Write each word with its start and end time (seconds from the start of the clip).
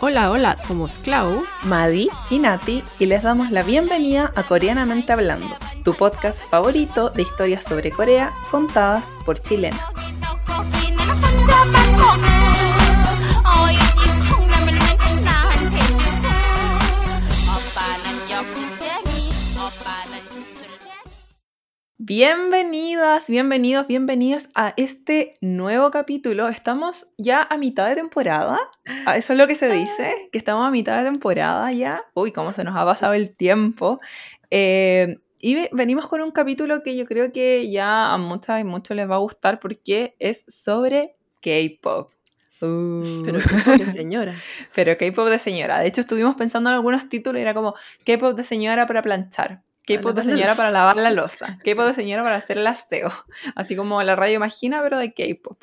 Hola, 0.00 0.30
hola, 0.30 0.58
somos 0.58 0.98
Clau, 0.98 1.44
Madi 1.62 2.08
y 2.30 2.38
Nati 2.38 2.84
y 2.98 3.06
les 3.06 3.22
damos 3.22 3.50
la 3.50 3.62
bienvenida 3.62 4.32
a 4.36 4.42
Coreanamente 4.42 5.12
Hablando, 5.12 5.56
tu 5.84 5.94
podcast 5.94 6.40
favorito 6.48 7.10
de 7.10 7.22
historias 7.22 7.64
sobre 7.64 7.90
Corea 7.90 8.32
contadas 8.50 9.04
por 9.24 9.38
chilenas. 9.38 9.95
Bienvenidas, 22.10 23.26
bienvenidos, 23.28 23.88
bienvenidos 23.88 24.48
a 24.54 24.74
este 24.76 25.34
nuevo 25.40 25.90
capítulo. 25.90 26.46
Estamos 26.46 27.08
ya 27.18 27.42
a 27.42 27.58
mitad 27.58 27.88
de 27.88 27.96
temporada. 27.96 28.60
Ah, 29.06 29.16
Eso 29.16 29.32
es 29.32 29.38
lo 29.40 29.48
que 29.48 29.56
se 29.56 29.68
dice, 29.68 30.28
que 30.30 30.38
estamos 30.38 30.64
a 30.64 30.70
mitad 30.70 30.98
de 30.98 31.10
temporada 31.10 31.72
ya. 31.72 32.04
Uy, 32.14 32.30
cómo 32.30 32.52
se 32.52 32.62
nos 32.62 32.76
ha 32.76 32.84
pasado 32.84 33.12
el 33.14 33.34
tiempo. 33.34 33.98
Eh, 34.52 35.16
y 35.40 35.56
ve- 35.56 35.68
venimos 35.72 36.06
con 36.06 36.20
un 36.22 36.30
capítulo 36.30 36.84
que 36.84 36.94
yo 36.94 37.06
creo 37.06 37.32
que 37.32 37.68
ya 37.72 38.12
a 38.14 38.18
muchas 38.18 38.60
y 38.60 38.64
muchos 38.64 38.96
les 38.96 39.10
va 39.10 39.16
a 39.16 39.18
gustar 39.18 39.58
porque 39.58 40.14
es 40.20 40.44
sobre 40.46 41.16
K-pop. 41.42 42.12
Uh. 42.62 43.22
Pero 43.24 43.40
qué 43.78 43.84
señora. 43.92 44.36
Pero 44.76 44.96
K-pop 44.96 45.26
de 45.26 45.40
señora. 45.40 45.80
De 45.80 45.88
hecho, 45.88 46.02
estuvimos 46.02 46.36
pensando 46.36 46.70
en 46.70 46.76
algunos 46.76 47.08
títulos 47.08 47.40
y 47.40 47.42
era 47.42 47.52
como 47.52 47.74
K-pop 48.04 48.36
de 48.36 48.44
señora 48.44 48.86
para 48.86 49.02
planchar. 49.02 49.65
K-pop 49.86 50.14
de 50.14 50.24
señora 50.24 50.54
para 50.56 50.70
lavar 50.70 50.96
la 50.96 51.10
losa. 51.10 51.58
K-pop 51.64 51.86
de 51.86 51.94
señora 51.94 52.24
para 52.24 52.36
hacer 52.36 52.58
el 52.58 52.66
aseo. 52.66 53.10
Así 53.54 53.76
como 53.76 54.02
la 54.02 54.16
radio 54.16 54.34
imagina, 54.34 54.82
pero 54.82 54.98
de 54.98 55.12
K-pop. 55.12 55.62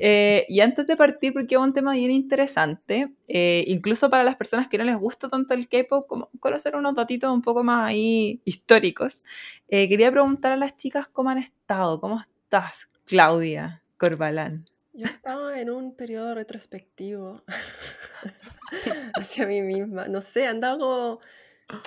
Eh, 0.00 0.44
y 0.48 0.60
antes 0.60 0.86
de 0.86 0.96
partir, 0.96 1.32
porque 1.32 1.54
es 1.54 1.60
un 1.60 1.72
tema 1.72 1.92
bien 1.92 2.10
interesante, 2.10 3.12
eh, 3.28 3.64
incluso 3.68 4.10
para 4.10 4.24
las 4.24 4.36
personas 4.36 4.68
que 4.68 4.78
no 4.78 4.84
les 4.84 4.96
gusta 4.96 5.28
tanto 5.28 5.54
el 5.54 5.68
K-pop, 5.68 6.06
como 6.06 6.30
conocer 6.40 6.76
unos 6.76 6.94
datitos 6.94 7.32
un 7.32 7.42
poco 7.42 7.62
más 7.62 7.88
ahí 7.88 8.40
históricos, 8.44 9.22
eh, 9.68 9.88
quería 9.88 10.10
preguntar 10.10 10.52
a 10.52 10.56
las 10.56 10.76
chicas 10.76 11.08
cómo 11.08 11.30
han 11.30 11.38
estado. 11.38 12.00
¿Cómo 12.00 12.20
estás, 12.20 12.88
Claudia 13.04 13.82
Corbalán? 13.96 14.66
Yo 14.92 15.06
estaba 15.06 15.60
en 15.60 15.70
un 15.70 15.94
periodo 15.94 16.34
retrospectivo 16.34 17.44
hacia 19.14 19.46
mí 19.46 19.62
misma. 19.62 20.08
No 20.08 20.20
sé, 20.20 20.46
andaba 20.46 20.76
como, 20.76 21.20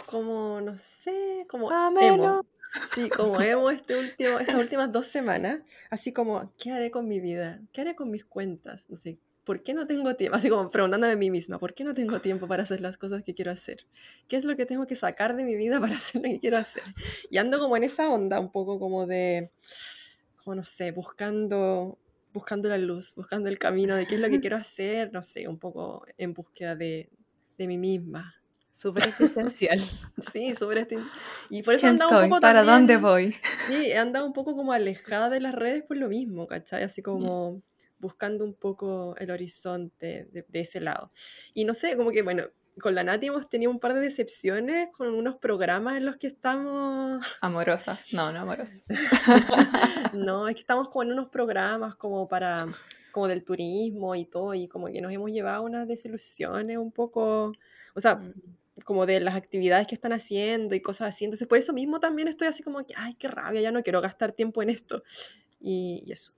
como 0.06 0.62
no 0.62 0.78
sé, 0.78 1.46
como 1.50 1.70
emo. 2.00 2.46
Sí, 2.94 3.10
como 3.10 3.42
emo 3.42 3.70
este 3.70 3.98
último, 3.98 4.40
estas 4.40 4.56
últimas 4.56 4.92
dos 4.92 5.06
semanas. 5.06 5.60
Así 5.90 6.14
como, 6.14 6.54
¿qué 6.58 6.72
haré 6.72 6.90
con 6.90 7.08
mi 7.08 7.20
vida? 7.20 7.62
¿Qué 7.74 7.82
haré 7.82 7.96
con 7.96 8.10
mis 8.10 8.24
cuentas? 8.24 8.90
No 8.90 8.96
sé, 8.96 9.18
¿por 9.44 9.62
qué 9.62 9.74
no 9.74 9.88
tengo 9.88 10.16
tiempo? 10.16 10.38
Así 10.38 10.50
como 10.50 10.70
preguntándome 10.70 11.14
a 11.14 11.18
mí 11.18 11.30
misma, 11.30 11.60
¿por 11.60 11.74
qué 11.74 11.84
no 11.84 11.94
tengo 11.94 12.22
tiempo 12.22 12.48
para 12.48 12.64
hacer 12.64 12.82
las 12.82 12.98
cosas 12.98 13.24
que 13.24 13.34
quiero 13.34 13.52
hacer? 13.52 13.86
¿Qué 14.28 14.38
es 14.38 14.46
lo 14.46 14.56
que 14.56 14.66
tengo 14.66 14.88
que 14.88 14.96
sacar 14.96 15.36
de 15.36 15.44
mi 15.44 15.56
vida 15.56 15.80
para 15.82 15.96
hacer 15.96 16.22
lo 16.22 16.30
que 16.30 16.40
quiero 16.40 16.58
hacer? 16.58 16.84
Y 17.30 17.38
ando 17.38 17.60
como 17.60 17.76
en 17.76 17.84
esa 17.84 18.10
onda, 18.10 18.40
un 18.40 18.52
poco 18.52 18.80
como 18.80 19.06
de, 19.06 19.52
como 20.38 20.56
no 20.56 20.64
sé, 20.64 20.92
buscando, 20.92 21.98
buscando 22.34 22.70
la 22.70 22.78
luz, 22.78 23.14
buscando 23.16 23.50
el 23.50 23.60
camino 23.60 23.96
de 23.96 24.06
qué 24.06 24.16
es 24.16 24.22
lo 24.22 24.30
que 24.30 24.40
quiero 24.40 24.58
hacer, 24.58 25.12
no 25.12 25.22
sé, 25.22 25.48
un 25.48 25.60
poco 25.60 26.06
en 26.18 26.34
búsqueda 26.34 26.76
de, 26.76 27.10
de 27.58 27.68
mí 27.68 27.78
misma. 27.78 28.41
Súper 28.72 29.08
existencial. 29.10 29.80
Sí, 30.32 30.54
este... 30.78 30.98
Y 31.50 31.62
por 31.64 31.74
eso 31.76 31.82
¿Quién 31.82 31.94
andaba 31.94 32.12
un 32.12 32.18
soy? 32.20 32.30
poco 32.30 32.42
¿Para 32.42 32.60
también- 32.64 32.78
dónde 32.78 32.98
voy? 32.98 33.36
Sí, 33.68 33.88
he 33.88 33.98
andado 33.98 34.26
un 34.26 34.34
poco 34.34 34.56
como 34.56 34.72
alejada 34.74 35.30
de 35.30 35.40
las 35.40 35.54
redes 35.54 35.84
por 35.84 35.98
lo 35.98 36.08
mismo, 36.10 36.48
¿cachai? 36.48 36.84
Así 36.84 37.02
como 37.02 37.62
buscando 38.00 38.44
un 38.44 38.54
poco 38.56 39.16
el 39.18 39.30
horizonte 39.30 40.28
de, 40.32 40.46
de 40.48 40.60
ese 40.62 40.82
lado. 40.82 41.12
Y 41.54 41.66
no 41.66 41.74
sé, 41.76 41.96
como 41.98 42.10
que, 42.12 42.24
bueno, 42.24 42.46
con 42.80 42.96
la 42.96 43.04
Nati 43.04 43.28
hemos 43.28 43.48
tenido 43.50 43.70
un 43.72 43.80
par 43.80 43.94
de 43.94 44.00
decepciones 44.00 44.90
con 44.94 45.14
unos 45.14 45.36
programas 45.36 45.98
en 45.98 46.06
los 46.06 46.18
que 46.18 46.26
estamos... 46.28 47.24
Amorosa. 47.42 48.00
No, 48.14 48.32
no 48.32 48.40
amorosa. 48.40 48.74
No, 50.14 50.48
es 50.48 50.56
que 50.56 50.62
estamos 50.62 50.90
como 50.90 51.04
en 51.04 51.12
unos 51.14 51.30
programas 51.30 51.96
como 51.96 52.28
para... 52.28 52.68
como 53.12 53.28
del 53.28 53.44
turismo 53.44 54.16
y 54.16 54.26
todo, 54.26 54.54
y 54.54 54.68
como 54.68 54.88
que 54.88 55.02
nos 55.02 55.12
hemos 55.12 55.30
llevado 55.32 55.64
unas 55.64 55.88
desilusiones 55.88 56.78
un 56.78 56.92
poco... 56.92 57.54
O 57.94 58.00
sea, 58.02 58.16
Mm. 58.16 58.34
Como 58.84 59.06
de 59.06 59.20
las 59.20 59.36
actividades 59.36 59.88
que 59.88 59.96
están 59.96 60.14
haciendo 60.14 60.76
y 60.76 60.82
cosas 60.82 61.10
así. 61.14 61.26
Entonces, 61.26 61.48
por 61.48 61.58
eso 61.58 61.74
mismo 61.74 62.00
también 62.00 62.28
estoy 62.28 62.48
así 62.48 62.64
como 62.64 62.86
que, 62.86 62.94
ay, 62.98 63.16
qué 63.16 63.28
rabia, 63.28 63.62
ya 63.62 63.72
no 63.72 63.84
quiero 63.84 64.02
gastar 64.02 64.32
tiempo 64.32 64.62
en 64.62 64.70
esto. 64.70 65.04
Y, 65.60 66.04
y 66.06 66.12
eso. 66.12 66.34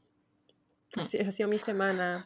Mm. 0.96 1.00
Así, 1.00 1.18
esa 1.18 1.30
ha 1.30 1.34
sido 1.34 1.50
mi 1.50 1.60
semana. 1.60 2.26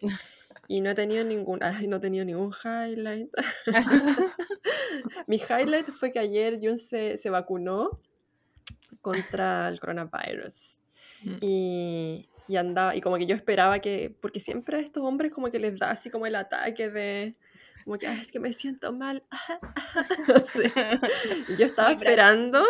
Y 0.67 0.81
no 0.81 0.89
he 0.89 0.95
tenido 0.95 1.23
ningún, 1.23 1.63
ay, 1.63 1.87
no 1.87 1.97
he 1.97 1.99
tenido 1.99 2.25
ningún 2.25 2.51
highlight. 2.51 3.29
mi 5.27 5.37
highlight 5.37 5.89
fue 5.91 6.11
que 6.11 6.19
ayer 6.19 6.59
Jun 6.61 6.77
se, 6.77 7.17
se 7.17 7.29
vacunó 7.29 8.01
contra 9.01 9.69
el 9.69 9.79
coronavirus. 9.79 10.79
Mm. 11.23 11.37
Y, 11.41 12.29
y 12.47 12.55
andaba, 12.57 12.95
y 12.95 13.01
como 13.01 13.17
que 13.17 13.25
yo 13.25 13.35
esperaba 13.35 13.79
que, 13.79 14.15
porque 14.21 14.39
siempre 14.39 14.77
a 14.77 14.79
estos 14.81 15.03
hombres 15.03 15.31
como 15.31 15.49
que 15.51 15.59
les 15.59 15.79
da 15.79 15.91
así 15.91 16.09
como 16.09 16.25
el 16.25 16.35
ataque 16.35 16.89
de, 16.89 17.35
como 17.87 17.97
que, 17.97 18.05
"Ay, 18.05 18.19
es 18.19 18.33
que 18.33 18.41
me 18.41 18.51
siento 18.51 18.91
mal. 18.91 19.23
Sí. 20.51 20.63
Yo 21.57 21.65
estaba 21.65 21.93
esperando, 21.93 22.61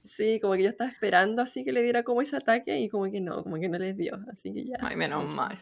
sí, 0.00 0.40
como 0.40 0.54
que 0.54 0.64
yo 0.64 0.70
estaba 0.70 0.90
esperando 0.90 1.40
así 1.40 1.64
que 1.64 1.70
le 1.70 1.82
diera 1.82 2.02
como 2.02 2.20
ese 2.20 2.36
ataque 2.36 2.80
y 2.80 2.88
como 2.88 3.04
que 3.04 3.20
no, 3.20 3.44
como 3.44 3.60
que 3.60 3.68
no 3.68 3.78
les 3.78 3.96
dio, 3.96 4.18
así 4.30 4.52
que 4.52 4.64
ya. 4.64 4.76
Ay, 4.80 4.96
menos 4.96 5.32
mal. 5.32 5.56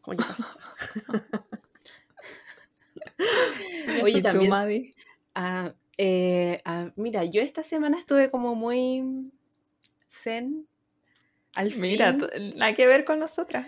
Como 0.00 0.16
que 0.16 0.24
pasó. 0.24 0.46
Oye, 4.02 4.18
¿Y 4.18 4.22
tú, 4.22 4.22
también. 4.22 4.94
Ah, 5.34 5.74
eh, 5.98 6.62
ah, 6.64 6.90
mira, 6.96 7.24
yo 7.24 7.42
esta 7.42 7.62
semana 7.62 7.98
estuve 7.98 8.30
como 8.30 8.54
muy 8.54 9.30
zen. 10.08 10.66
Al 11.54 11.74
Mira, 11.76 12.16
nada 12.56 12.74
que 12.74 12.86
ver 12.86 13.04
con 13.04 13.18
nosotras. 13.18 13.66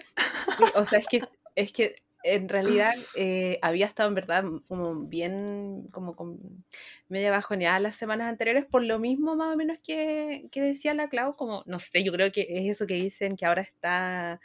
Sí, 0.57 0.65
o 0.75 0.85
sea, 0.87 0.99
es 0.99 1.07
que, 1.09 1.29
es 1.55 1.73
que 1.73 1.97
en 2.23 2.49
realidad 2.49 2.93
eh, 3.17 3.59
había 3.63 3.87
estado 3.87 4.09
en 4.09 4.15
verdad 4.15 4.45
como 4.69 4.95
bien, 5.07 5.89
como 5.93 6.15
con 6.17 6.65
media 7.09 7.31
bajoneada 7.31 7.79
las 7.81 7.97
semanas 7.97 8.29
anteriores, 8.29 8.65
por 8.67 8.83
lo 8.85 8.99
mismo 8.99 9.37
más 9.37 9.55
o 9.55 9.57
menos 9.57 9.79
que, 9.83 10.49
que 10.51 10.61
decía 10.61 10.95
la 10.95 11.09
Clau, 11.09 11.37
como, 11.37 11.63
no 11.67 11.79
sé, 11.81 12.03
yo 12.05 12.13
creo 12.13 12.31
que 12.33 12.47
es 12.49 12.67
eso 12.67 12.87
que 12.87 12.95
dicen 12.95 13.37
que 13.37 13.47
ahora 13.47 13.63
está 13.63 14.41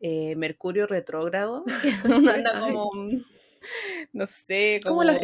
eh, 0.00 0.34
Mercurio 0.36 0.86
retrógrado, 0.86 1.64
uno 2.04 2.30
anda 2.34 2.58
como, 2.60 2.90
no 4.12 4.26
sé, 4.26 4.80
como, 4.82 4.96
Como 4.96 5.04
la, 5.04 5.18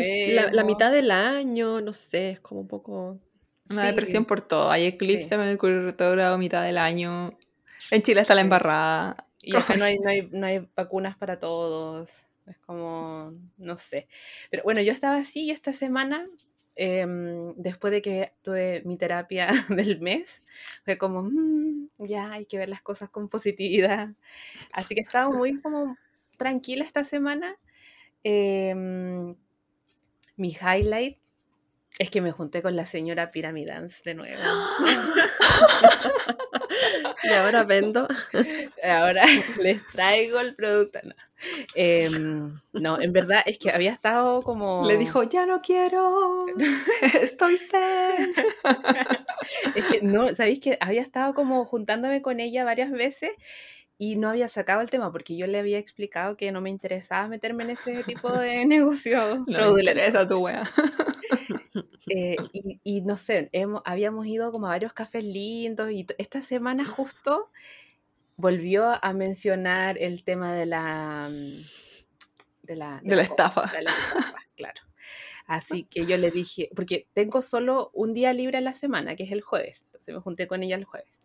la- 0.53 0.65
mitad 0.65 0.93
del 0.93 1.11
año, 1.11 1.81
no 1.81 1.93
sé, 1.93 2.31
es 2.33 2.41
como 2.41 2.61
un 2.63 2.69
poco... 2.69 3.19
Una 3.69 3.83
Sí. 3.83 3.89
depresión 3.89 4.25
por 4.25 4.43
todo. 4.43 4.71
Hay 4.71 4.85
eclipse, 4.85 5.31
Sí. 5.31 5.37
Mercurio 5.37 5.83
retrógrado, 5.83 6.39
mitad 6.39 6.63
del 6.63 6.79
año. 6.79 7.37
En 7.91 8.01
Chile 8.03 8.21
está 8.21 8.35
la 8.37 8.43
embarrada. 8.43 9.27
Y 9.47 9.57
acá 9.57 9.77
no 9.77 9.85
hay, 9.85 9.99
no, 10.01 10.11
hay, 10.11 10.29
no 10.33 10.47
hay 10.47 10.69
vacunas 10.77 11.17
para 11.17 11.39
todos. 11.39 12.11
Es 12.47 12.59
como, 12.59 13.33
no 13.59 13.77
sé. 13.77 14.09
Pero 14.51 14.63
bueno, 14.65 14.81
yo 14.83 14.93
estaba 14.93 15.17
así 15.17 15.51
esta 15.51 15.73
semana, 15.73 16.27
em, 16.77 17.55
después 17.57 17.93
de 17.93 18.03
que 18.03 18.33
tuve 18.43 18.83
mi 18.85 18.97
terapia 18.99 19.49
del 19.69 20.01
mes, 20.01 20.45
fue 20.85 20.99
como, 20.99 21.23
"Mm, 21.23 21.89
ya 21.99 22.33
hay 22.33 22.47
que 22.47 22.59
ver 22.59 22.69
las 22.69 22.83
cosas 22.83 23.09
con 23.11 23.29
positividad. 23.29 24.11
Así 24.73 24.95
que 24.95 25.01
estaba 25.03 25.31
muy 25.31 25.61
como 25.61 25.97
tranquila 26.39 26.85
esta 26.85 27.05
semana. 27.05 27.57
Em, 28.25 29.37
mi 30.37 30.51
highlight 30.53 31.19
es 31.99 32.11
que 32.11 32.21
me 32.23 32.33
junté 32.33 32.63
con 32.63 32.77
la 32.77 32.87
señora 32.87 33.31
Pyramidance 33.31 34.03
de 34.05 34.15
nuevo. 34.15 34.43
Y 37.25 37.29
ahora 37.33 37.65
vendo. 37.65 38.07
Ahora 38.83 39.25
les 39.63 39.87
traigo 39.89 40.41
el 40.41 40.55
producto. 40.55 40.99
No. 41.05 41.15
Em, 41.75 42.61
no, 42.73 43.01
en 43.01 43.13
verdad 43.13 43.43
es 43.47 43.59
que 43.59 43.71
había 43.71 43.93
estado 43.93 44.43
como. 44.43 44.87
Le 44.87 44.97
dijo, 44.97 45.23
ya 45.23 45.47
no 45.47 45.61
quiero. 45.61 46.47
Estoy 47.21 47.59
zen. 47.59 48.35
Es 49.75 49.85
que 49.87 50.01
no, 50.03 50.35
sabéis 50.35 50.61
que 50.61 50.79
había 50.81 51.03
estado 51.03 51.35
como 51.35 51.65
juntándome 51.65 52.23
con 52.23 52.41
ella 52.41 52.65
varias 52.65 52.91
veces 52.91 53.31
y 53.99 54.17
no 54.17 54.29
había 54.29 54.49
sacado 54.49 54.83
el 54.83 54.91
tema 54.91 55.11
porque 55.11 55.37
yo 55.37 55.47
le 55.47 55.59
había 55.59 55.79
explicado 55.79 56.37
que 56.37 56.53
no 56.53 56.61
me 56.61 56.69
interesaba 56.71 57.29
meterme 57.29 57.65
en 57.65 57.71
ese 57.71 58.05
tipo 58.05 58.31
de 58.33 58.65
negocio 58.67 59.19
No 59.19 59.45
me 59.47 59.55
fraudulento. 59.55 59.91
interesa 59.91 60.27
tu 60.27 60.39
wea. 60.39 60.63
Eh, 62.09 62.37
y, 62.53 62.81
y 62.85 63.01
no 63.03 63.17
sé, 63.17 63.49
hemos- 63.53 63.83
habíamos 63.85 64.27
ido 64.27 64.53
como 64.53 64.67
a 64.67 64.71
varios 64.71 64.93
cafés 64.93 65.25
lindos 65.25 65.91
y 65.91 66.07
esta 66.19 66.43
semana 66.43 66.85
justo 66.87 67.51
volvió 68.37 69.03
a 69.05 69.13
mencionar 69.15 69.99
el 69.99 70.25
tema 70.25 70.55
de 70.55 70.67
la 70.67 71.29
mm, 71.31 71.63
de 72.63 72.77
la, 72.77 73.01
De 73.03 73.17
la 73.17 73.23
co- 73.23 73.23
estafa. 73.25 73.71
de 73.73 73.83
la 73.83 73.91
estafa, 73.91 74.39
claro. 74.57 74.81
Así 75.47 75.85
que 75.85 76.07
yo 76.07 76.17
le 76.17 76.31
dije, 76.31 76.71
porque 76.75 77.09
tengo 77.13 77.43
solo 77.43 77.91
un 77.95 78.15
día 78.15 78.33
libre 78.33 78.59
a 78.59 78.61
la 78.61 78.75
semana, 78.75 79.17
que 79.17 79.25
es 79.25 79.33
el 79.33 79.43
jueves. 79.43 79.83
Entonces 79.87 80.15
me 80.15 80.21
junté 80.21 80.49
con 80.49 80.63
ella 80.63 80.77
el 80.77 80.85
jueves. 80.85 81.21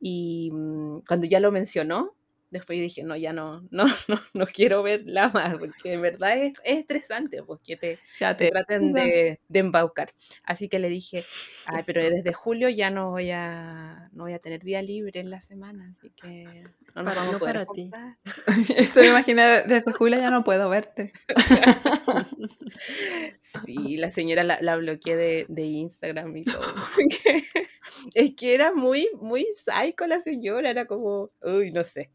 Y 0.00 0.50
mm, 0.52 1.00
cuando 1.08 1.26
ya 1.26 1.40
lo 1.40 1.52
mencionó, 1.52 2.14
después 2.50 2.78
dije, 2.80 3.02
no, 3.02 3.16
ya 3.16 3.32
no, 3.32 3.62
no, 3.70 3.84
no, 4.08 4.20
no 4.34 4.46
quiero 4.46 4.82
verla 4.82 5.28
más, 5.28 5.56
porque 5.56 5.92
en 5.94 6.02
verdad 6.02 6.36
es, 6.38 6.54
es 6.64 6.78
estresante, 6.78 7.42
porque 7.42 7.76
te, 7.76 7.98
Ya 8.18 8.36
te 8.36 8.46
te 8.46 8.50
traten 8.50 8.92
de, 8.92 9.40
de 9.48 9.58
embaucar. 9.58 10.12
Así 10.44 10.68
que 10.68 10.78
le 10.78 10.88
dije, 10.88 11.24
ay, 11.66 11.82
pero 11.86 12.02
desde 12.08 12.32
julio 12.32 12.68
ya 12.68 12.90
no 12.90 13.10
voy 13.10 13.30
a, 13.30 14.08
no 14.12 14.24
voy 14.24 14.32
a 14.32 14.38
tener 14.38 14.62
día 14.62 14.82
libre 14.82 15.20
en 15.20 15.30
la 15.30 15.40
semana, 15.40 15.88
así 15.92 16.10
que 16.10 16.62
no 16.94 17.02
nos 17.02 17.14
Para- 17.14 17.26
vamos 17.26 17.30
no 17.32 17.36
a 17.36 17.38
poder 17.40 17.54
para 17.54 17.72
ti. 17.72 17.90
Esto 18.76 19.00
me 19.00 19.08
imagina 19.08 19.62
desde 19.62 19.92
julio 19.92 20.18
ya 20.18 20.30
no 20.30 20.44
puedo 20.44 20.68
verte. 20.68 21.12
Sí, 23.64 23.96
la 23.96 24.10
señora 24.10 24.44
la, 24.44 24.58
la 24.60 24.76
bloqueé 24.76 25.16
de, 25.16 25.46
de 25.48 25.62
Instagram 25.62 26.36
y 26.36 26.44
todo. 26.44 26.60
es 28.14 28.34
que 28.36 28.54
era 28.54 28.72
muy, 28.72 29.08
muy 29.20 29.46
psycho 29.56 30.06
la 30.06 30.20
señora, 30.20 30.70
era 30.70 30.86
como, 30.86 31.30
uy, 31.42 31.72
no 31.72 31.82
sé. 31.84 32.10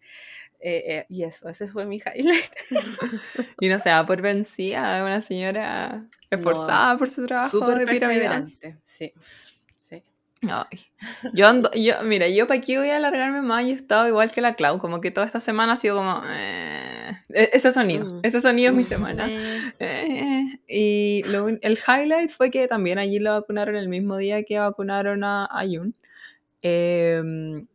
Eh, 0.65 0.83
eh, 0.99 1.05
y 1.09 1.23
eso, 1.23 1.49
ese 1.49 1.67
fue 1.67 1.85
mi 1.85 1.97
highlight. 1.97 2.53
Y 3.59 3.67
no 3.67 3.79
se 3.81 3.89
da 3.89 4.05
por 4.05 4.21
vencida, 4.21 5.03
una 5.03 5.21
señora 5.21 6.05
esforzada 6.29 6.97
por 6.97 7.09
su 7.09 7.25
trabajo 7.25 7.49
Súper 7.59 7.85
perseverante, 7.85 8.77
sí. 8.85 9.13
sí. 9.81 10.01
Ay. 10.43 10.79
Yo 11.33 11.47
ando, 11.47 11.69
yo, 11.73 11.95
mira, 12.03 12.27
yo 12.29 12.47
para 12.47 12.59
qué 12.61 12.77
voy 12.77 12.89
a 12.89 12.95
alargarme 12.97 13.41
más, 13.41 13.63
yo 13.65 13.71
he 13.71 13.75
estado 13.75 14.07
igual 14.07 14.31
que 14.31 14.41
la 14.41 14.55
Clau, 14.55 14.77
como 14.79 14.99
que 15.01 15.11
toda 15.11 15.25
esta 15.25 15.39
semana 15.41 15.73
ha 15.73 15.75
sido 15.77 15.97
como... 15.97 16.21
eh, 16.27 17.11
e- 17.29 17.49
ese 17.53 17.71
sonido, 17.73 18.05
Mm. 18.05 18.19
ese 18.23 18.41
sonido 18.41 18.69
es 18.71 18.75
mi 18.75 18.83
Mm. 18.83 18.87
semana. 18.87 19.27
Eh, 19.29 19.73
Eh, 19.79 20.59
y 20.67 21.23
lo 21.27 21.47
el 21.49 21.77
highlight 21.87 22.29
fue 22.31 22.49
que 22.51 22.67
también 22.69 22.99
allí 22.99 23.19
lo 23.19 23.31
vacunaron 23.33 23.75
el 23.75 23.87
mismo 23.89 24.15
día 24.17 24.43
que 24.43 24.59
vacunaron 24.59 25.23
a, 25.25 25.45
a 25.45 25.65
Yun. 25.65 25.93
Em, 26.61 27.67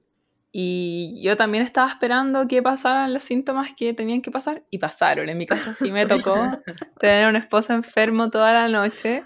y 0.61 1.21
yo 1.23 1.37
también 1.37 1.63
estaba 1.63 1.89
esperando 1.89 2.49
que 2.49 2.61
pasaran 2.65 3.15
los 3.15 3.23
síntomas 3.23 3.75
que 3.75 3.95
tenían 3.95 4.21
que 4.21 4.33
pasar 4.33 4.65
y 4.71 4.79
pasaron. 4.79 5.29
En 5.29 5.39
mi 5.39 5.47
caso 5.47 5.73
sí 5.73 5.93
me 5.93 6.05
tocó 6.05 6.35
tener 6.99 7.27
a 7.27 7.29
un 7.29 7.37
esposo 7.37 7.75
enfermo 7.75 8.29
toda 8.29 8.53
la 8.53 8.67
noche 8.67 9.23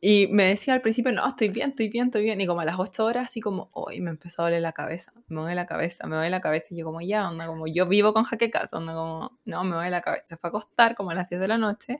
y 0.00 0.28
me 0.28 0.44
decía 0.44 0.72
al 0.72 0.80
principio, 0.80 1.12
no, 1.12 1.28
estoy 1.28 1.50
bien, 1.50 1.70
estoy 1.70 1.90
bien, 1.90 2.06
estoy 2.06 2.22
bien. 2.22 2.40
Y 2.40 2.46
como 2.46 2.62
a 2.62 2.64
las 2.64 2.78
8 2.78 3.04
horas, 3.04 3.26
así 3.26 3.42
como, 3.42 3.68
hoy 3.74 4.00
me 4.00 4.08
empezó 4.08 4.40
a 4.40 4.44
doler 4.46 4.62
la 4.62 4.72
cabeza, 4.72 5.12
me 5.28 5.42
duele 5.42 5.56
la 5.56 5.66
cabeza, 5.66 6.06
me 6.06 6.16
duele 6.16 6.30
la 6.30 6.40
cabeza. 6.40 6.68
Y 6.70 6.78
yo 6.78 6.86
como, 6.86 7.02
ya, 7.02 7.28
onda, 7.28 7.46
como 7.46 7.66
yo 7.66 7.86
vivo 7.86 8.14
con 8.14 8.24
jaquecas, 8.24 8.72
onda, 8.72 8.94
como, 8.94 9.38
no, 9.44 9.64
me 9.64 9.74
duele 9.74 9.90
la 9.90 10.00
cabeza. 10.00 10.24
Se 10.24 10.36
fue 10.38 10.48
a 10.48 10.52
acostar 10.52 10.94
como 10.94 11.10
a 11.10 11.14
las 11.14 11.28
10 11.28 11.38
de 11.38 11.48
la 11.48 11.58
noche 11.58 11.98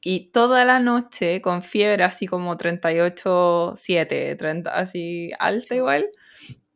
y 0.00 0.30
toda 0.30 0.64
la 0.64 0.78
noche 0.78 1.42
con 1.42 1.64
fiebre 1.64 2.04
así 2.04 2.28
como 2.28 2.56
38, 2.56 3.74
7, 3.74 4.36
30, 4.36 4.70
así 4.72 5.32
alta 5.40 5.74
igual. 5.74 6.08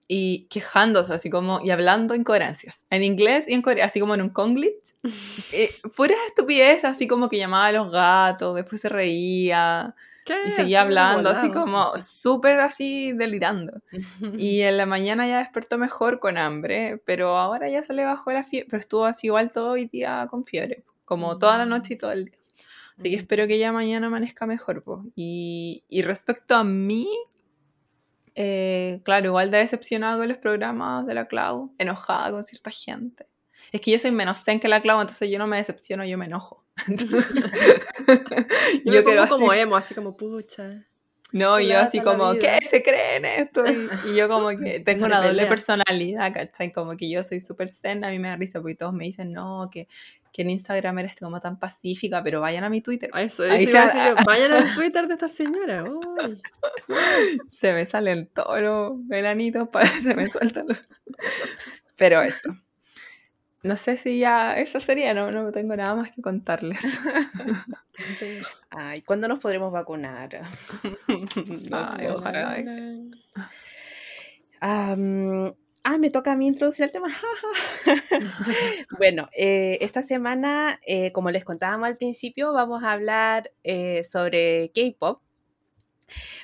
Y 0.09 0.47
quejándose 0.51 1.13
así 1.13 1.31
como, 1.31 1.61
y 1.65 1.71
hablando 1.71 2.15
incoherencias, 2.15 2.87
en 2.91 3.03
inglés 3.03 3.47
y 3.49 3.55
en 3.55 3.63
coreano, 3.63 3.89
así 3.89 3.99
como 3.99 4.15
en 4.15 4.23
un 4.23 4.31
conglitch. 4.31 4.95
Eh, 5.53 5.71
puras 5.97 6.19
estupideces, 6.29 6.85
así 6.85 7.07
como 7.07 7.29
que 7.29 7.39
llamaba 7.39 7.67
a 7.67 7.73
los 7.73 7.91
gatos, 7.91 8.55
después 8.57 8.81
se 8.81 8.89
reía 8.89 9.95
¿qué? 10.25 10.35
y 10.47 10.51
seguía 10.51 10.81
hablando, 10.83 11.31
así 11.31 11.51
como 11.51 11.93
súper 12.01 12.61
así 12.61 13.13
delirando. 13.13 13.81
Y 14.37 14.61
en 14.63 14.77
la 14.77 14.87
mañana 14.87 15.27
ya 15.27 15.39
despertó 15.39 15.79
mejor 15.79 16.19
con 16.21 16.37
hambre, 16.39 17.01
pero 17.05 17.39
ahora 17.39 17.69
ya 17.69 17.83
se 17.83 17.93
le 17.95 18.05
bajó 18.05 18.31
la 18.33 18.43
fiebre, 18.45 18.69
pero 18.71 18.81
estuvo 18.81 19.05
así 19.07 19.27
igual 19.29 19.51
todo 19.53 19.77
el 19.77 19.89
día 19.89 20.27
con 20.31 20.45
fiebre, 20.45 20.83
como 21.05 21.39
toda 21.39 21.59
la 21.59 21.67
noche 21.67 21.95
y 21.95 21.97
todo 21.97 22.13
el 22.13 22.27
día. 22.27 22.39
Así 22.99 23.11
que 23.11 23.17
Mm. 23.17 23.21
espero 23.21 23.47
que 23.47 23.59
ya 23.59 23.73
mañana 23.73 24.07
amanezca 24.07 24.47
mejor. 24.47 24.83
po. 24.83 25.05
Y, 25.15 25.85
y 25.89 26.03
respecto 26.03 26.55
a 26.57 26.65
mí, 26.65 27.09
eh, 28.37 29.01
claro, 29.05 29.27
igual 29.27 29.51
de 29.51 29.59
decepcionada 29.59 30.17
con 30.19 30.29
los 30.29 30.39
programas 30.39 31.07
de 31.07 31.15
la 31.15 31.27
Clau, 31.27 31.75
enojada 31.79 32.31
con 32.31 32.43
cierta 32.43 32.71
gente. 32.71 33.27
Es 33.73 33.81
que 33.81 33.91
yo 33.91 33.99
soy 33.99 34.13
menos 34.13 34.45
zen 34.45 34.61
que 34.61 34.69
la 34.69 34.81
Clau, 34.81 35.01
entonces 35.01 35.29
yo 35.31 35.39
no 35.39 35.47
me 35.47 35.57
decepciono, 35.57 36.05
yo 36.05 36.17
me 36.19 36.27
enojo. 36.27 36.65
Yo, 38.85 38.93
me 38.93 39.05
quiero 39.05 39.27
como 39.29 39.51
así- 39.51 39.61
emo, 39.61 39.77
así 39.77 39.95
como 39.95 40.17
pucha. 40.17 40.85
No, 41.37 41.61
y 41.61 41.69
yo 41.69 41.79
así 41.81 42.01
como, 42.01 42.33
¿qué 42.35 42.59
se 42.69 42.83
creen 42.83 43.25
esto? 43.25 43.65
Y, 43.67 43.89
y 44.11 44.17
yo 44.17 44.29
como 44.29 44.49
que 44.49 44.81
tengo 44.81 45.07
una 45.07 45.21
doble 45.23 45.47
personalidad, 45.47 46.33
¿cachai? 46.33 46.73
Como 46.73 46.97
que 46.97 47.09
yo 47.11 47.23
soy 47.23 47.41
súper 47.41 47.69
zen, 47.69 48.05
a 48.05 48.11
mí 48.11 48.19
me 48.19 48.29
da 48.29 48.37
risa 48.37 48.61
porque 48.61 48.75
todos 48.75 48.93
me 48.95 49.05
dicen, 49.05 49.33
no, 49.33 49.69
que, 49.71 49.87
que 50.33 50.43
en 50.43 50.51
Instagram 50.51 50.99
eres 51.01 51.17
como 51.17 51.41
tan 51.41 51.59
pacífica, 51.59 52.23
pero 52.23 52.41
vayan 52.41 52.65
a 52.65 52.71
mi 52.71 52.81
Twitter. 52.81 53.11
Eso, 53.17 53.43
Ahí 53.45 53.63
eso 53.65 53.71
iba 53.71 53.85
a 53.85 53.91
se- 53.91 53.99
decir 53.99 54.15
yo, 54.17 54.25
Vayan 54.25 54.53
al 54.53 54.75
Twitter 54.75 55.07
de 55.09 55.15
esta 55.15 55.29
señora. 55.29 55.85
uy. 55.85 56.41
Se 57.51 57.73
me 57.73 57.85
salen 57.87 58.29
todos 58.35 58.61
los 58.61 58.97
melanitos, 58.99 59.69
para 59.69 59.87
se 60.03 60.15
me 60.15 60.29
sueltan 60.29 60.69
los... 60.69 60.79
Pero 61.97 62.23
eso. 62.23 62.51
No 63.67 63.77
sé 63.77 63.97
si 63.97 64.21
ya 64.21 64.57
eso 64.57 64.81
sería, 64.81 65.13
no, 65.13 65.33
no 65.33 65.51
tengo 65.51 65.75
nada 65.75 65.97
más 65.97 66.13
que 66.13 66.23
contarles. 66.23 66.79
Ay, 68.71 69.03
¿cuándo 69.03 69.27
nos 69.27 69.41
podremos 69.41 69.73
vacunar? 69.73 70.41
no 71.69 71.77
Ay, 71.77 71.99
sé, 71.99 72.11
ojalá. 72.11 72.57
Am, 74.61 75.53
ah, 75.83 75.99
me 75.99 76.11
toca 76.11 76.33
a 76.33 76.37
mí 76.37 76.47
introducir 76.47 76.85
el 76.85 76.93
tema. 76.93 77.09
bueno, 78.99 79.29
eh, 79.37 79.79
esta 79.81 80.05
semana, 80.05 80.79
eh, 80.87 81.11
como 81.11 81.33
les 81.33 81.45
contábamos 81.45 81.89
al 81.89 81.97
principio, 81.97 82.53
vamos 82.53 82.85
a 82.85 82.93
hablar 82.93 83.51
eh, 83.65 84.05
sobre 84.05 84.71
K-pop. 84.75 85.23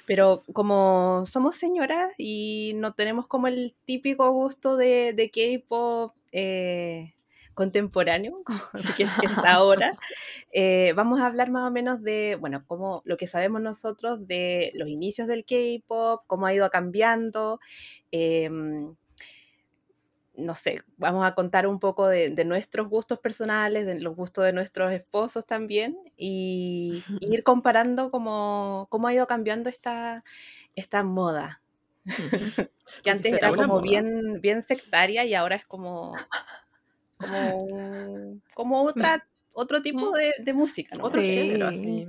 Pero 0.06 0.42
como 0.52 1.24
somos 1.26 1.56
señoras 1.56 2.12
y 2.18 2.72
no 2.76 2.94
tenemos 2.94 3.26
como 3.26 3.46
el 3.46 3.74
típico 3.84 4.30
gusto 4.32 4.76
de, 4.76 5.12
de 5.14 5.30
K-pop 5.30 6.14
eh, 6.32 7.14
contemporáneo, 7.54 8.42
que 8.96 9.04
está 9.04 9.54
ahora, 9.54 9.94
eh, 10.52 10.92
vamos 10.94 11.20
a 11.20 11.26
hablar 11.26 11.50
más 11.50 11.68
o 11.68 11.70
menos 11.70 12.02
de, 12.02 12.36
bueno, 12.40 12.64
como 12.66 13.02
lo 13.04 13.16
que 13.16 13.26
sabemos 13.26 13.60
nosotros 13.60 14.26
de 14.26 14.72
los 14.74 14.88
inicios 14.88 15.28
del 15.28 15.44
K-pop, 15.44 16.22
cómo 16.26 16.46
ha 16.46 16.54
ido 16.54 16.68
cambiando. 16.70 17.60
em, 18.10 18.94
no 20.34 20.54
sé, 20.54 20.82
vamos 20.96 21.24
a 21.26 21.34
contar 21.34 21.66
un 21.66 21.78
poco 21.80 22.08
de, 22.08 22.30
de 22.30 22.44
nuestros 22.44 22.88
gustos 22.88 23.18
personales, 23.20 23.86
de 23.86 24.00
los 24.00 24.16
gustos 24.16 24.44
de 24.44 24.52
nuestros 24.52 24.92
esposos 24.92 25.46
también, 25.46 25.98
y, 26.16 27.06
y 27.18 27.34
ir 27.34 27.42
comparando 27.44 28.10
cómo, 28.10 28.86
cómo 28.90 29.08
ha 29.08 29.14
ido 29.14 29.26
cambiando 29.26 29.68
esta, 29.70 30.24
esta 30.74 31.02
moda, 31.04 31.62
que 33.02 33.10
antes 33.10 33.32
era 33.34 33.54
como 33.54 33.80
moda. 33.80 33.82
bien, 33.82 34.40
bien 34.40 34.62
sectaria 34.62 35.24
y 35.24 35.34
ahora 35.34 35.56
es 35.56 35.66
como, 35.66 36.28
como, 37.16 38.40
como 38.54 38.82
otra, 38.84 39.28
otro 39.52 39.82
tipo 39.82 40.12
de, 40.12 40.32
de 40.38 40.52
música. 40.52 40.96
¿no? 40.96 41.04
Otro 41.04 41.20
Sí. 41.20 41.26
género, 41.34 41.66
así. 41.68 42.08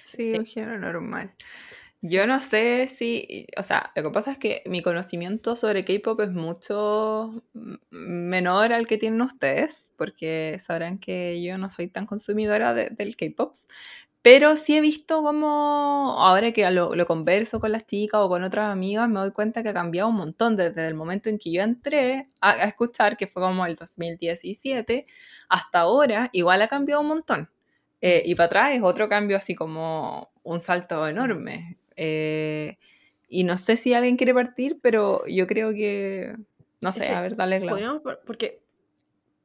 Sí, 0.00 0.32
Sí. 0.32 0.38
un 0.38 0.44
género 0.46 0.78
normal. 0.78 1.34
Yo 2.04 2.26
no 2.26 2.40
sé 2.40 2.88
si, 2.88 3.46
o 3.56 3.62
sea, 3.62 3.92
lo 3.94 4.02
que 4.02 4.10
pasa 4.10 4.32
es 4.32 4.38
que 4.38 4.62
mi 4.66 4.82
conocimiento 4.82 5.54
sobre 5.54 5.84
K-pop 5.84 6.20
es 6.22 6.32
mucho 6.32 7.44
menor 7.90 8.72
al 8.72 8.88
que 8.88 8.98
tienen 8.98 9.22
ustedes, 9.22 9.92
porque 9.96 10.56
sabrán 10.58 10.98
que 10.98 11.40
yo 11.42 11.56
no 11.58 11.70
soy 11.70 11.86
tan 11.88 12.06
consumidora 12.06 12.74
de- 12.74 12.90
del 12.90 13.14
K-pop, 13.16 13.54
pero 14.22 14.56
sí 14.56 14.76
he 14.76 14.80
visto 14.80 15.22
como, 15.22 16.16
ahora 16.18 16.52
que 16.52 16.68
lo, 16.72 16.94
lo 16.96 17.06
converso 17.06 17.60
con 17.60 17.70
las 17.72 17.86
chicas 17.86 18.20
o 18.22 18.28
con 18.28 18.42
otras 18.44 18.68
amigas, 18.70 19.08
me 19.08 19.20
doy 19.20 19.30
cuenta 19.32 19.62
que 19.62 19.68
ha 19.70 19.74
cambiado 19.74 20.08
un 20.08 20.16
montón 20.16 20.56
desde 20.56 20.86
el 20.88 20.94
momento 20.94 21.28
en 21.28 21.38
que 21.38 21.52
yo 21.52 21.62
entré 21.62 22.30
a, 22.40 22.50
a 22.52 22.64
escuchar, 22.64 23.16
que 23.16 23.26
fue 23.28 23.42
como 23.42 23.64
el 23.66 23.76
2017, 23.76 25.06
hasta 25.48 25.80
ahora, 25.80 26.30
igual 26.32 26.62
ha 26.62 26.68
cambiado 26.68 27.00
un 27.02 27.08
montón. 27.08 27.48
Eh, 28.00 28.22
y 28.26 28.34
para 28.34 28.46
atrás 28.46 28.72
es 28.76 28.82
otro 28.82 29.08
cambio 29.08 29.36
así 29.36 29.54
como 29.54 30.32
un 30.42 30.60
salto 30.60 31.06
enorme. 31.08 31.78
Eh, 31.96 32.78
y 33.28 33.44
no 33.44 33.56
sé 33.58 33.76
si 33.76 33.94
alguien 33.94 34.16
quiere 34.16 34.34
partir, 34.34 34.78
pero 34.82 35.24
yo 35.26 35.46
creo 35.46 35.72
que, 35.72 36.34
no 36.80 36.88
Es 36.90 36.96
sé, 36.96 37.06
que 37.06 37.12
a 37.12 37.20
ver, 37.20 37.36
dale 37.36 37.60
claro. 37.60 38.02
Porque 38.26 38.60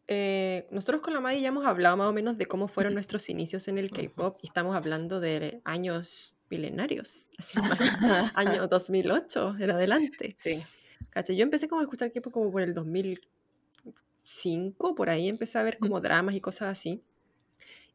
eh, 0.08 0.68
nosotros 0.72 1.02
con 1.02 1.14
la 1.14 1.20
Madi 1.22 1.42
ya 1.42 1.50
hemos 1.50 1.66
hablado 1.66 1.98
más 1.98 2.08
o 2.08 2.14
menos 2.14 2.38
de 2.38 2.46
cómo 2.46 2.68
fueron 2.68 2.94
nuestros 2.94 3.30
inicios 3.30 3.68
en 3.68 3.78
el 3.78 3.92
K-pop 3.92 4.38
y 4.42 4.48
estamos 4.48 4.76
hablando 4.76 5.20
de 5.20 5.62
años 5.66 6.36
milenarios, 6.50 7.30
así, 7.38 7.60
más- 7.60 7.60
año 8.36 8.68
2008 8.68 9.56
en 9.60 9.72
adelante. 9.72 10.36
Sí. 10.38 10.64
¿Cachai? 11.10 11.36
Yo 11.36 11.44
empecé 11.44 11.68
como 11.68 11.82
a 11.82 11.84
escuchar 11.84 12.12
K-pop 12.12 12.34
como 12.34 12.52
por 12.52 12.62
el 12.62 12.74
2005, 12.74 14.96
por 14.96 15.10
ahí 15.10 15.30
empecé 15.30 15.58
a 15.58 15.64
ver 15.64 15.78
como 15.78 16.00
dramas 16.02 16.36
y 16.36 16.42
cosas 16.42 16.70
así. 16.78 17.02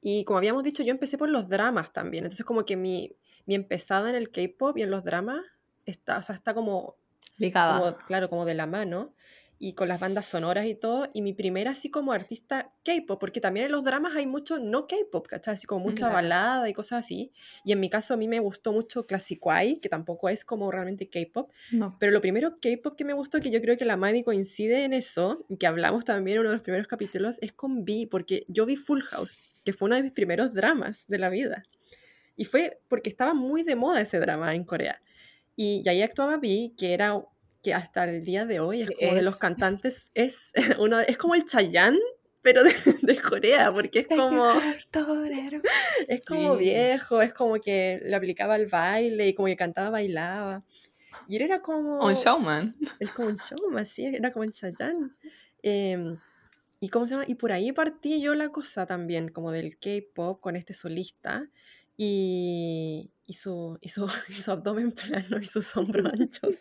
Y 0.00 0.24
como 0.24 0.38
habíamos 0.38 0.64
dicho, 0.64 0.82
yo 0.82 0.90
empecé 0.90 1.16
por 1.16 1.28
los 1.28 1.48
dramas 1.48 1.92
también. 1.92 2.24
Entonces 2.24 2.44
como 2.44 2.64
que 2.64 2.76
mi, 2.76 3.12
mi 3.46 3.54
empezada 3.54 4.10
en 4.10 4.16
el 4.16 4.30
K-pop 4.30 4.76
y 4.78 4.82
en 4.82 4.90
los 4.90 5.04
dramas 5.04 5.40
está, 5.86 6.18
o 6.18 6.22
sea, 6.22 6.34
está 6.34 6.54
como 6.54 6.96
Ligada. 7.38 7.78
como, 7.78 7.96
claro, 8.06 8.28
como 8.30 8.44
de 8.44 8.54
la 8.54 8.66
mano. 8.66 9.14
y 9.64 9.74
con 9.74 9.86
las 9.86 10.00
bandas 10.00 10.26
sonoras 10.26 10.66
y 10.66 10.74
todo. 10.74 11.08
Y 11.14 11.22
mi 11.22 11.34
primera 11.34 11.70
así 11.70 11.88
como 11.88 12.12
artista 12.12 12.72
K-pop, 12.84 13.20
porque 13.20 13.40
también 13.40 13.66
en 13.66 13.70
los 13.70 13.84
dramas 13.84 14.16
hay 14.16 14.26
mucho 14.26 14.58
no 14.58 14.88
K-pop, 14.88 15.28
¿cachai? 15.28 15.54
Así 15.54 15.68
como 15.68 15.84
mucha 15.84 15.98
Claro. 15.98 16.14
balada 16.14 16.68
y 16.68 16.72
cosas 16.72 17.04
así. 17.04 17.30
Y 17.64 17.70
en 17.70 17.78
mi 17.78 17.88
caso 17.88 18.12
a 18.12 18.16
mí 18.16 18.26
me 18.26 18.40
gustó 18.40 18.72
mucho 18.72 19.06
Classicuai, 19.06 19.78
que 19.78 19.88
tampoco 19.88 20.28
es 20.28 20.44
como 20.44 20.68
realmente 20.72 21.08
K-pop. 21.08 21.52
No. 21.70 21.96
Pero 22.00 22.10
lo 22.10 22.20
primero 22.20 22.58
K-pop 22.60 22.96
que 22.96 23.04
me 23.04 23.12
gustó, 23.12 23.38
que 23.38 23.52
yo 23.52 23.60
creo 23.60 23.76
que 23.76 23.84
la 23.84 23.96
Maddie 23.96 24.24
coincide 24.24 24.82
en 24.82 24.94
eso, 24.94 25.44
y 25.48 25.56
que 25.58 25.68
hablamos 25.68 26.04
también 26.04 26.38
en 26.38 26.40
uno 26.40 26.48
de 26.50 26.56
los 26.56 26.62
primeros 26.64 26.88
capítulos, 26.88 27.38
es 27.40 27.52
con 27.52 27.82
V, 27.82 28.08
porque 28.10 28.44
yo 28.48 28.66
vi 28.66 28.74
Full 28.74 29.02
House, 29.02 29.44
que 29.64 29.72
fue 29.72 29.86
uno 29.86 29.94
de 29.94 30.02
mis 30.02 30.12
primeros 30.12 30.52
dramas 30.54 31.06
de 31.06 31.18
la 31.18 31.28
vida. 31.28 31.62
Y 32.36 32.44
fue 32.44 32.80
porque 32.88 33.10
estaba 33.10 33.34
muy 33.34 33.62
de 33.62 33.76
moda 33.76 34.00
ese 34.00 34.18
drama 34.18 34.54
en 34.54 34.64
Corea. 34.64 35.00
Y, 35.56 35.82
y 35.84 35.88
ahí 35.88 36.02
actuaba 36.02 36.36
V, 36.38 36.72
que 36.76 36.92
era 36.94 37.22
que 37.62 37.74
hasta 37.74 38.04
el 38.04 38.24
día 38.24 38.44
de 38.44 38.58
hoy 38.60 38.80
es 38.82 38.90
como 38.90 39.14
de 39.14 39.22
los 39.22 39.34
es- 39.34 39.40
cantantes, 39.40 40.10
es, 40.14 40.52
uno, 40.78 41.00
es 41.00 41.16
como 41.16 41.34
el 41.34 41.44
Chayanne, 41.44 41.98
pero 42.40 42.64
de, 42.64 42.72
de 43.02 43.20
Corea, 43.20 43.72
porque 43.72 44.00
es 44.00 44.06
como, 44.08 44.48
es 46.08 46.22
como 46.26 46.52
Sí. 46.54 46.58
viejo, 46.58 47.22
es 47.22 47.32
como 47.32 47.60
que 47.60 48.00
le 48.02 48.14
aplicaba 48.16 48.56
el 48.56 48.66
baile 48.66 49.28
y 49.28 49.34
como 49.34 49.46
que 49.46 49.56
cantaba, 49.56 49.90
bailaba. 49.90 50.64
Y 51.28 51.36
él 51.36 51.42
era 51.42 51.60
como... 51.60 52.00
Un 52.04 52.14
showman. 52.14 52.74
Es 52.98 53.10
como 53.12 53.28
un 53.28 53.34
showman, 53.36 53.86
sí, 53.86 54.06
era 54.06 54.32
como 54.32 54.44
en 54.44 54.50
Chayanne. 54.50 55.10
Em, 55.62 56.18
y 56.80 56.88
cómo 56.88 57.06
se 57.06 57.12
llama? 57.12 57.24
Y 57.28 57.34
por 57.36 57.52
ahí 57.52 57.70
partí 57.72 58.20
yo 58.20 58.34
la 58.34 58.48
cosa 58.48 58.86
también, 58.86 59.28
como 59.28 59.52
del 59.52 59.78
K-pop 59.78 60.40
con 60.40 60.56
este 60.56 60.74
solista. 60.74 61.48
Y, 61.96 63.12
y, 63.26 63.34
su, 63.34 63.78
y, 63.80 63.88
su, 63.88 64.06
y 64.28 64.32
su 64.32 64.50
abdomen 64.50 64.92
plano 64.92 65.38
y 65.40 65.46
sus 65.46 65.76
hombros 65.76 66.12
anchos. 66.12 66.56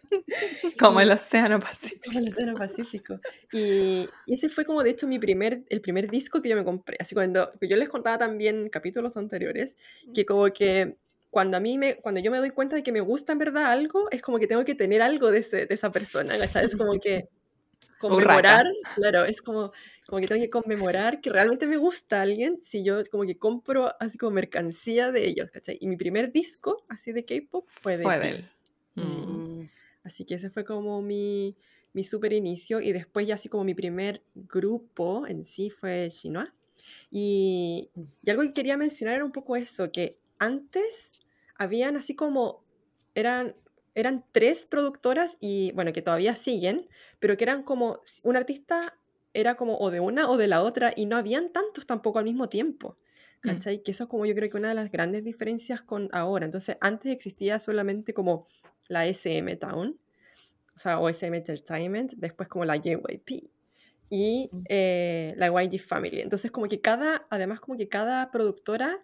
Como 0.79 1.01
el 1.01 1.11
Océano 1.11 1.59
Pacífico. 1.59 2.01
como 2.05 2.19
el 2.19 2.29
Océano 2.29 2.53
Pacífico. 2.55 3.19
Y, 3.51 4.09
y 4.25 4.33
ese 4.33 4.49
fue 4.49 4.65
como 4.65 4.83
de 4.83 4.91
hecho 4.91 5.07
mi 5.07 5.19
primer, 5.19 5.63
el 5.69 5.81
primer 5.81 6.09
disco 6.09 6.41
que 6.41 6.49
yo 6.49 6.55
me 6.55 6.63
compré. 6.63 6.97
Así 6.99 7.15
cuando 7.15 7.51
yo 7.61 7.77
les 7.77 7.89
contaba 7.89 8.17
también 8.17 8.61
en 8.61 8.69
capítulos 8.69 9.17
anteriores, 9.17 9.77
que 10.13 10.25
como 10.25 10.45
que 10.51 10.97
cuando 11.31 11.57
a 11.57 11.59
mí 11.61 11.77
me, 11.77 11.95
cuando 11.95 12.19
yo 12.19 12.29
me 12.29 12.39
doy 12.39 12.49
cuenta 12.49 12.75
de 12.75 12.83
que 12.83 12.91
me 12.91 12.99
gusta 12.99 13.31
en 13.31 13.39
verdad 13.39 13.71
algo, 13.71 14.09
es 14.11 14.21
como 14.21 14.37
que 14.37 14.47
tengo 14.47 14.65
que 14.65 14.75
tener 14.75 15.01
algo 15.01 15.31
de, 15.31 15.39
ese, 15.39 15.65
de 15.65 15.73
esa 15.73 15.91
persona, 15.91 16.37
¿cachai? 16.37 16.65
Es 16.65 16.75
como 16.75 16.99
que 16.99 17.29
conmemorar, 18.01 18.65
claro, 18.93 19.23
es 19.25 19.41
como, 19.41 19.71
como 20.07 20.19
que 20.21 20.27
tengo 20.27 20.41
que 20.41 20.49
conmemorar 20.49 21.21
que 21.21 21.29
realmente 21.29 21.67
me 21.67 21.77
gusta 21.77 22.21
alguien 22.21 22.59
si 22.61 22.83
yo 22.83 23.01
como 23.11 23.23
que 23.25 23.37
compro 23.37 23.93
así 23.99 24.17
como 24.17 24.31
mercancía 24.33 25.11
de 25.11 25.27
ellos, 25.27 25.49
¿cachai? 25.51 25.77
Y 25.81 25.87
mi 25.87 25.97
primer 25.97 26.31
disco 26.31 26.85
así 26.89 27.11
de 27.13 27.25
K-pop 27.25 27.67
fue 27.69 27.97
de 27.97 28.03
Fue 28.03 28.19
de 28.19 28.27
Pink. 28.27 28.35
él. 28.35 28.49
Sí. 28.97 29.21
Mm. 29.21 29.61
Mm, 29.63 29.69
Así 30.03 30.25
que 30.25 30.35
ese 30.35 30.49
fue 30.49 30.65
como 30.65 31.01
mi, 31.01 31.55
mi 31.93 32.03
super 32.03 32.33
inicio 32.33 32.81
y 32.81 32.91
después 32.91 33.27
ya 33.27 33.35
así 33.35 33.49
como 33.49 33.63
mi 33.63 33.75
primer 33.75 34.23
grupo 34.35 35.27
en 35.27 35.43
sí 35.43 35.69
fue 35.69 36.09
Shinua. 36.09 36.53
Y, 37.11 37.91
y 38.23 38.29
algo 38.29 38.43
que 38.43 38.53
quería 38.53 38.77
mencionar 38.77 39.15
era 39.15 39.25
un 39.25 39.31
poco 39.31 39.55
eso, 39.55 39.91
que 39.91 40.17
antes 40.39 41.13
habían 41.55 41.95
así 41.97 42.15
como, 42.15 42.63
eran, 43.13 43.55
eran 43.95 44.25
tres 44.31 44.65
productoras 44.65 45.37
y 45.39 45.71
bueno, 45.73 45.93
que 45.93 46.01
todavía 46.01 46.35
siguen, 46.35 46.87
pero 47.19 47.37
que 47.37 47.43
eran 47.43 47.63
como, 47.63 48.01
un 48.23 48.35
artista 48.35 48.97
era 49.33 49.55
como 49.55 49.77
o 49.77 49.91
de 49.91 49.99
una 49.99 50.29
o 50.29 50.37
de 50.37 50.47
la 50.47 50.61
otra 50.61 50.93
y 50.95 51.05
no 51.05 51.17
habían 51.17 51.51
tantos 51.51 51.85
tampoco 51.85 52.19
al 52.19 52.25
mismo 52.25 52.49
tiempo. 52.49 52.97
Mm. 53.43 53.47
¿Cachai? 53.49 53.83
Que 53.83 53.91
eso 53.91 54.03
es 54.05 54.09
como 54.09 54.25
yo 54.25 54.35
creo 54.35 54.49
que 54.49 54.57
una 54.57 54.69
de 54.69 54.75
las 54.75 54.91
grandes 54.91 55.23
diferencias 55.23 55.81
con 55.81 56.09
ahora. 56.11 56.45
Entonces, 56.45 56.77
antes 56.81 57.11
existía 57.11 57.59
solamente 57.59 58.13
como 58.13 58.47
la 58.87 59.05
SM 59.07 59.55
Town, 59.57 59.99
o 60.75 60.79
sea, 60.79 60.99
o 60.99 61.09
SM 61.09 61.37
Entertainment, 61.37 62.13
después 62.17 62.49
como 62.49 62.65
la 62.65 62.75
JYP 62.77 63.49
y 64.09 64.49
Mm. 64.51 64.63
eh, 64.69 65.33
la 65.37 65.47
YG 65.47 65.79
Family. 65.79 66.21
Entonces, 66.21 66.51
como 66.51 66.67
que 66.67 66.81
cada, 66.81 67.25
además 67.29 67.59
como 67.59 67.77
que 67.77 67.87
cada 67.87 68.29
productora 68.31 68.99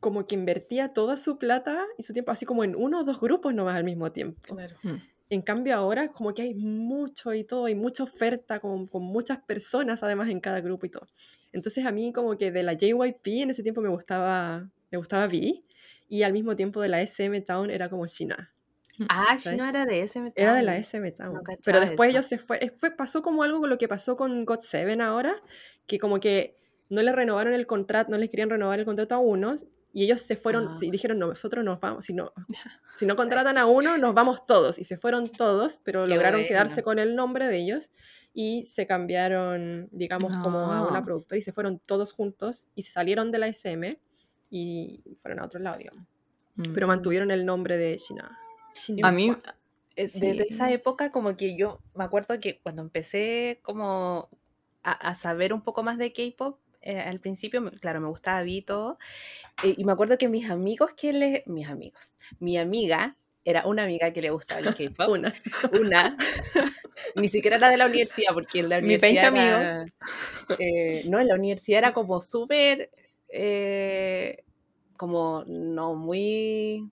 como 0.00 0.26
que 0.26 0.34
invertía 0.34 0.92
toda 0.92 1.16
su 1.16 1.38
plata 1.38 1.84
y 1.96 2.02
su 2.02 2.12
tiempo 2.12 2.30
así 2.30 2.46
como 2.46 2.64
en 2.64 2.76
uno 2.76 3.00
o 3.00 3.04
dos 3.04 3.20
grupos 3.20 3.54
nomás 3.54 3.76
al 3.76 3.84
mismo 3.84 4.12
tiempo. 4.12 4.40
claro. 4.54 4.76
Mm. 4.82 4.96
En 5.30 5.42
cambio 5.42 5.76
ahora 5.76 6.08
como 6.08 6.32
que 6.32 6.40
hay 6.40 6.54
mucho 6.54 7.34
y 7.34 7.44
todo, 7.44 7.68
y 7.68 7.74
mucha 7.74 8.02
oferta 8.02 8.60
con, 8.60 8.86
con 8.86 9.02
muchas 9.02 9.38
personas 9.42 10.02
además 10.02 10.30
en 10.30 10.40
cada 10.40 10.60
grupo 10.62 10.86
y 10.86 10.88
todo. 10.88 11.06
Entonces 11.52 11.84
a 11.84 11.92
mí 11.92 12.12
como 12.12 12.36
que 12.38 12.50
de 12.50 12.62
la 12.62 12.72
JYP 12.72 13.26
en 13.42 13.50
ese 13.50 13.62
tiempo 13.62 13.82
me 13.82 13.90
gustaba, 13.90 14.70
me 14.90 14.96
gustaba 14.96 15.26
V 15.26 15.62
y 16.08 16.22
al 16.22 16.32
mismo 16.32 16.56
tiempo 16.56 16.80
de 16.80 16.88
la 16.88 17.02
SM 17.02 17.40
Town 17.42 17.70
era 17.70 17.90
como 17.90 18.06
Shina. 18.06 18.54
Ah, 19.08 19.26
¿cachai? 19.32 19.52
Shino 19.52 19.68
era 19.68 19.86
de 19.86 20.00
ese 20.00 20.32
Era 20.34 20.54
de 20.54 20.62
la 20.62 20.72
Town. 20.72 20.80
SM 20.80 21.12
Town. 21.12 21.34
No 21.34 21.42
Pero 21.62 21.80
después 21.80 22.08
eso. 22.08 22.18
ellos 22.18 22.26
se 22.26 22.38
fue, 22.38 22.64
eh, 22.64 22.70
fue, 22.70 22.90
pasó 22.90 23.22
como 23.22 23.42
algo 23.42 23.60
con 23.60 23.70
lo 23.70 23.78
que 23.78 23.86
pasó 23.86 24.16
con 24.16 24.44
God 24.44 24.60
Seven 24.60 25.00
ahora, 25.00 25.34
que 25.86 25.98
como 25.98 26.20
que 26.20 26.56
no 26.90 27.02
le 27.02 27.12
renovaron 27.12 27.52
el 27.54 27.66
contrato, 27.66 28.10
no 28.10 28.18
les 28.18 28.30
querían 28.30 28.50
renovar 28.50 28.78
el 28.78 28.84
contrato 28.84 29.14
a 29.14 29.18
unos 29.18 29.66
y 29.92 30.04
ellos 30.04 30.20
se 30.22 30.36
fueron 30.36 30.68
Ah. 30.68 30.78
y 30.80 30.90
dijeron, 30.90 31.18
no, 31.18 31.28
nosotros 31.28 31.64
nos 31.64 31.80
vamos, 31.80 32.04
si 32.04 32.12
no, 32.14 32.32
si 32.94 33.06
no 33.06 33.16
contratan 33.16 33.58
a 33.58 33.66
uno, 33.66 33.96
nos 33.98 34.14
vamos 34.14 34.46
todos. 34.46 34.78
Y 34.78 34.84
se 34.84 34.96
fueron 34.98 35.28
todos, 35.28 35.80
pero 35.84 36.04
Qué 36.04 36.10
lograron 36.10 36.44
quedarse 36.44 36.82
con 36.82 36.98
el 36.98 37.16
nombre 37.16 37.46
de 37.48 37.56
ellos 37.58 37.90
y 38.34 38.62
se 38.64 38.86
cambiaron, 38.86 39.88
digamos, 39.90 40.36
como 40.38 40.58
a 40.72 40.86
una 40.88 40.98
Ah. 41.00 41.04
productora 41.04 41.38
y 41.38 41.42
se 41.42 41.52
fueron 41.52 41.78
todos 41.78 42.12
juntos 42.12 42.68
y 42.74 42.82
se 42.82 42.92
salieron 42.92 43.30
de 43.32 43.38
la 43.38 43.48
SM 43.48 43.98
y 44.50 45.02
fueron 45.18 45.40
a 45.40 45.44
otro 45.44 45.58
lado, 45.60 45.78
digamos. 45.78 46.04
Mm. 46.56 46.72
Pero 46.74 46.86
mantuvieron 46.86 47.30
el 47.30 47.44
nombre 47.46 47.76
de 47.78 47.96
Shina. 47.98 48.38
A 49.02 49.10
mí, 49.12 49.34
Es- 49.96 50.12
Desde 50.20 50.46
esa 50.48 50.70
época 50.70 51.10
como 51.10 51.36
que 51.36 51.56
yo 51.56 51.80
me 51.96 52.04
acuerdo 52.04 52.38
que 52.38 52.60
cuando 52.62 52.82
empecé 52.82 53.58
como 53.64 54.28
a, 54.84 54.92
a 54.92 55.14
saber 55.16 55.52
un 55.52 55.62
poco 55.62 55.82
más 55.82 55.98
de 55.98 56.12
K-pop, 56.12 56.60
eh, 56.80 56.98
al 56.98 57.20
principio, 57.20 57.70
claro, 57.80 58.00
me 58.00 58.08
gustaba 58.08 58.42
Vi 58.42 58.62
todo, 58.62 58.98
eh, 59.64 59.74
y 59.76 59.84
me 59.84 59.92
acuerdo 59.92 60.18
que 60.18 60.28
mis 60.28 60.50
amigos 60.50 60.92
que 60.94 61.12
le, 61.12 61.42
mis 61.46 61.68
amigos, 61.68 62.14
mi 62.38 62.56
amiga 62.58 63.16
era 63.44 63.66
una 63.66 63.84
amiga 63.84 64.12
que 64.12 64.22
le 64.22 64.30
gustaba 64.30 64.60
el 64.60 64.66
K-pop, 64.74 65.08
Una. 65.10 65.34
una, 65.72 66.16
ni 67.16 67.28
siquiera 67.28 67.56
era 67.56 67.70
de 67.70 67.76
la 67.76 67.86
universidad, 67.86 68.32
porque 68.34 68.60
en 68.60 68.68
la 68.68 68.80
Mi 68.80 68.96
20 68.96 69.08
universidad 69.30 69.36
era, 69.36 69.86
eh, 70.58 71.04
no, 71.08 71.20
en 71.20 71.28
la 71.28 71.34
universidad 71.34 71.78
era 71.78 71.92
como 71.92 72.20
súper, 72.20 72.90
como 74.96 75.44
no 75.46 75.94
muy, 75.94 76.88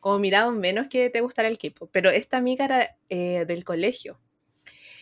como 0.00 0.18
mirado 0.18 0.52
menos 0.52 0.88
que 0.88 1.10
te 1.10 1.20
gustara 1.20 1.48
el 1.48 1.58
K-pop, 1.58 1.90
pero 1.92 2.10
esta 2.10 2.36
amiga 2.36 2.64
era 2.64 2.96
del 3.44 3.64
colegio 3.64 4.18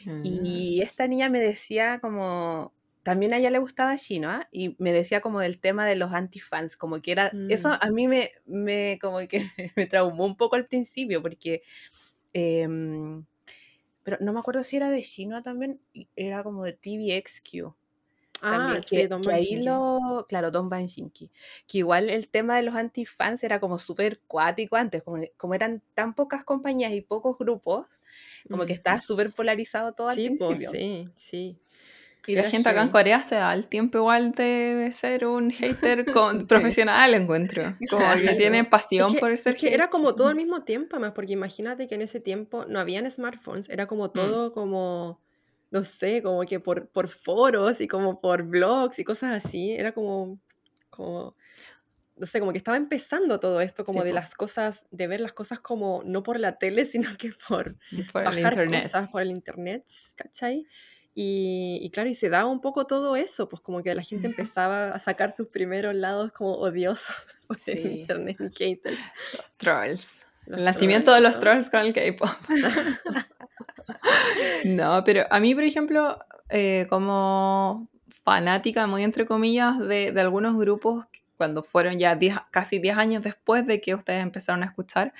Mm. 0.05 0.21
y 0.25 0.81
esta 0.83 1.07
niña 1.07 1.29
me 1.29 1.41
decía 1.41 1.99
como, 2.01 2.73
también 3.09 3.33
a 3.33 3.39
ella 3.39 3.49
le 3.51 3.59
gustaba 3.59 3.97
Shinoa 3.97 4.49
y 4.53 4.77
me 4.79 4.93
decía 4.93 5.23
como 5.23 5.41
del 5.41 5.61
tema 5.61 5.87
de 5.87 5.97
los 5.97 6.13
antifans, 6.13 6.77
como 6.77 7.01
que 7.01 7.13
era, 7.13 7.29
eso 7.49 7.71
Mm. 7.71 7.79
a 7.81 7.91
mí 7.91 8.07
me, 8.07 8.31
me 8.45 8.99
como 9.01 9.19
que 9.27 9.39
me 9.77 9.87
traumó 9.87 10.27
un 10.27 10.37
poco 10.37 10.57
al 10.57 10.67
principio 10.67 11.23
porque, 11.23 11.63
em, 12.35 13.25
pero 14.03 14.19
no 14.21 14.33
me 14.33 14.41
acuerdo 14.41 14.63
si 14.65 14.77
era 14.77 14.91
de 14.91 15.03
Shinoa 15.03 15.43
también, 15.43 15.81
era 16.17 16.43
como 16.43 16.65
de 16.65 16.75
TVXQ. 16.75 17.75
Ah, 18.43 18.51
También, 18.57 18.85
sí, 18.85 18.97
que, 18.99 19.09
Don 19.09 19.23
que 19.23 19.33
ahí 19.33 19.57
Banshinki. 19.57 19.65
lo, 19.67 20.27
claro, 20.29 20.51
Don 20.51 20.69
Banshinki, 20.69 21.31
que 21.67 21.79
igual 21.79 22.11
el 22.11 22.29
tema 22.29 22.57
de 22.57 22.63
los 22.63 22.75
antifans 22.77 23.43
era 23.43 23.59
como 23.61 23.79
súper 23.79 24.21
cuático 24.29 24.77
antes, 24.77 25.03
como, 25.03 25.25
como 25.37 25.55
eran 25.55 25.83
tan 25.95 26.15
pocas 26.15 26.45
compañías 26.45 26.93
y 26.93 27.01
pocos 27.01 27.39
grupos, 27.39 27.87
como 28.51 28.67
que 28.67 28.75
Mm. 28.75 28.77
estaba 28.77 29.01
súper 29.01 29.33
polarizado 29.33 29.93
todo 29.95 30.09
al 30.09 30.17
Sí, 30.17 30.31
pues, 30.31 30.39
principio. 30.39 30.71
sí, 30.71 31.09
sí. 31.17 31.59
Y 32.27 32.35
la 32.37 32.43
gente 32.45 32.69
acá 32.69 32.83
en. 32.83 32.89
Corea 32.91 33.23
se 33.23 33.37
da 33.37 33.55
el 33.55 33.67
tiempo 33.69 33.99
igual 33.99 34.33
de 34.33 34.91
ser 34.93 35.27
un 35.27 35.51
hater 35.51 36.05
con, 36.11 36.47
profesional, 36.49 37.15
encuentro. 37.15 37.77
Como 37.89 38.13
que 38.15 38.35
tiene 38.35 38.65
pasión 38.65 39.09
Es 39.09 39.15
que, 39.15 39.21
por 39.21 39.39
ser 39.39 39.55
es 39.55 39.61
que 39.61 39.75
era 39.75 39.89
como 39.91 40.15
todo 40.15 40.29
al 40.29 40.37
mismo 40.37 40.65
tiempo, 40.65 40.97
además, 40.97 41.13
porque 41.15 41.33
imagínate 41.33 41.87
que 41.89 41.95
en 41.95 42.03
ese 42.03 42.21
tiempo 42.21 42.67
no 42.67 42.79
habían 42.81 43.11
smartphones, 43.11 43.69
era 43.71 43.85
Mm. 43.85 43.89
como 43.89 44.11
todo 44.11 44.53
como, 44.53 45.21
no 45.71 45.85
sé, 45.85 46.23
como 46.23 46.43
que 46.45 46.61
por, 46.61 46.89
por 46.91 47.09
foros 47.09 47.81
y 47.81 47.89
como 47.89 48.21
por 48.21 48.43
blogs 48.43 48.99
y 48.99 49.05
cosas 49.05 49.45
así, 49.45 49.71
era 49.73 49.93
como, 49.93 50.39
como, 50.91 51.37
no 52.17 52.27
sé, 52.27 52.41
como 52.41 52.53
que 52.53 52.59
estaba 52.59 52.77
empezando 52.77 53.41
todo 53.41 53.61
esto, 53.61 53.85
como 53.85 54.03
Sí, 54.03 54.05
de 54.05 54.11
po. 54.11 54.15
las 54.15 54.35
cosas, 54.35 54.87
de 54.91 55.07
ver 55.07 55.21
las 55.21 55.33
cosas 55.33 55.61
como 55.61 56.03
no 56.05 56.23
por 56.23 56.41
la 56.41 56.59
tele, 56.59 56.85
sino 56.87 57.17
que 57.19 57.33
por 57.49 57.77
por 58.13 58.23
el 58.25 58.39
bajar 58.43 58.55
internet. 58.55 58.83
cosas 58.83 59.09
por 59.11 59.23
el 59.23 59.31
internet, 59.31 59.85
¿cachai? 60.17 60.69
Y, 61.21 61.81
y 61.83 61.91
claro, 61.91 62.09
y 62.09 62.15
se 62.15 62.29
daba 62.29 62.49
un 62.49 62.61
poco 62.61 62.87
todo 62.87 63.17
eso, 63.17 63.49
pues 63.49 63.61
como 63.61 63.83
que 63.83 63.93
la 63.93 64.05
gente 64.05 64.29
empezaba 64.29 64.91
a 64.91 65.01
sacar 65.01 65.33
sus 65.33 65.49
primeros 65.49 65.93
lados 65.97 66.31
como 66.31 66.53
odiosos 66.53 67.13
por 67.49 67.57
el 67.67 67.87
internet 67.91 68.37
y 68.39 68.55
haters. 68.57 69.01
Los 69.37 69.55
trolls. 69.57 70.09
Los 70.47 70.59
el 70.61 70.65
nacimiento 70.65 71.13
de 71.13 71.21
los 71.21 71.35
¿no? 71.35 71.41
trolls 71.41 71.71
con 71.71 71.81
el 71.81 71.93
K-pop. 71.93 72.31
no, 74.65 75.03
pero 75.03 75.25
a 75.29 75.41
mí, 75.41 75.57
por 75.57 75.65
ejemplo, 75.65 76.25
eh, 76.51 76.87
como 76.89 77.89
fanática, 78.23 78.87
muy 78.87 79.03
entre 79.03 79.27
comillas, 79.27 79.77
de, 79.81 80.13
de 80.13 80.21
algunos 80.21 80.57
grupos, 80.57 81.09
cuando 81.37 81.65
fueron 81.65 81.99
ya 81.99 82.15
10 82.15 82.37
casi 82.53 82.79
10 82.79 82.97
años 82.97 83.23
después 83.25 83.67
de 83.67 83.81
que 83.81 83.97
ustedes 83.97 84.23
empezaron 84.23 84.63
a 84.63 84.67
escuchar, 84.67 85.13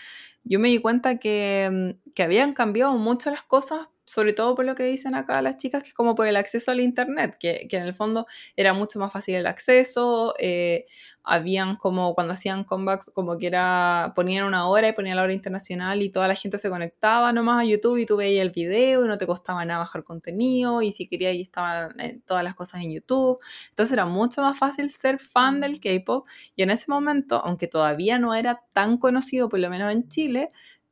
yo 0.45 0.61
me 0.61 0.69
di 0.69 0.79
cuenta 0.79 1.19
que, 1.19 1.69
mm, 1.73 2.13
que 2.13 2.23
habían 2.23 2.53
cambiado 2.53 2.93
mucho 2.93 3.33
las 3.33 3.43
cosas 3.43 3.89
sobre 4.09 4.33
todo 4.33 4.55
por 4.55 4.65
lo 4.65 4.75
que 4.75 4.85
dicen 4.85 5.15
acá 5.15 5.43
las 5.43 5.59
chicas, 5.59 5.83
que 5.83 5.91
es 5.91 5.95
como 5.95 6.15
por 6.15 6.27
el 6.27 6.37
acceso 6.37 6.71
al 6.71 6.81
Internet, 6.81 7.37
que, 7.39 7.67
que 7.69 7.77
en 7.77 7.83
el 7.83 7.95
fondo 7.95 8.27
era 8.57 8.73
mucho 8.73 8.99
más 8.99 9.13
fácil 9.13 9.35
el 9.35 9.47
acceso, 9.47 10.35
eh, 10.39 10.87
habían 11.23 11.77
como 11.77 12.15
cuando 12.15 12.33
hacían 12.33 12.65
comebacks, 12.65 13.11
como 13.15 13.37
que 13.37 13.49
era, 13.49 14.15
ponían 14.17 14.47
una 14.47 14.67
hora 14.67 14.89
y 14.89 14.93
ponían 14.93 15.17
la 15.17 15.25
hora 15.25 15.35
internacional 15.35 16.01
y 16.03 16.09
toda 16.09 16.27
la 16.27 16.35
gente 16.35 16.57
se 16.57 16.71
conectaba 16.71 17.35
nomás 17.35 17.61
a 17.61 17.65
YouTube 17.65 17.99
y 17.99 18.07
tú 18.07 18.17
veías 18.17 18.41
el 18.41 18.51
video 18.51 19.05
y 19.05 19.09
no 19.09 19.19
te 19.19 19.27
costaba 19.27 19.63
nada 19.67 19.81
bajar 19.81 20.05
contenido 20.05 20.81
y 20.81 20.93
si 20.93 21.07
querías 21.07 21.33
ahí 21.33 21.43
estaban 21.43 22.01
eh, 22.01 22.23
todas 22.25 22.43
las 22.43 22.55
cosas 22.55 22.81
en 22.81 22.93
YouTube. 22.93 23.39
Entonces 23.69 23.93
era 23.93 24.07
mucho 24.07 24.41
más 24.41 24.59
fácil 24.59 24.91
ser 24.91 25.19
fan 25.19 25.61
del 25.61 25.81
K-Pop 25.81 26.27
y 26.57 26.63
en 26.63 26.71
ese 26.71 26.91
momento, 26.91 27.43
aunque 27.45 27.67
todavía 27.67 28.19
no 28.19 28.35
era 28.35 28.63
tan 28.73 28.97
conocido, 28.97 29.51
por 29.51 29.59
lo 29.59 29.69
menos 29.69 29.93
en 29.93 30.09
Chile, 30.09 30.49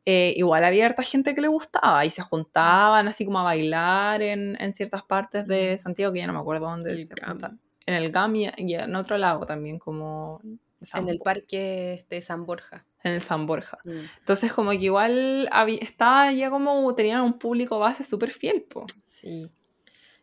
eh, 0.07 0.33
igual 0.37 0.65
había 0.65 0.87
harta 0.87 1.03
gente 1.03 1.35
que 1.35 1.41
le 1.43 1.49
gustaba 1.49 2.05
y 2.07 2.11
se 2.11 2.23
juntaban 2.23 3.09
así 3.09 3.25
como 3.27 3.41
a 3.41 3.43
bailar 3.43 4.23
en, 4.23 4.57
en 4.61 4.73
ciertas 4.75 5.03
partes 5.03 5.47
de 5.47 5.77
Santiago, 5.79 6.13
que 6.13 6.21
ya 6.21 6.27
no 6.27 6.33
me 6.33 6.39
acuerdo 6.39 6.67
dónde 6.67 6.93
El 6.93 7.07
se 7.07 7.15
GAM. 7.15 7.31
juntaban. 7.33 7.61
En 7.87 7.95
el 7.95 8.11
GAM 8.13 8.37
y, 8.37 8.49
y 8.57 8.75
en 8.75 8.95
otro 8.97 9.19
lado 9.19 9.45
también, 9.47 9.79
como 9.79 10.41
San 10.81 11.05
En 11.05 11.09
el 11.11 11.19
parque 11.19 11.95
este, 11.95 12.21
San 12.23 12.47
Borja. 12.47 12.87
en 13.05 13.13
el 13.15 13.21
San 13.21 13.47
Borja. 13.47 13.79
Mm. 13.85 14.01
Entonces 14.21 14.53
como 14.53 14.71
que 14.71 14.77
igual 14.85 15.49
había, 15.53 15.79
estaba 15.81 16.31
ya 16.33 16.51
como, 16.51 16.95
tenían 16.95 17.21
un 17.23 17.39
público 17.39 17.79
base 17.79 18.03
súper 18.05 18.31
fiel, 18.31 18.63
po. 18.63 18.87
Sí. 19.07 19.51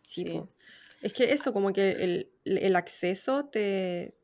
Sí, 0.04 0.24
Sí. 0.26 0.40
po. 0.40 0.50
Es 1.02 1.12
que 1.14 1.34
eso, 1.34 1.52
como 1.52 1.74
que 1.74 1.92
el, 1.92 2.32
el 2.46 2.76
acceso 2.78 3.46
te. 3.46 4.16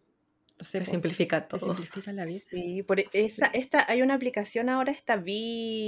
No 0.60 0.66
sé, 0.66 0.80
po, 0.80 0.86
simplifica 0.86 1.48
te 1.48 1.58
todo. 1.58 1.68
simplifica 1.74 2.12
la 2.12 2.25
vida. 2.25 2.39
Sí, 2.50 2.84
por 2.84 3.00
esta, 3.00 3.46
esta, 3.48 3.89
hay 3.89 4.01
una 4.01 4.16
aplicación 4.16 4.68
ahora, 4.68 4.92
esta 4.92 5.16
V 5.16 5.25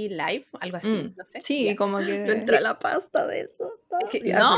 Live, 0.08 0.46
algo 0.60 0.78
así, 0.78 0.88
Mm, 0.88 1.14
no 1.14 1.24
sé. 1.26 1.40
Sí, 1.42 1.64
ya. 1.64 1.76
como 1.76 1.98
que... 1.98 2.04
No 2.26 2.32
entra 2.32 2.58
la 2.60 2.78
pasta 2.78 3.26
de 3.26 3.40
eso. 3.40 3.78
Es 4.00 4.08
que- 4.08 4.20
Ya, 4.26 4.38
no, 4.38 4.56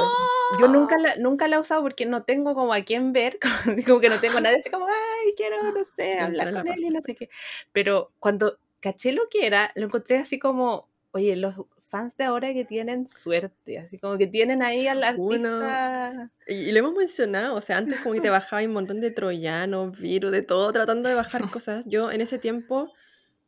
Yo 0.60 0.68
nunca 0.68 0.98
la, 0.98 1.16
nunca 1.16 1.48
la 1.48 1.56
he 1.56 1.58
usado 1.58 1.82
porque 1.82 2.06
no 2.06 2.22
tengo 2.22 2.54
como 2.54 2.72
a 2.72 2.82
quién 2.82 3.12
ver, 3.12 3.38
como 3.88 3.98
que 4.00 4.08
no 4.08 4.20
tengo 4.20 4.38
a 4.38 4.40
nadie 4.40 4.58
así 4.58 4.70
como, 4.70 4.86
ay, 4.86 5.34
quiero, 5.36 5.56
no 5.72 5.84
sé, 5.96 6.20
hablar 6.20 6.52
la 6.52 6.62
con 6.62 6.72
él 6.72 6.84
y 6.84 6.90
no 6.90 7.00
sé 7.00 7.16
qué. 7.16 7.28
Pero 7.72 8.12
cuando 8.20 8.58
caché 8.80 9.10
lo 9.12 9.22
que 9.28 9.46
era, 9.48 9.72
lo 9.74 9.86
encontré 9.86 10.18
así 10.18 10.38
como, 10.38 10.88
oye, 11.10 11.34
los 11.34 11.56
fans 11.94 12.16
de 12.16 12.24
ahora 12.24 12.52
que 12.52 12.64
tienen 12.64 13.06
suerte, 13.06 13.78
así 13.78 13.98
como 13.98 14.18
que 14.18 14.26
tienen 14.26 14.62
ahí 14.62 14.88
al 14.88 14.98
Uno- 15.16 15.48
artista. 15.66 16.30
Y, 16.46 16.54
y 16.54 16.72
lo 16.72 16.78
hemos 16.80 16.94
mencionado, 16.94 17.54
o 17.54 17.60
sea, 17.60 17.78
antes 17.78 18.00
como 18.00 18.14
que 18.14 18.20
te 18.20 18.30
bajaba 18.38 18.62
un 18.62 18.72
montón 18.72 19.00
de 19.00 19.10
troyanos, 19.10 19.98
virus, 19.98 20.32
de 20.32 20.42
todo, 20.42 20.72
tratando 20.72 21.08
de 21.08 21.14
bajar 21.14 21.42
cosas. 21.58 21.84
Yo 21.86 22.10
en 22.10 22.20
ese 22.20 22.38
tiempo 22.38 22.92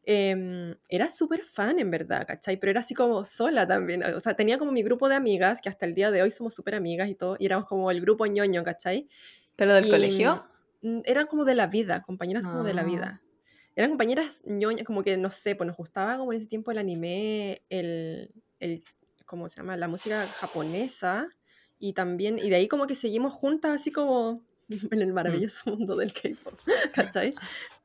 em, 0.05 0.77
era 0.89 1.11
súper 1.11 1.43
fan, 1.43 1.79
en 1.79 1.91
verdad, 1.91 2.27
¿cachai? 2.27 2.57
Pero 2.59 2.71
era 2.71 2.81
así 2.81 2.95
como 2.95 3.25
sola 3.25 3.67
también. 3.67 4.03
O 4.05 4.21
sea, 4.21 4.35
tenía 4.35 4.59
como 4.59 4.71
mi 4.73 4.83
grupo 4.83 5.09
de 5.09 5.17
amigas, 5.17 5.61
que 5.61 5.69
hasta 5.69 5.85
el 5.87 5.95
día 5.95 6.11
de 6.13 6.23
hoy 6.23 6.31
somos 6.31 6.55
súper 6.55 6.75
amigas 6.77 7.09
y 7.09 7.15
todo, 7.17 7.37
y 7.39 7.47
éramos 7.47 7.67
como 7.67 7.91
el 7.91 8.01
grupo 8.01 8.25
ñoño, 8.27 8.63
¿cachai? 8.65 9.09
¿Pero 9.57 9.75
del 9.75 9.87
Y, 9.87 9.91
colegio? 9.91 10.45
mm, 10.83 11.01
Eran 11.05 11.27
como 11.27 11.45
de 11.45 11.55
la 11.57 11.67
vida, 11.67 12.03
compañeras 12.03 12.47
como 12.47 12.63
de 12.63 12.75
la 12.75 12.83
Ah. 12.83 12.85
vida. 12.85 13.23
Eran 13.77 13.91
compañeras 13.91 14.43
ñoñas, 14.47 14.87
como 14.87 15.03
que, 15.03 15.17
no 15.17 15.31
sé, 15.31 15.55
pues 15.55 15.67
nos 15.67 15.77
gustaba 15.77 16.17
como 16.17 16.33
en 16.33 16.39
ese 16.39 16.49
tiempo 16.49 16.71
el 16.71 16.79
anime, 16.79 17.63
el, 17.69 18.33
el 18.59 18.83
¿cómo 19.27 19.49
se 19.49 19.57
llama? 19.57 19.77
La 19.77 19.87
música 19.87 20.27
japonesa. 20.27 21.29
Y 21.79 21.93
también, 21.93 22.39
y 22.39 22.49
de 22.49 22.57
ahí 22.57 22.69
como 22.69 22.87
que 22.87 22.95
seguimos 22.95 23.35
juntas 23.35 23.81
así 23.83 23.93
como 23.93 24.43
en 24.69 25.03
el 25.03 25.13
maravilloso 25.13 25.71
mundo 25.71 25.95
del 25.97 26.13
K-pop, 26.13 26.59
¿cachai? 26.95 27.35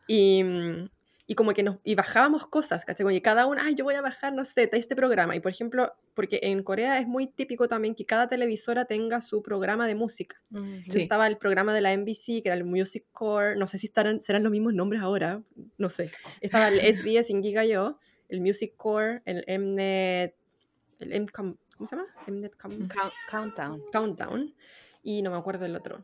Y, 0.07 0.43
mm, 0.43 0.89
y 1.31 1.35
como 1.35 1.53
que 1.53 1.63
nos, 1.63 1.79
y 1.85 1.95
bajábamos 1.95 2.45
cosas, 2.45 2.83
¿cachai? 2.83 3.05
Como 3.05 3.13
que 3.13 3.21
cada 3.21 3.45
una, 3.45 3.63
ay, 3.65 3.73
yo 3.73 3.85
voy 3.85 3.95
a 3.95 4.01
bajar, 4.01 4.33
no 4.33 4.43
sé, 4.43 4.69
este 4.73 4.97
programa. 4.97 5.33
Y 5.33 5.39
por 5.39 5.49
ejemplo, 5.49 5.93
porque 6.13 6.39
en 6.43 6.61
Corea 6.61 6.99
es 6.99 7.07
muy 7.07 7.27
típico 7.27 7.69
también 7.69 7.95
que 7.95 8.05
cada 8.05 8.27
televisora 8.27 8.83
tenga 8.83 9.21
su 9.21 9.41
programa 9.41 9.87
de 9.87 9.95
música. 9.95 10.41
Entonces 10.53 10.93
Sí. 10.93 10.99
estaba 11.03 11.27
el 11.27 11.37
programa 11.37 11.73
de 11.73 11.79
la 11.79 11.93
NBC, 11.93 12.41
que 12.41 12.49
era 12.49 12.55
el 12.55 12.65
Music 12.65 13.05
Core, 13.13 13.55
no 13.55 13.65
sé 13.65 13.77
si 13.77 13.87
estarán, 13.87 14.21
serán 14.21 14.43
los 14.43 14.51
mismos 14.51 14.73
nombres 14.73 15.01
ahora, 15.01 15.41
no 15.77 15.87
sé. 15.89 16.11
Estaba 16.41 16.67
el 16.67 16.79
SBS 16.93 17.29
en 17.31 17.41
Gigayo, 17.41 17.97
el 18.27 18.41
Music 18.41 18.73
Core, 18.75 19.21
el 19.23 19.45
Mnet, 19.47 20.35
el 20.99 21.21
Mcom, 21.21 21.55
¿cómo 21.77 21.87
se 21.87 21.95
llama? 21.95 22.09
Mnet 22.27 22.57
Com- 22.57 22.73
Mm. 22.73 22.87
Count- 22.89 23.13
Countdown. 23.29 23.81
Countdown, 23.93 24.53
y 25.01 25.21
no 25.21 25.31
me 25.31 25.37
acuerdo 25.37 25.65
el 25.65 25.77
otro. 25.77 26.03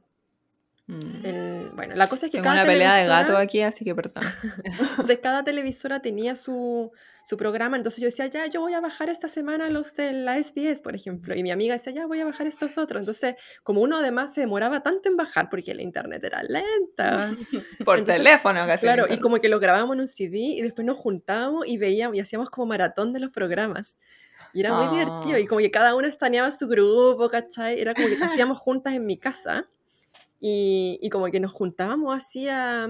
Mm. 0.88 1.26
El, 1.26 1.70
bueno, 1.76 1.96
la 1.96 2.08
cosa 2.08 2.28
es 2.28 2.32
que 2.32 2.38
Tengo 2.38 2.46
cada 2.46 2.62
una 2.64 2.66
pelea 2.66 2.96
de 2.96 3.08
gato 3.08 3.36
aquí, 3.38 3.62
así 3.62 3.84
que 3.84 3.94
perdón. 3.94 4.24
entonces 4.64 5.20
cada 5.22 5.44
televisora 5.44 6.02
tenía 6.02 6.38
su, 6.38 6.92
su 7.26 7.36
programa, 7.36 7.76
entonces 7.76 8.00
yo 8.00 8.06
decía, 8.06 8.28
ya, 8.28 8.46
yo 8.48 8.62
voy 8.62 8.74
a 8.74 8.80
bajar 8.80 9.10
esta 9.10 9.28
semana 9.28 9.70
los 9.70 9.94
de 9.96 10.14
la 10.14 10.42
SBS, 10.42 10.80
por 10.82 10.96
ejemplo, 10.96 11.36
y 11.36 11.44
mi 11.44 11.52
amiga 11.52 11.74
decía, 11.74 11.92
ya, 11.92 12.06
voy 12.06 12.22
a 12.22 12.26
bajar 12.26 12.48
estos 12.48 12.78
otros. 12.78 13.02
Entonces, 13.02 13.36
como 13.64 13.82
uno 13.82 13.98
además 13.98 14.34
se 14.34 14.40
demoraba 14.42 14.82
tanto 14.82 15.10
en 15.10 15.18
bajar 15.18 15.50
porque 15.50 15.76
la 15.76 15.82
internet 15.82 16.24
era 16.24 16.42
lenta, 16.44 17.36
Por 17.86 17.98
Entonces, 18.00 18.24
teléfono 18.24 18.66
casi. 18.66 18.82
claro, 18.86 19.08
y 19.10 19.20
como 19.20 19.40
que 19.42 19.50
lo 19.50 19.60
grabábamos 19.60 19.96
en 19.96 20.00
un 20.02 20.08
CD 20.08 20.38
y 20.38 20.62
después 20.62 20.86
nos 20.86 20.96
juntábamos 20.96 21.68
y 21.68 21.78
veíamos 21.78 22.16
y 22.16 22.22
hacíamos 22.22 22.50
como 22.50 22.66
maratón 22.68 23.12
de 23.12 23.20
los 23.20 23.32
programas. 23.32 24.00
Y 24.54 24.62
era 24.62 24.72
muy 24.74 24.88
divertido, 24.98 25.36
Ah. 25.36 25.40
y 25.40 25.48
como 25.48 25.60
que 25.60 25.72
cada 25.72 25.96
una 25.96 26.08
estaneaba 26.08 26.50
su 26.52 26.68
grupo, 26.70 27.28
¿cachai? 27.28 27.82
Era 27.82 27.94
como 27.94 28.08
que 28.08 28.24
hacíamos 28.24 28.58
juntas 28.58 28.94
en 28.94 29.06
mi 29.06 29.18
casa 29.18 29.68
y, 30.40 31.00
y 31.02 31.10
como 31.10 31.28
que 31.28 31.40
nos 31.40 31.52
juntábamos 31.52 32.16
así 32.16 32.48
a, 32.48 32.86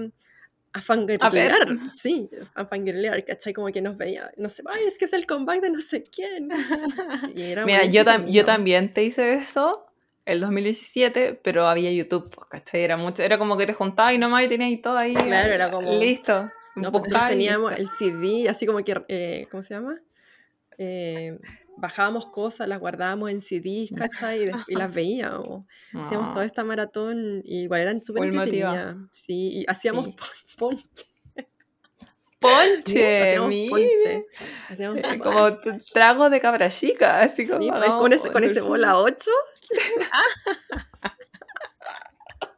a 0.72 0.80
fangirlear, 0.80 1.66
sí, 1.94 2.28
a 2.54 2.64
fangirlear, 2.66 3.24
¿cachai? 3.24 3.52
Como 3.52 3.68
que 3.68 3.80
nos 3.82 3.96
veía, 3.96 4.30
no 4.36 4.48
sé, 4.48 4.62
ay, 4.66 4.84
es 4.86 4.98
que 4.98 5.06
es 5.06 5.12
el 5.12 5.26
comeback 5.26 5.60
de 5.62 5.70
no 5.70 5.80
sé 5.80 6.04
quién. 6.04 6.48
Y 7.34 7.42
era 7.42 7.64
Mira, 7.64 7.84
yo, 7.86 8.04
tam- 8.04 8.30
yo 8.30 8.44
también 8.44 8.90
te 8.92 9.02
hice 9.04 9.34
eso 9.34 9.86
el 10.26 10.40
2017, 10.40 11.40
pero 11.42 11.66
había 11.68 11.90
YouTube, 11.90 12.28
pues, 12.34 12.46
¿cachai? 12.48 12.82
Era, 12.82 12.96
mucho, 12.98 13.22
era 13.22 13.38
como 13.38 13.56
que 13.56 13.64
te 13.66 13.72
juntabas 13.72 14.12
y 14.12 14.18
nomás 14.18 14.44
y 14.44 14.48
tenías 14.48 14.68
ahí 14.68 14.76
todo 14.76 14.96
ahí. 14.98 15.14
Claro, 15.14 15.52
era 15.54 15.70
como- 15.70 15.94
Listo. 15.98 16.50
No, 16.76 16.92
pues 16.92 17.04
teníamos 17.28 17.76
listo. 17.76 17.82
el 18.04 18.12
CD, 18.12 18.48
así 18.48 18.64
como 18.66 18.84
que, 18.84 19.02
eh, 19.08 19.48
¿cómo 19.50 19.62
se 19.64 19.74
llama? 19.74 19.98
Eh, 20.76 21.36
bajábamos 21.78 22.26
cosas, 22.26 22.68
las 22.68 22.80
guardábamos 22.80 23.30
en 23.30 23.40
CDs, 23.40 23.90
¿cachai? 23.96 24.50
Y, 24.68 24.74
las 24.74 24.92
veíamos. 24.92 25.64
Hacíamos 25.94 26.28
Ah. 26.30 26.32
toda 26.34 26.44
esta 26.44 26.64
maratón 26.64 27.40
y 27.44 27.62
igual 27.62 27.80
eran 27.82 28.02
súper 28.02 28.24
entretenidas. 28.24 28.96
Sí, 29.10 29.60
y 29.60 29.64
hacíamos 29.68 30.06
Sí. 30.06 30.16
ponche. 30.58 31.04
Ponche, 32.40 33.28
hacíamos 33.30 33.54
ponche. 33.70 34.26
Hacíamos 34.68 34.98
Eh, 34.98 35.02
ponche. 35.02 35.18
Como 35.18 35.56
trago 35.92 36.30
de 36.30 36.40
cabra 36.40 36.70
chica, 36.70 37.20
así 37.20 37.48
como. 37.48 37.62
Sí, 37.62 37.68
pues, 37.70 37.90
con 37.90 38.12
ese, 38.12 38.30
con 38.30 38.44
ese 38.44 38.60
bola 38.60 38.96
8. 38.98 39.30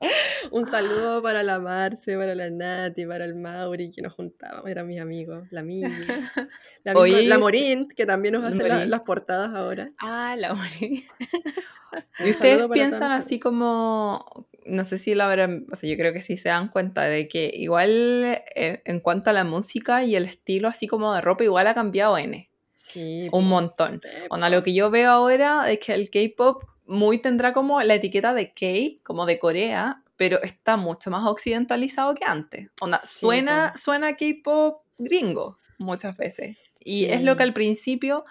Un 0.50 0.66
saludo 0.66 1.22
para 1.22 1.42
la 1.42 1.58
Marce, 1.58 2.16
para 2.16 2.34
la 2.34 2.48
Nati, 2.50 3.04
para 3.06 3.24
el 3.24 3.34
Mauri, 3.34 3.90
que 3.90 4.00
nos 4.02 4.14
juntábamos, 4.14 4.68
eran 4.70 4.86
mis 4.86 5.00
amigos, 5.00 5.46
la 5.50 5.62
Mimi, 5.62 5.82
la, 6.84 6.94
misma- 6.94 7.22
la 7.28 7.38
Morín, 7.38 7.88
que 7.88 8.06
también 8.06 8.34
nos 8.34 8.44
hace 8.44 8.66
la- 8.66 8.76
Morín. 8.76 8.90
las 8.90 9.00
portadas 9.02 9.54
ahora. 9.54 9.92
Ah, 9.98 10.34
la 10.38 10.54
morí. 10.54 11.04
¿Y 12.24 12.30
ustedes 12.30 12.66
piensan 12.72 13.10
así 13.10 13.38
como, 13.40 14.46
no 14.64 14.84
sé 14.84 14.96
si 14.98 15.14
la 15.14 15.26
habrán, 15.26 15.66
o 15.72 15.76
sea, 15.76 15.90
yo 15.90 15.96
creo 15.96 16.12
que 16.12 16.22
sí 16.22 16.36
se 16.36 16.48
dan 16.48 16.68
cuenta 16.68 17.02
de 17.02 17.26
que 17.28 17.50
igual 17.52 18.40
en, 18.54 18.80
en 18.84 19.00
cuanto 19.00 19.30
a 19.30 19.32
la 19.32 19.42
música 19.44 20.04
y 20.04 20.14
el 20.16 20.24
estilo 20.24 20.68
así 20.68 20.86
como 20.86 21.12
de 21.14 21.20
ropa, 21.20 21.42
igual 21.44 21.66
ha 21.66 21.74
cambiado 21.74 22.16
N, 22.16 22.48
Sí, 22.72 23.28
un 23.32 23.48
montón. 23.48 24.00
Onda, 24.30 24.48
lo 24.50 24.62
que 24.62 24.72
yo 24.72 24.90
veo 24.90 25.10
ahora 25.10 25.70
es 25.70 25.78
que 25.80 25.92
el 25.92 26.10
K-pop 26.10 26.62
muy 26.90 27.18
tendrá 27.18 27.53
como 27.53 27.81
la 27.83 27.94
etiqueta 27.94 28.35
de 28.35 28.53
K, 28.53 29.00
como 29.05 29.24
de 29.24 29.38
Corea, 29.38 30.03
pero 30.16 30.42
está 30.42 30.76
mucho 30.76 31.11
más 31.11 31.24
occidentalizado 31.26 32.14
que 32.14 32.24
antes. 32.24 32.68
Onda, 32.81 33.00
Sí, 33.03 33.20
suena, 33.20 33.72
suena 33.76 34.16
K-pop 34.16 34.83
gringo 34.98 35.59
muchas 35.79 36.16
veces. 36.16 36.59
Y 36.81 37.07
es 37.07 37.22
lo 37.22 37.37
que 37.37 37.44
al 37.44 37.55
principio, 37.55 38.24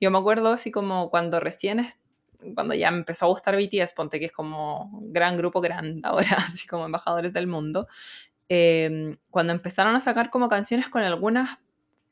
yo 0.00 0.10
me 0.10 0.18
acuerdo 0.18 0.52
así 0.52 0.70
como 0.70 1.08
cuando 1.08 1.38
recién, 1.38 1.86
cuando 2.54 2.74
ya 2.74 2.90
me 2.90 2.98
empezó 2.98 3.26
a 3.26 3.28
gustar 3.28 3.56
BTS, 3.56 3.94
ponte 3.94 4.18
que 4.18 4.26
es 4.26 4.32
como 4.32 4.90
gran 5.04 5.36
grupo 5.36 5.60
grande 5.60 6.00
ahora, 6.04 6.36
así 6.48 6.66
como 6.66 6.86
embajadores 6.86 7.32
del 7.32 7.46
mundo, 7.46 7.86
eh, 8.48 9.16
cuando 9.30 9.52
empezaron 9.52 9.94
a 9.94 10.00
sacar 10.00 10.30
como 10.30 10.48
canciones 10.48 10.88
con 10.88 11.02
algunas 11.02 11.58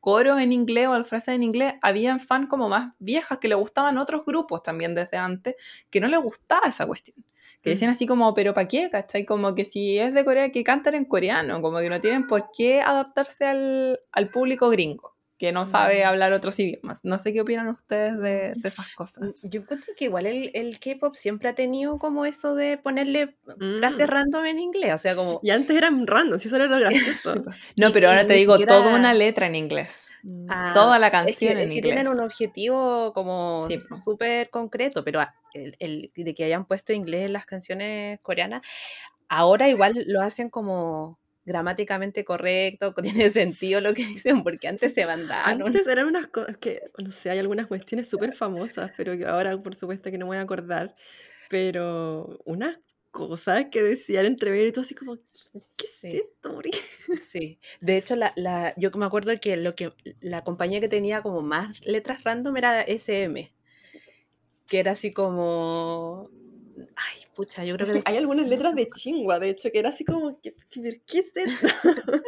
coros 0.01 0.41
en 0.41 0.53
inglés 0.53 0.89
o 0.89 1.05
frases 1.05 1.35
en 1.35 1.43
inglés, 1.43 1.75
habían 1.83 2.21
fan 2.21 2.47
como 2.47 2.69
más 2.69 2.95
viejas 2.99 3.39
que 3.39 3.49
le 3.49 3.55
gustaban 3.57 3.99
otros 3.99 4.25
grupos 4.27 4.63
también 4.63 4.95
desde 4.95 5.17
antes, 5.19 5.57
que 5.91 6.01
no 6.01 6.09
les 6.09 6.21
gustaba 6.21 6.69
esa 6.69 6.87
cuestión. 6.87 7.25
Que 7.63 7.71
decían 7.71 7.91
Mm. 7.91 7.93
así 7.93 8.07
como, 8.07 8.35
pero 8.35 8.55
¿para 8.55 8.69
qué? 8.69 8.89
¿Cachai? 8.91 9.25
Como 9.27 9.55
que 9.55 9.65
si 9.65 9.99
es 9.99 10.15
de 10.15 10.25
Corea, 10.25 10.51
que 10.53 10.65
canten 10.65 10.95
en 10.95 11.05
coreano, 11.07 11.61
como 11.63 11.79
que 11.81 11.91
no 11.91 12.01
tienen 12.01 12.27
por 12.27 12.51
qué 12.57 12.81
adaptarse 12.83 13.47
al, 13.47 14.01
al 14.13 14.31
público 14.31 14.71
gringo, 14.71 15.17
que 15.39 15.53
no 15.53 15.67
sabe 15.67 16.03
Mm. 16.05 16.09
hablar 16.09 16.33
otros 16.33 16.59
idiomas. 16.59 17.05
No 17.05 17.19
sé 17.19 17.33
qué 17.33 17.41
opinan 17.41 17.69
ustedes 17.69 18.19
de, 18.19 18.53
de 18.57 18.69
esas 18.69 18.93
cosas. 18.95 19.41
Yo 19.45 19.61
encuentro 19.61 19.93
que 19.97 20.07
igual 20.07 20.27
el, 20.27 20.51
el 20.55 20.79
K-pop 20.81 21.15
siempre 21.15 21.49
ha 21.49 21.55
tenido 21.55 21.99
como 21.99 22.25
eso 22.27 22.55
de 22.57 22.77
ponerle 22.77 23.37
frases 23.79 24.07
Mm. 24.07 24.11
random 24.11 24.45
en 24.47 24.59
inglés. 24.59 24.95
O 24.95 24.99
sea, 24.99 25.15
como. 25.15 25.41
Y 25.43 25.51
antes 25.51 25.77
eran 25.77 26.07
random, 26.07 26.39
si 26.39 26.49
eso 26.49 26.57
era 26.57 26.67
lo 26.67 26.79
gracioso. 26.79 27.45
No, 27.77 27.93
pero 27.93 28.07
y 28.07 28.11
ahora 28.11 28.27
te 28.27 28.35
digo 28.35 28.55
siquiera- 28.57 28.83
toda 28.83 28.95
una 28.97 29.15
letra 29.15 29.47
en 29.47 29.55
inglés. 29.55 30.05
Ah, 30.49 30.73
Toda 30.75 30.99
la 30.99 31.07
es 31.07 31.11
que, 31.13 31.17
canción 31.17 31.53
es 31.53 31.63
en 31.63 31.69
que 31.69 31.75
inglés. 31.77 31.83
tienen 31.95 32.09
un 32.09 32.19
objetivo 32.19 33.13
como 33.15 33.65
Sí, 33.69 33.79
súper 34.05 34.51
concreto, 34.51 35.05
pero 35.05 35.21
el, 35.55 35.77
el 35.79 36.11
de 36.17 36.35
que 36.35 36.43
hayan 36.45 36.65
puesto 36.67 36.93
inglés 36.93 37.27
en 37.27 37.33
las 37.33 37.47
canciones 37.47 38.19
coreanas, 38.21 38.63
ahora 39.29 39.69
igual 39.69 40.05
lo 40.09 40.21
hacen 40.21 40.51
como 40.51 41.21
gramáticamente 41.49 42.25
correcto, 42.25 42.95
tiene 43.03 43.31
sentido 43.31 43.81
lo 43.81 43.95
que 43.95 44.07
dicen, 44.07 44.43
porque 44.45 44.69
antes 44.69 44.93
se 44.93 45.05
mandaron. 45.07 45.63
Antes 45.67 45.87
eran 45.87 46.07
unas 46.07 46.29
cosas 46.29 46.57
que, 46.59 46.83
no 47.03 47.11
sé, 47.11 47.31
hay 47.31 47.39
algunas 47.39 47.67
cuestiones 47.67 48.09
súper 48.09 48.35
famosas, 48.35 48.93
pero 48.97 49.17
que 49.17 49.27
ahora 49.27 49.61
por 49.61 49.75
supuesto 49.75 50.11
que 50.11 50.19
no 50.19 50.27
me 50.27 50.31
voy 50.31 50.37
a 50.37 50.43
acordar. 50.43 50.95
Pero 51.49 52.39
unas 52.45 52.79
cosas 53.11 53.67
que 53.73 53.83
decían 53.83 54.27
entre 54.27 54.67
y 54.67 54.71
todo 54.71 54.85
así 54.85 54.95
como, 54.95 55.17
¿qué, 55.17 55.85
es 55.85 55.99
Sí. 56.01 56.23
esto? 56.23 56.61
Sí, 57.29 57.59
de 57.81 57.97
hecho, 57.97 58.17
la, 58.17 58.33
la, 58.37 58.75
yo 58.77 58.91
me 58.93 59.07
acuerdo 59.07 59.33
que, 59.41 59.57
lo 59.57 59.75
que 59.75 59.93
la 60.21 60.45
compañía 60.45 60.81
que 60.81 60.89
tenía 60.89 61.23
como 61.23 61.43
más 61.43 61.81
letras 61.85 62.23
random 62.23 62.57
era 62.57 62.83
SM, 62.83 63.53
que 64.67 64.79
era 64.79 64.93
así 64.93 65.13
como... 65.13 66.31
Ay, 66.97 67.23
pucha, 67.35 67.65
yo 67.65 67.75
creo 67.77 67.87
que... 67.93 68.03
hay 68.05 68.17
algunas 68.17 68.49
letras 68.49 68.75
de 68.75 68.89
chingua, 68.91 69.39
de 69.39 69.51
hecho, 69.51 69.71
que 69.71 69.79
era 69.79 69.91
así 69.91 70.05
como, 70.05 70.41
¿qué, 70.41 70.55
qué, 70.71 71.01
qué 71.07 71.19
es 71.19 71.33
esto? 71.37 71.67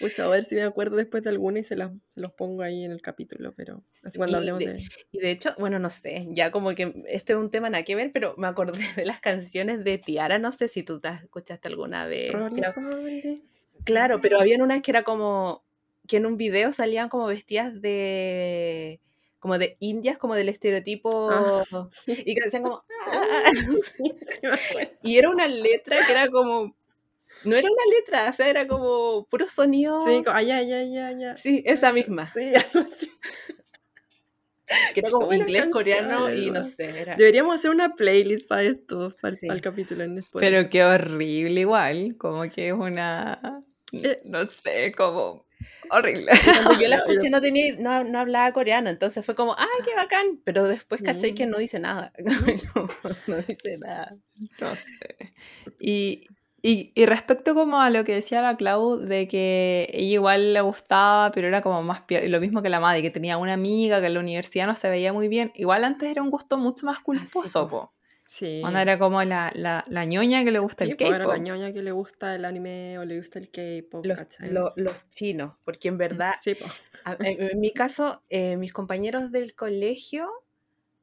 Pucha, 0.00 0.24
a 0.24 0.28
ver 0.28 0.44
si 0.44 0.56
me 0.56 0.64
acuerdo 0.64 0.96
después 0.96 1.22
de 1.22 1.30
alguna 1.30 1.60
y 1.60 1.62
se, 1.62 1.76
las, 1.76 1.92
se 2.14 2.20
los 2.20 2.32
pongo 2.32 2.62
ahí 2.62 2.82
en 2.84 2.90
el 2.90 3.00
capítulo, 3.00 3.52
pero 3.56 3.84
así 4.04 4.18
cuando 4.18 4.36
Y 4.38 4.40
hablemos 4.40 4.58
de- 4.64 4.72
de... 4.74 4.88
Y 5.12 5.18
de 5.20 5.30
hecho, 5.30 5.54
bueno, 5.58 5.78
no 5.78 5.88
sé, 5.88 6.26
ya 6.30 6.50
como 6.50 6.74
que 6.74 7.04
este 7.06 7.32
es 7.34 7.38
un 7.38 7.50
tema 7.50 7.70
nada 7.70 7.84
que 7.84 7.94
ver, 7.94 8.10
pero 8.12 8.34
me 8.36 8.48
acordé 8.48 8.80
de 8.96 9.04
las 9.06 9.20
canciones 9.20 9.84
de 9.84 9.98
Tiara, 9.98 10.38
no 10.40 10.50
sé 10.50 10.66
si 10.68 10.82
tú 10.82 10.98
las 11.02 11.22
escuchaste 11.22 11.68
alguna 11.68 12.06
vez. 12.06 12.32
Creo- 12.60 12.74
claro, 13.84 14.20
pero 14.20 14.40
habían 14.40 14.62
unas 14.62 14.82
que 14.82 14.90
era 14.90 15.04
como, 15.04 15.64
que 16.08 16.16
en 16.16 16.26
un 16.26 16.36
video 16.36 16.72
salían 16.72 17.08
como 17.08 17.26
vestidas 17.26 17.80
de, 17.80 19.00
como 19.46 19.58
de 19.58 19.76
indias, 19.78 20.18
como 20.18 20.34
del 20.34 20.48
estereotipo, 20.48 21.30
Ah, 21.30 21.62
sí, 21.90 22.20
y 22.26 22.34
que 22.34 22.40
decían 22.44 22.64
como, 22.64 22.82
"Ah". 23.06 23.42
sí, 23.82 24.02
acuerdo. 24.42 24.92
y 25.02 25.18
era 25.18 25.30
una 25.30 25.46
letra 25.46 26.04
que 26.04 26.12
era 26.12 26.28
como, 26.28 26.74
no 27.44 27.54
era 27.56 27.68
una 27.70 27.96
letra, 27.96 28.30
o 28.30 28.32
sea, 28.32 28.48
era 28.50 28.66
como 28.66 29.24
puro 29.30 29.48
sonido. 29.48 30.04
Sí, 30.04 30.24
co- 30.24 30.30
ah, 30.32 30.42
ya, 30.42 30.62
ya, 30.62 30.82
ya, 30.82 31.12
ya. 31.12 31.36
Sí, 31.36 31.62
esa 31.64 31.92
misma, 31.92 32.28
Sí, 32.32 32.52
que 34.94 35.00
era 35.00 35.10
como 35.10 35.32
inglés, 35.32 35.66
coreano 35.70 36.24
canción, 36.24 36.44
y 36.44 36.50
no 36.50 36.64
sé, 36.64 37.00
era... 37.02 37.14
Deberíamos 37.14 37.54
hacer 37.54 37.70
una 37.70 37.94
playlist 37.94 38.48
para 38.48 38.64
esto, 38.64 39.14
para, 39.20 39.36
Sí. 39.36 39.46
el 39.48 39.60
capítulo 39.60 40.02
en 40.02 40.18
Spotify. 40.18 40.50
Pero 40.50 40.68
qué 40.68 40.82
horrible 40.84 41.60
igual, 41.60 42.16
como 42.18 42.42
que 42.50 42.68
es 42.68 42.74
una, 42.74 43.62
Eh. 43.92 44.16
no 44.24 44.44
sé, 44.50 44.90
como 44.96 45.45
horrible. 45.90 46.32
Cuando 46.44 46.80
yo 46.80 46.88
la 46.88 46.96
escuché 46.96 47.30
no, 47.30 47.40
tenía, 47.40 47.76
no, 47.78 48.04
no 48.04 48.18
hablaba 48.18 48.52
coreano, 48.52 48.90
entonces 48.90 49.24
fue 49.24 49.34
como, 49.34 49.54
¡ay, 49.58 49.66
qué 49.84 49.94
bacán! 49.94 50.40
Pero 50.44 50.64
después 50.64 51.02
caché 51.02 51.34
que 51.34 51.46
no 51.46 51.58
dice 51.58 51.78
nada. 51.78 52.12
no, 52.74 52.88
no 53.26 53.36
dice 53.42 53.78
nada. 53.78 54.16
No 54.60 54.76
sé. 54.76 55.34
Y, 55.78 56.26
y, 56.62 56.92
y 56.94 57.06
respecto 57.06 57.54
como 57.54 57.80
a 57.80 57.90
lo 57.90 58.04
que 58.04 58.14
decía 58.14 58.42
la 58.42 58.56
Clau, 58.56 58.98
de 58.98 59.28
que 59.28 59.88
ella 59.92 60.14
igual 60.14 60.54
le 60.54 60.60
gustaba, 60.60 61.30
pero 61.32 61.48
era 61.48 61.62
como 61.62 61.82
más 61.82 62.02
lo 62.08 62.40
mismo 62.40 62.62
que 62.62 62.68
la 62.68 62.80
Maddy, 62.80 63.02
que 63.02 63.10
tenía 63.10 63.38
una 63.38 63.52
amiga 63.54 64.00
que 64.00 64.06
en 64.06 64.14
la 64.14 64.20
universidad 64.20 64.66
no 64.66 64.74
se 64.74 64.90
veía 64.90 65.12
muy 65.12 65.28
bien, 65.28 65.52
igual 65.54 65.84
antes 65.84 66.10
era 66.10 66.22
un 66.22 66.30
gusto 66.30 66.56
mucho 66.58 66.86
más 66.86 67.00
culposo, 67.00 67.68
po. 67.68 67.95
Sí. 68.38 68.60
Onda 68.64 68.82
era 68.82 68.98
como 68.98 69.22
la, 69.24 69.50
la, 69.54 69.84
la 69.88 70.04
ñoña 70.04 70.44
que 70.44 70.50
le 70.50 70.58
gusta 70.58 70.84
Sí, 70.84 70.90
el 70.90 70.96
pues, 70.96 71.10
era 71.10 71.18
la 71.20 71.24
K-pop. 71.24 71.46
ñoña 71.46 71.72
que 71.72 71.82
le 71.82 71.92
gusta 71.92 72.34
el 72.34 72.44
anime 72.44 72.98
o 72.98 73.04
le 73.04 73.16
gusta 73.18 73.38
el 73.38 73.50
K-pop, 73.50 74.04
Los, 74.04 74.18
lo- 74.40 74.72
los 74.76 75.08
chinos, 75.08 75.54
porque 75.64 75.88
en 75.88 75.98
verdad, 75.98 76.34
Sí, 76.40 76.54
pues. 76.54 76.70
a- 77.04 77.16
en, 77.20 77.40
en 77.50 77.60
mi 77.60 77.72
caso, 77.72 78.22
eh, 78.28 78.56
mis 78.56 78.72
compañeros 78.72 79.32
del 79.32 79.54
colegio, 79.54 80.28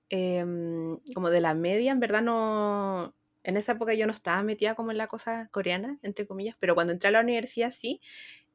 em, 0.09 0.97
como 1.13 1.29
de 1.29 1.41
la 1.41 1.53
media, 1.53 1.91
en 1.91 1.99
verdad 1.99 2.21
no... 2.21 3.15
En 3.45 3.57
esa 3.57 3.73
época 3.73 3.93
yo 3.93 4.07
no 4.07 4.13
estaba 4.13 4.41
metida 4.41 4.73
como 4.73 4.91
en 4.91 4.97
la 4.97 5.07
cosa 5.07 5.49
coreana, 5.51 5.99
entre 6.01 6.25
comillas, 6.25 6.55
pero 6.59 6.75
cuando 6.75 6.93
entré 6.93 7.09
a 7.09 7.11
la 7.11 7.19
universidad 7.21 7.71
sí. 7.71 7.99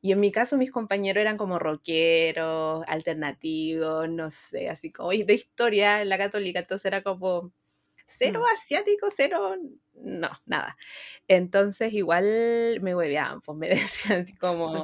Y 0.02 0.12
en 0.12 0.20
mi 0.20 0.30
caso 0.32 0.56
mis 0.56 0.72
compañeros 0.72 1.20
eran 1.20 1.36
como 1.38 1.58
rockeros, 1.58 2.84
alternativos, 2.88 4.08
no 4.08 4.30
sé, 4.30 4.68
así 4.70 4.92
como 4.92 5.10
de 5.10 5.34
historia 5.34 6.02
en 6.02 6.08
la 6.08 6.18
católica, 6.18 6.60
entonces 6.60 6.86
era 6.86 7.02
como 7.02 7.52
cero 8.08 8.40
Mm. 8.42 8.54
asiático, 8.54 9.08
cero, 9.14 9.54
no, 9.94 10.30
nada. 10.46 10.76
Entonces 11.28 11.92
igual 11.92 12.24
me 12.80 12.94
hueveaban, 12.94 13.40
pues 13.42 13.56
me 13.58 13.68
decían 14.12 14.22
así 14.22 14.34
como, 14.34 14.82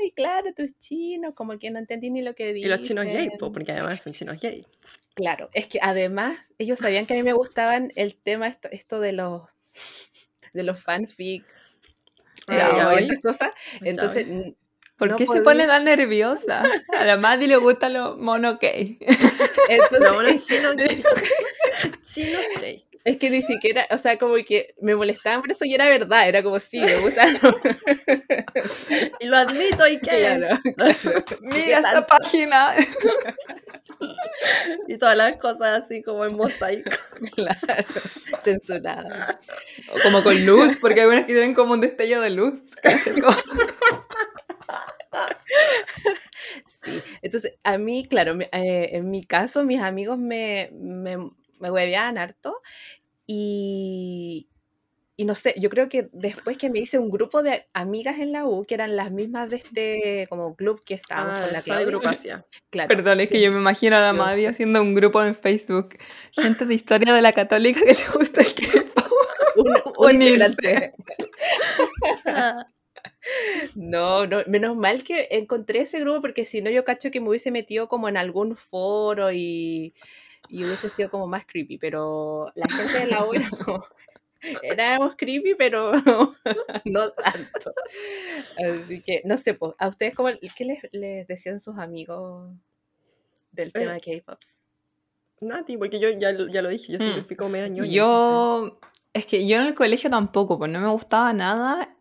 ay, 0.00 0.10
claro, 0.12 0.52
tus 0.54 0.78
chinos, 0.78 1.34
como 1.34 1.58
que 1.58 1.70
no 1.70 1.78
entendí 1.78 2.10
ni 2.10 2.22
lo 2.22 2.34
que 2.34 2.50
Y 2.50 2.52
dicen. 2.54 2.70
los 2.70 2.80
chinos 2.82 3.04
gay, 3.04 3.30
po, 3.38 3.52
porque 3.52 3.72
además 3.72 4.02
son 4.02 4.12
chinos 4.12 4.40
gay. 4.40 4.66
Claro, 5.14 5.50
es 5.52 5.66
que 5.66 5.78
además 5.82 6.38
ellos 6.58 6.78
sabían 6.78 7.04
que 7.06 7.14
a 7.14 7.16
mí 7.16 7.22
me 7.22 7.32
gustaban 7.32 7.92
el 7.96 8.14
tema 8.16 8.46
esto, 8.46 8.68
esto 8.70 9.00
de 9.00 9.12
los 9.12 9.42
de 10.52 10.62
los 10.62 10.80
fanfic 10.82 11.44
Ah, 12.46 12.94
eh, 12.96 13.00
y 13.02 13.04
esas 13.04 13.18
cosas. 13.22 13.50
Entonces, 13.82 14.26
¿Por 14.96 15.10
no 15.10 15.16
qué 15.16 15.26
se 15.26 15.42
pone 15.42 15.66
tan 15.66 15.84
nerviosa? 15.84 16.62
A 16.98 17.04
la 17.04 17.16
Maddy 17.16 17.46
le 17.46 17.56
gusta 17.56 17.88
lo 17.88 18.16
mono 18.16 18.58
gay. 18.58 18.98
entonces 19.68 20.48
gay. 20.76 21.02
chinos 22.02 22.42
gay. 22.60 22.84
es 23.04 23.16
que 23.16 23.30
ni 23.30 23.42
siquiera, 23.42 23.86
o 23.90 23.98
sea, 23.98 24.18
como 24.18 24.34
que 24.36 24.74
me 24.80 24.94
molestaban 24.94 25.40
por 25.40 25.50
eso 25.50 25.64
y 25.64 25.74
era 25.74 25.88
verdad, 25.88 26.28
era 26.28 26.42
como 26.42 26.58
sí, 26.58 26.80
me 26.80 26.96
gustan. 26.96 27.38
Y 29.20 29.26
lo 29.26 29.36
admito, 29.36 29.86
¿y 29.86 29.98
qué? 29.98 30.20
claro, 30.20 30.58
claro. 30.76 31.24
Mira 31.40 31.78
esta 31.78 32.06
página. 32.06 32.74
Y 34.86 34.96
todas 34.96 35.16
las 35.16 35.36
cosas 35.38 35.82
así 35.82 36.02
como 36.02 36.24
en 36.24 36.36
mosaico. 36.36 36.90
claro, 37.34 37.84
censurada. 38.42 39.40
O 39.92 40.00
como 40.02 40.22
con 40.22 40.46
luz, 40.46 40.78
porque 40.80 41.00
hay 41.00 41.06
unas 41.06 41.24
que 41.24 41.32
tienen 41.32 41.54
como 41.54 41.72
un 41.72 41.80
destello 41.80 42.20
de 42.20 42.30
luz. 42.30 42.60
Sí, 46.82 47.02
entonces 47.22 47.54
a 47.64 47.78
mí, 47.78 48.06
claro, 48.08 48.38
eh, 48.40 48.88
en 48.92 49.10
mi 49.10 49.24
caso, 49.24 49.64
mis 49.64 49.80
amigos 49.82 50.18
me, 50.18 50.70
me, 50.72 51.16
me 51.60 51.70
hueveaban 51.70 52.18
harto 52.18 52.60
y, 53.26 54.48
y 55.16 55.24
no 55.24 55.34
sé, 55.34 55.54
yo 55.58 55.68
creo 55.68 55.88
que 55.88 56.08
después 56.12 56.56
que 56.56 56.70
me 56.70 56.78
hice 56.78 56.98
un 56.98 57.10
grupo 57.10 57.42
de 57.42 57.66
amigas 57.72 58.18
en 58.20 58.32
la 58.32 58.46
U, 58.46 58.64
que 58.64 58.74
eran 58.74 58.96
las 58.96 59.10
mismas 59.10 59.50
de 59.50 59.56
este 59.56 60.26
como 60.28 60.54
club 60.56 60.82
que 60.84 60.94
estábamos 60.94 61.38
Ah, 61.38 61.42
con 61.42 61.52
la 61.52 61.58
de 61.58 61.64
Claudia, 61.64 61.86
Grupacia. 61.86 62.46
claro, 62.70 62.88
Perdón, 62.88 63.20
es 63.20 63.28
que 63.28 63.40
yo 63.42 63.50
me 63.52 63.58
imagino 63.58 63.96
a 63.96 64.00
la 64.00 64.12
Yo- 64.12 64.18
Maddy 64.18 64.46
haciendo 64.46 64.80
un 64.80 64.94
grupo 64.94 65.22
en 65.22 65.34
Facebook. 65.34 65.96
Gente 66.32 66.64
de 66.66 66.74
historia 66.74 67.12
de 67.12 67.22
la 67.22 67.32
católica 67.32 67.80
que 67.80 67.94
le 67.94 68.08
gusta 68.14 68.40
el 68.40 68.54
K-pop. 68.54 69.12
un, 69.56 70.16
un. 70.16 70.22
No, 73.74 74.26
no, 74.26 74.38
menos 74.46 74.76
mal 74.76 75.02
que 75.04 75.28
encontré 75.32 75.80
ese 75.80 76.00
grupo 76.00 76.20
porque 76.20 76.44
si 76.44 76.62
no 76.62 76.70
yo 76.70 76.84
cacho 76.84 77.10
que 77.10 77.20
me 77.20 77.28
hubiese 77.28 77.50
metido 77.50 77.88
como 77.88 78.08
en 78.08 78.16
algún 78.16 78.56
foro 78.56 79.32
y, 79.32 79.94
y 80.48 80.64
hubiese 80.64 80.88
sido 80.90 81.10
como 81.10 81.26
más 81.26 81.44
creepy, 81.46 81.78
pero 81.78 82.50
la 82.54 82.66
gente 82.68 82.98
de 83.00 83.06
la 83.06 83.24
U 83.24 83.32
era 83.34 83.48
como, 83.50 83.84
éramos 84.62 85.14
creepy, 85.16 85.54
pero 85.56 85.92
no 86.84 87.10
tanto. 87.12 87.72
Así 88.56 89.00
que, 89.02 89.22
no 89.24 89.36
sé, 89.38 89.54
pues, 89.54 89.74
¿a 89.78 89.88
ustedes 89.88 90.14
cómo, 90.14 90.28
qué 90.56 90.64
les, 90.64 90.78
les 90.92 91.26
decían 91.26 91.60
sus 91.60 91.78
amigos 91.78 92.50
del 93.52 93.72
tema 93.72 93.92
de 93.94 94.00
K-Pop? 94.00 94.40
Nati, 95.40 95.76
porque 95.76 96.00
yo 96.00 96.10
ya, 96.10 96.32
lo- 96.32 96.48
ya 96.48 96.62
lo 96.62 96.68
dije, 96.68 96.92
yo 96.92 96.98
siempre 96.98 97.22
Mm. 97.22 97.24
fui 97.24 97.36
como 97.36 97.50
media 97.50 97.68
ñoña. 97.68 97.90
Yo, 97.92 98.80
es 99.12 99.24
que 99.26 99.46
yo 99.46 99.56
en 99.58 99.62
el 99.64 99.74
colegio 99.74 100.10
tampoco, 100.10 100.58
pues 100.58 100.70
no 100.70 100.80
me 100.80 100.88
gustaba 100.88 101.32
nada, 101.32 101.94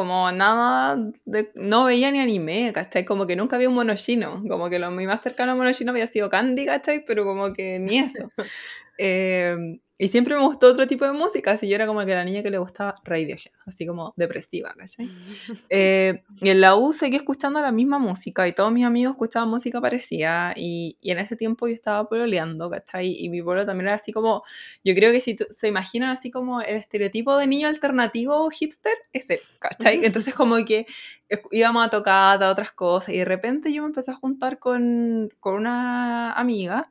como 0.00 0.32
nada, 0.32 0.96
de, 1.26 1.52
no 1.54 1.84
veía 1.84 2.10
ni 2.10 2.20
anime, 2.20 2.72
¿cachai? 2.72 3.04
Como 3.04 3.26
que 3.26 3.36
nunca 3.36 3.56
había 3.56 3.68
un 3.68 3.74
mono 3.74 3.94
chino, 3.96 4.42
como 4.48 4.70
que 4.70 4.78
lo 4.78 4.90
más 4.90 5.20
cercano 5.20 5.52
a 5.52 5.54
mono 5.54 5.70
chino 5.74 5.90
había 5.90 6.06
sido 6.06 6.30
Candy, 6.30 6.64
¿cachai? 6.64 7.04
Pero 7.04 7.26
como 7.26 7.52
que 7.52 7.78
ni 7.78 7.98
eso. 7.98 8.30
Eh, 9.02 9.56
y 10.02 10.08
siempre 10.08 10.34
me 10.34 10.42
gustó 10.42 10.68
otro 10.68 10.86
tipo 10.86 11.04
de 11.04 11.12
música, 11.12 11.50
así 11.52 11.68
yo 11.68 11.74
era 11.74 11.86
como 11.86 12.00
que 12.06 12.14
la 12.14 12.24
niña 12.24 12.42
que 12.42 12.48
le 12.50 12.56
gustaba 12.56 12.94
Radiohead, 13.04 13.52
así 13.66 13.86
como 13.86 14.14
depresiva, 14.16 14.72
¿cachai? 14.76 15.08
Eh, 15.68 16.22
y 16.40 16.48
en 16.50 16.60
la 16.62 16.74
U 16.74 16.92
seguí 16.94 17.16
escuchando 17.16 17.60
la 17.60 17.70
misma 17.70 17.98
música 17.98 18.48
y 18.48 18.52
todos 18.54 18.72
mis 18.72 18.84
amigos 18.86 19.12
escuchaban 19.12 19.50
música 19.50 19.78
parecida 19.80 20.54
y, 20.56 20.96
y 21.02 21.10
en 21.10 21.18
ese 21.18 21.36
tiempo 21.36 21.68
yo 21.68 21.74
estaba 21.74 22.08
pololeando, 22.08 22.70
¿cachai? 22.70 23.14
Y 23.14 23.28
mi 23.28 23.42
pueblo 23.42 23.66
también 23.66 23.88
era 23.88 23.96
así 23.96 24.10
como, 24.12 24.42
yo 24.84 24.94
creo 24.94 25.12
que 25.12 25.20
si 25.20 25.36
tú- 25.36 25.46
se 25.50 25.68
imaginan 25.68 26.08
así 26.10 26.30
como 26.30 26.62
el 26.62 26.76
estereotipo 26.76 27.36
de 27.36 27.46
niño 27.46 27.68
alternativo 27.68 28.48
hipster, 28.50 28.94
es 29.12 29.28
él, 29.30 29.40
¿cachai? 29.58 30.00
Entonces 30.04 30.34
como 30.34 30.56
que 30.64 30.86
íbamos 31.50 31.86
a 31.86 31.90
tocar 31.90 32.42
a 32.42 32.50
otras 32.50 32.72
cosas 32.72 33.10
y 33.14 33.18
de 33.18 33.24
repente 33.26 33.72
yo 33.72 33.82
me 33.82 33.88
empecé 33.88 34.10
a 34.12 34.14
juntar 34.14 34.58
con, 34.58 35.28
con 35.40 35.56
una 35.56 36.32
amiga 36.32 36.90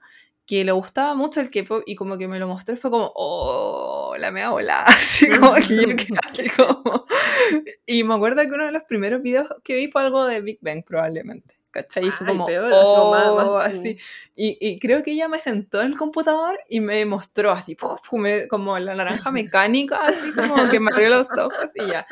que 0.49 0.65
le 0.65 0.71
gustaba 0.71 1.13
mucho 1.13 1.41
el 1.41 1.51
K-pop 1.51 1.83
y 1.85 1.93
como 1.95 2.17
que 2.17 2.27
me 2.27 2.39
lo 2.39 2.47
mostró 2.47 2.73
y 2.73 2.77
fue 2.77 2.89
como, 2.89 3.11
oh, 3.13 4.15
la 4.17 4.31
mea 4.31 4.49
volada. 4.49 4.85
Así 4.87 5.29
como 5.39 5.53
que 5.53 5.75
yo 5.75 5.95
quedé 5.95 6.17
así 6.27 6.49
como. 6.49 7.05
Y 7.85 8.03
me 8.03 8.15
acuerdo 8.15 8.41
que 8.41 8.47
uno 8.55 8.65
de 8.65 8.71
los 8.71 8.83
primeros 8.83 9.21
videos 9.21 9.47
que 9.63 9.75
vi 9.75 9.87
fue 9.89 10.01
algo 10.01 10.25
de 10.25 10.41
Big 10.41 10.57
Bang, 10.61 10.83
probablemente. 10.83 11.53
¿Cachai? 11.69 12.07
Y 12.07 12.09
fue 12.09 12.25
Ay, 12.27 12.33
como, 12.33 12.45
peor, 12.47 12.73
así 12.73 12.83
como 12.83 13.11
más- 13.11 13.35
más- 13.35 13.47
oh, 13.47 13.57
así. 13.59 13.97
Y, 14.35 14.57
y 14.59 14.79
creo 14.79 15.03
que 15.03 15.11
ella 15.11 15.27
me 15.27 15.39
sentó 15.39 15.81
en 15.81 15.87
el 15.87 15.97
computador 15.97 16.57
y 16.67 16.79
me 16.79 17.05
mostró 17.05 17.51
así, 17.51 17.75
puf, 17.75 17.99
me- 18.13 18.47
como 18.47 18.77
la 18.79 18.95
naranja 18.95 19.29
mecánica, 19.29 19.97
así 19.97 20.31
como 20.33 20.67
que 20.69 20.79
me 20.79 20.91
abrió 20.91 21.09
los 21.09 21.27
ojos 21.37 21.69
y 21.75 21.85
ya. 21.85 22.07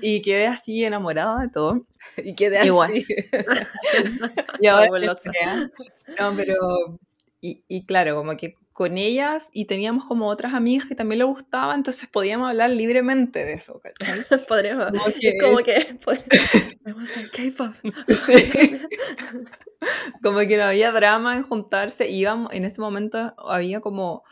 Y 0.00 0.22
quedé 0.22 0.46
así 0.46 0.82
enamorada 0.86 1.42
de 1.42 1.48
todo. 1.48 1.84
Y 2.16 2.34
quedé 2.34 2.64
Igual. 2.64 2.90
así. 2.92 3.06
Y 4.60 4.66
ahora. 4.68 4.88
No, 6.18 6.32
pero. 6.34 6.98
Y, 7.46 7.62
y 7.68 7.84
claro, 7.84 8.16
como 8.16 8.38
que 8.38 8.54
con 8.72 8.96
ellas 8.96 9.50
y 9.52 9.66
teníamos 9.66 10.06
como 10.06 10.28
otras 10.28 10.54
amigas 10.54 10.88
que 10.88 10.94
también 10.94 11.18
le 11.18 11.24
gustaba, 11.26 11.74
entonces 11.74 12.08
podíamos 12.08 12.48
hablar 12.48 12.70
libremente 12.70 13.44
de 13.44 13.52
eso, 13.52 13.80
¿cachai? 13.80 14.18
Podríamos. 14.48 14.86
Como 14.86 15.04
que, 15.14 15.34
como 15.38 15.58
que. 15.58 15.98
Me 16.84 16.92
gusta 16.94 17.20
el 17.20 17.30
K-pop. 17.30 17.74
sí. 18.08 18.80
como 20.22 20.38
que 20.38 20.56
no 20.56 20.64
había 20.64 20.90
drama 20.90 21.36
en 21.36 21.42
juntarse. 21.42 22.08
Íbamos, 22.08 22.50
en 22.54 22.64
ese 22.64 22.80
momento 22.80 23.34
había 23.36 23.82
como 23.82 24.24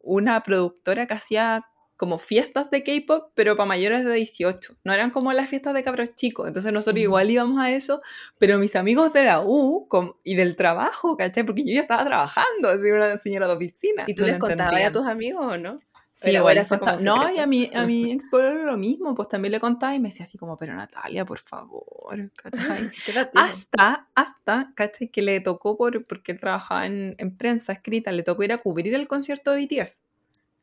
una 0.00 0.42
productora 0.42 1.06
que 1.06 1.12
hacía 1.12 1.66
como 1.96 2.18
fiestas 2.18 2.70
de 2.70 2.82
K-pop, 2.82 3.30
pero 3.34 3.56
para 3.56 3.66
mayores 3.68 4.04
de 4.04 4.12
18. 4.14 4.76
No 4.84 4.92
eran 4.92 5.10
como 5.10 5.32
las 5.32 5.48
fiestas 5.48 5.74
de 5.74 5.82
cabros 5.82 6.14
chicos. 6.16 6.48
Entonces 6.48 6.72
nosotros 6.72 6.96
Ujú. 6.96 7.02
igual 7.04 7.30
íbamos 7.30 7.60
a 7.60 7.70
eso, 7.70 8.00
pero 8.38 8.58
mis 8.58 8.74
amigos 8.76 9.12
de 9.12 9.24
la 9.24 9.40
U 9.42 9.86
com- 9.88 10.14
y 10.24 10.34
del 10.34 10.56
trabajo, 10.56 11.16
¿cachai? 11.16 11.44
Porque 11.44 11.64
yo 11.64 11.72
ya 11.74 11.82
estaba 11.82 12.04
trabajando, 12.04 12.68
así 12.68 12.90
una 12.90 13.16
señora 13.18 13.46
de 13.48 13.54
oficina. 13.54 14.04
¿Y 14.06 14.14
tú 14.14 14.22
no 14.22 14.28
les 14.28 14.38
contabas 14.38 14.82
a 14.84 14.92
tus 14.92 15.06
amigos 15.06 15.44
o 15.44 15.56
no? 15.56 15.78
Sí, 16.20 16.30
igual 16.30 16.54
les 16.56 16.68
contaba- 16.68 16.98
No, 17.00 17.30
y 17.30 17.38
a 17.38 17.46
mi, 17.46 17.70
a 17.74 17.84
mi 17.84 18.10
ex 18.12 18.24
lo 18.32 18.76
mismo, 18.78 19.14
pues 19.14 19.28
también 19.28 19.52
le 19.52 19.60
contaba 19.60 19.94
y 19.94 20.00
me 20.00 20.08
decía 20.08 20.24
así 20.24 20.38
como, 20.38 20.56
pero 20.56 20.74
Natalia, 20.74 21.24
por 21.24 21.38
favor, 21.40 22.30
¿cachai? 22.36 22.90
Hasta, 23.34 24.08
hasta, 24.14 24.72
¿cachai? 24.74 25.08
Que 25.10 25.22
le 25.22 25.40
tocó, 25.40 25.76
por, 25.76 26.06
porque 26.06 26.32
él 26.32 26.40
trabajaba 26.40 26.86
en, 26.86 27.14
en 27.18 27.36
prensa 27.36 27.72
escrita, 27.72 28.10
le 28.10 28.22
tocó 28.22 28.42
ir 28.42 28.52
a 28.52 28.58
cubrir 28.58 28.94
el 28.94 29.06
concierto 29.06 29.50
de 29.52 29.66
BTS. 29.66 29.98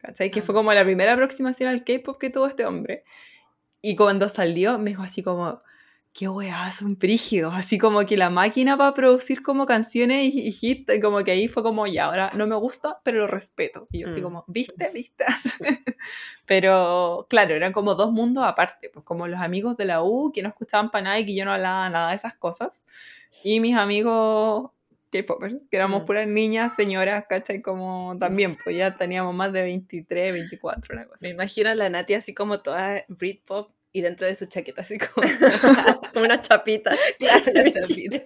¿Cachai? 0.01 0.31
Que 0.31 0.41
fue 0.41 0.55
como 0.55 0.73
la 0.73 0.83
primera 0.83 1.13
aproximación 1.13 1.69
al 1.69 1.83
K-pop 1.83 2.17
que 2.17 2.29
tuvo 2.29 2.47
este 2.47 2.65
hombre. 2.65 3.03
Y 3.81 3.95
cuando 3.95 4.29
salió, 4.29 4.77
me 4.79 4.91
dijo 4.91 5.03
así 5.03 5.21
como, 5.23 5.61
qué 6.13 6.27
weá, 6.27 6.71
son 6.71 6.97
brígidos. 6.97 7.53
Así 7.55 7.77
como 7.77 8.05
que 8.05 8.17
la 8.17 8.29
máquina 8.29 8.77
para 8.77 8.93
producir 8.93 9.41
como 9.41 9.65
canciones 9.65 10.33
y, 10.33 10.47
y 10.49 10.55
hits, 10.59 10.99
como 11.01 11.23
que 11.23 11.31
ahí 11.31 11.47
fue 11.47 11.63
como, 11.63 11.87
ya, 11.87 12.05
ahora 12.05 12.31
no 12.35 12.47
me 12.47 12.55
gusta, 12.55 12.99
pero 13.03 13.19
lo 13.19 13.27
respeto. 13.27 13.87
Y 13.91 13.99
yo 14.01 14.07
así 14.07 14.19
Mm. 14.19 14.23
como, 14.23 14.43
¿viste? 14.47 14.89
¿Viste? 14.93 15.23
pero 16.45 17.25
claro, 17.29 17.55
eran 17.55 17.71
como 17.73 17.95
dos 17.95 18.11
mundos 18.11 18.43
aparte, 18.43 18.89
pues 18.89 19.05
como 19.05 19.27
los 19.27 19.39
amigos 19.39 19.77
de 19.77 19.85
la 19.85 20.03
U 20.03 20.31
que 20.33 20.41
no 20.41 20.49
escuchaban 20.49 20.91
para 20.91 21.03
nada 21.05 21.19
y 21.19 21.25
que 21.25 21.35
yo 21.35 21.45
no 21.45 21.53
hablaba 21.53 21.89
nada 21.89 22.09
de 22.09 22.15
esas 22.15 22.33
cosas. 22.35 22.81
Y 23.43 23.59
mis 23.59 23.75
amigos 23.77 24.71
K-popers, 25.11 25.55
que 25.69 25.75
éramos 25.77 26.03
Mm. 26.03 26.05
puras 26.05 26.27
niñas, 26.27 26.73
señoras, 26.75 27.25
¿cachai? 27.29 27.61
Como 27.61 28.15
también, 28.19 28.57
pues 28.63 28.75
ya 28.77 28.95
teníamos 28.95 29.33
más 29.35 29.51
de 29.53 29.61
23, 29.63 30.33
24, 30.33 30.93
una 30.95 31.05
cosa. 31.05 31.17
Me 31.21 31.29
así. 31.29 31.35
imagino 31.35 31.69
a 31.69 31.75
la 31.75 31.89
Nati 31.89 32.13
así 32.15 32.33
como 32.33 32.61
toda 32.61 33.03
Britpop 33.09 33.71
y 33.93 33.99
dentro 34.01 34.25
de 34.25 34.35
su 34.35 34.45
chaqueta 34.45 34.81
así 34.81 34.97
como 34.97 35.27
Como 36.13 36.25
una 36.25 36.39
chapita. 36.39 36.95
claro, 37.19 37.43
la 37.53 37.71
chapita. 37.71 38.17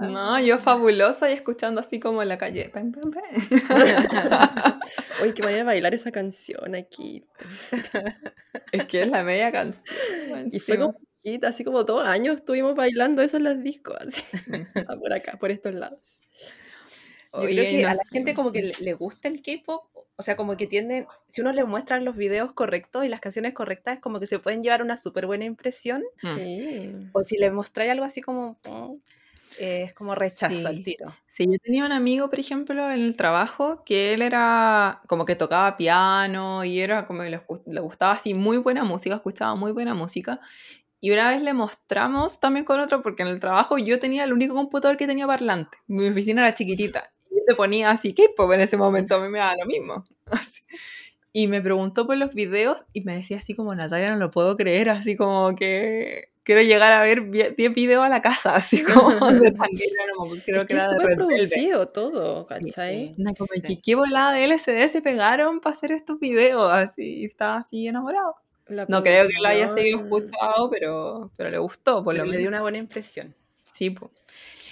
No, 0.00 0.38
yo 0.40 0.58
fabulosa 0.58 1.30
y 1.30 1.34
escuchando 1.34 1.80
así 1.80 1.98
como 2.00 2.22
en 2.22 2.28
la 2.28 2.38
calle. 2.38 2.68
pam, 2.72 2.92
pam, 2.92 3.10
pam. 3.10 3.22
Oye, 5.22 5.34
qué 5.34 5.42
manera 5.42 5.58
de 5.58 5.64
bailar 5.64 5.94
esa 5.94 6.12
canción 6.12 6.74
aquí. 6.74 7.24
Es 8.72 8.84
que 8.84 9.02
es 9.02 9.08
la 9.08 9.22
media 9.24 9.50
canción. 9.52 9.84
Y 10.52 10.60
fue 10.60 10.78
como 10.78 10.94
chiquita, 11.26 11.48
así 11.48 11.64
como 11.64 11.82
dos 11.84 12.04
años 12.04 12.36
estuvimos 12.36 12.74
bailando 12.74 13.22
eso 13.22 13.36
en 13.36 13.44
las 13.44 13.62
discos, 13.62 13.96
así. 14.00 14.22
Por 15.00 15.12
acá, 15.12 15.38
por 15.38 15.50
estos 15.50 15.74
lados. 15.74 16.20
Yo 17.32 17.40
Oye, 17.40 17.54
creo 17.54 17.66
que 17.66 17.82
no 17.82 17.88
a 17.88 17.90
la 17.90 17.96
sé. 17.96 18.08
gente 18.12 18.34
como 18.34 18.52
que 18.52 18.72
le, 18.80 18.92
gusta 18.94 19.28
el 19.28 19.42
K-pop, 19.42 19.84
o 20.16 20.22
sea, 20.22 20.36
como 20.36 20.56
que 20.56 20.66
tienden, 20.66 21.06
si 21.28 21.40
uno 21.42 21.52
le 21.52 21.64
muestra 21.64 22.00
los 22.00 22.16
videos 22.16 22.52
correctos 22.52 23.04
y 23.04 23.08
las 23.08 23.20
canciones 23.20 23.52
correctas, 23.52 23.96
es 23.96 24.00
como 24.00 24.20
que 24.20 24.26
se 24.26 24.38
pueden 24.38 24.62
llevar 24.62 24.80
una 24.82 24.96
súper 24.96 25.26
buena 25.26 25.44
impresión, 25.44 26.02
Mm. 26.22 26.36
Sí. 26.36 26.92
o 27.12 27.20
si 27.20 27.36
le 27.36 27.50
mostráis 27.50 27.90
algo 27.90 28.04
así 28.06 28.22
como, 28.22 28.58
eh, 29.58 29.82
es 29.84 29.92
como 29.94 30.14
rechazo 30.14 30.68
al 30.68 30.76
Sí. 30.76 30.82
tiro. 30.82 31.14
Sí, 31.28 31.44
yo 31.50 31.58
tenía 31.62 31.84
un 31.84 31.92
amigo, 31.92 32.30
por 32.30 32.38
ejemplo, 32.40 32.90
en 32.90 33.00
el 33.00 33.16
trabajo, 33.16 33.82
que 33.84 34.14
él 34.14 34.22
era 34.22 35.02
como 35.06 35.26
que 35.26 35.36
tocaba 35.36 35.76
piano 35.76 36.64
y 36.64 36.80
era 36.80 37.04
como 37.06 37.22
que 37.22 37.30
le 37.66 37.80
gustaba 37.80 38.12
así 38.12 38.32
muy 38.32 38.56
buena 38.56 38.84
música, 38.84 39.16
escuchaba 39.16 39.54
muy 39.56 39.72
buena 39.72 39.92
música. 39.92 40.40
Y 41.00 41.10
una 41.12 41.28
vez 41.28 41.42
le 41.42 41.52
mostramos 41.52 42.40
también 42.40 42.64
con 42.64 42.80
otro, 42.80 43.02
porque 43.02 43.22
en 43.22 43.28
el 43.28 43.40
trabajo 43.40 43.78
yo 43.78 43.98
tenía 43.98 44.24
el 44.24 44.32
único 44.32 44.54
computador 44.54 44.96
que 44.96 45.06
tenía 45.06 45.26
parlante. 45.26 45.78
Mi 45.86 46.08
oficina 46.08 46.42
era 46.42 46.54
chiquitita. 46.54 47.12
Y 47.30 47.36
yo 47.36 47.40
te 47.46 47.54
ponía 47.54 47.90
así 47.90 48.14
K-pop 48.14 48.52
en 48.52 48.60
ese 48.62 48.76
momento, 48.76 49.16
a 49.16 49.20
mí 49.20 49.28
me 49.28 49.38
daba 49.38 49.54
lo 49.60 49.66
mismo. 49.66 50.04
Así. 50.30 50.62
Y 51.32 51.48
me 51.48 51.60
preguntó 51.60 52.06
por 52.06 52.16
los 52.16 52.34
videos 52.34 52.86
y 52.94 53.02
me 53.02 53.14
decía 53.16 53.36
así 53.36 53.54
como, 53.54 53.74
Natalia, 53.74 54.10
no 54.10 54.16
lo 54.16 54.30
puedo 54.30 54.56
creer, 54.56 54.88
así 54.88 55.16
como 55.16 55.54
que 55.54 56.30
quiero 56.44 56.62
llegar 56.62 56.92
a 56.92 57.02
ver 57.02 57.28
10 57.30 57.74
videos 57.74 58.04
a 58.04 58.08
la 58.08 58.22
casa, 58.22 58.56
así 58.56 58.82
como 58.82 59.10
de 59.32 59.50
no, 59.52 59.64
creo 60.46 60.62
es 60.62 60.66
que 60.66 60.66
que 60.66 60.74
era 60.74 60.88
de 60.90 61.14
producido 61.14 61.88
todo, 61.88 62.46
Sí, 62.46 62.54
¿cachai? 62.70 63.14
Una 63.18 63.34
como 63.34 63.48
Sí. 63.66 63.80
qué 63.82 63.94
volada 63.96 64.32
de 64.32 64.44
LCD 64.44 64.88
se 64.90 65.02
pegaron 65.02 65.60
para 65.60 65.74
hacer 65.76 65.92
estos 65.92 66.18
videos, 66.20 66.72
así, 66.72 67.24
estaba 67.26 67.58
así 67.58 67.86
enamorado. 67.86 68.34
La 68.68 68.86
No 68.88 69.02
creo 69.02 69.26
que 69.26 69.34
lo 69.42 69.48
haya 69.48 69.68
seguido 69.68 70.00
escuchado, 70.00 70.70
pero, 70.70 71.30
pero 71.36 71.50
le 71.50 71.58
gustó, 71.58 72.02
por 72.02 72.14
Pero 72.14 72.24
lo 72.26 72.32
le 72.32 72.38
dio 72.38 72.48
una 72.48 72.62
buena 72.62 72.78
impresión. 72.78 73.34
Sí, 73.72 73.90
po. 73.90 74.10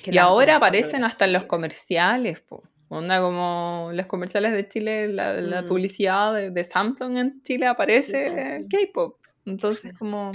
Y 0.05 0.19
ahora 0.19 0.53
la 0.53 0.57
aparecen 0.57 1.05
hasta 1.05 1.25
en 1.27 1.33
los 1.33 1.45
comerciales, 1.45 2.41
po. 2.41 2.63
Onda 2.89 3.21
como 3.21 3.91
los 3.93 4.07
comerciales 4.07 4.53
de 4.53 4.69
Chile, 4.69 5.09
la, 5.09 5.35
la 5.35 5.63
Mm. 5.63 5.69
publicidad 5.69 6.35
de, 6.35 6.51
de 6.51 6.65
Samsung 6.65 7.17
en 7.19 7.43
Chile 7.43 7.67
aparece. 7.67 8.67
K-pop. 8.71 9.19
Entonces, 9.47 9.93
como 9.99 10.31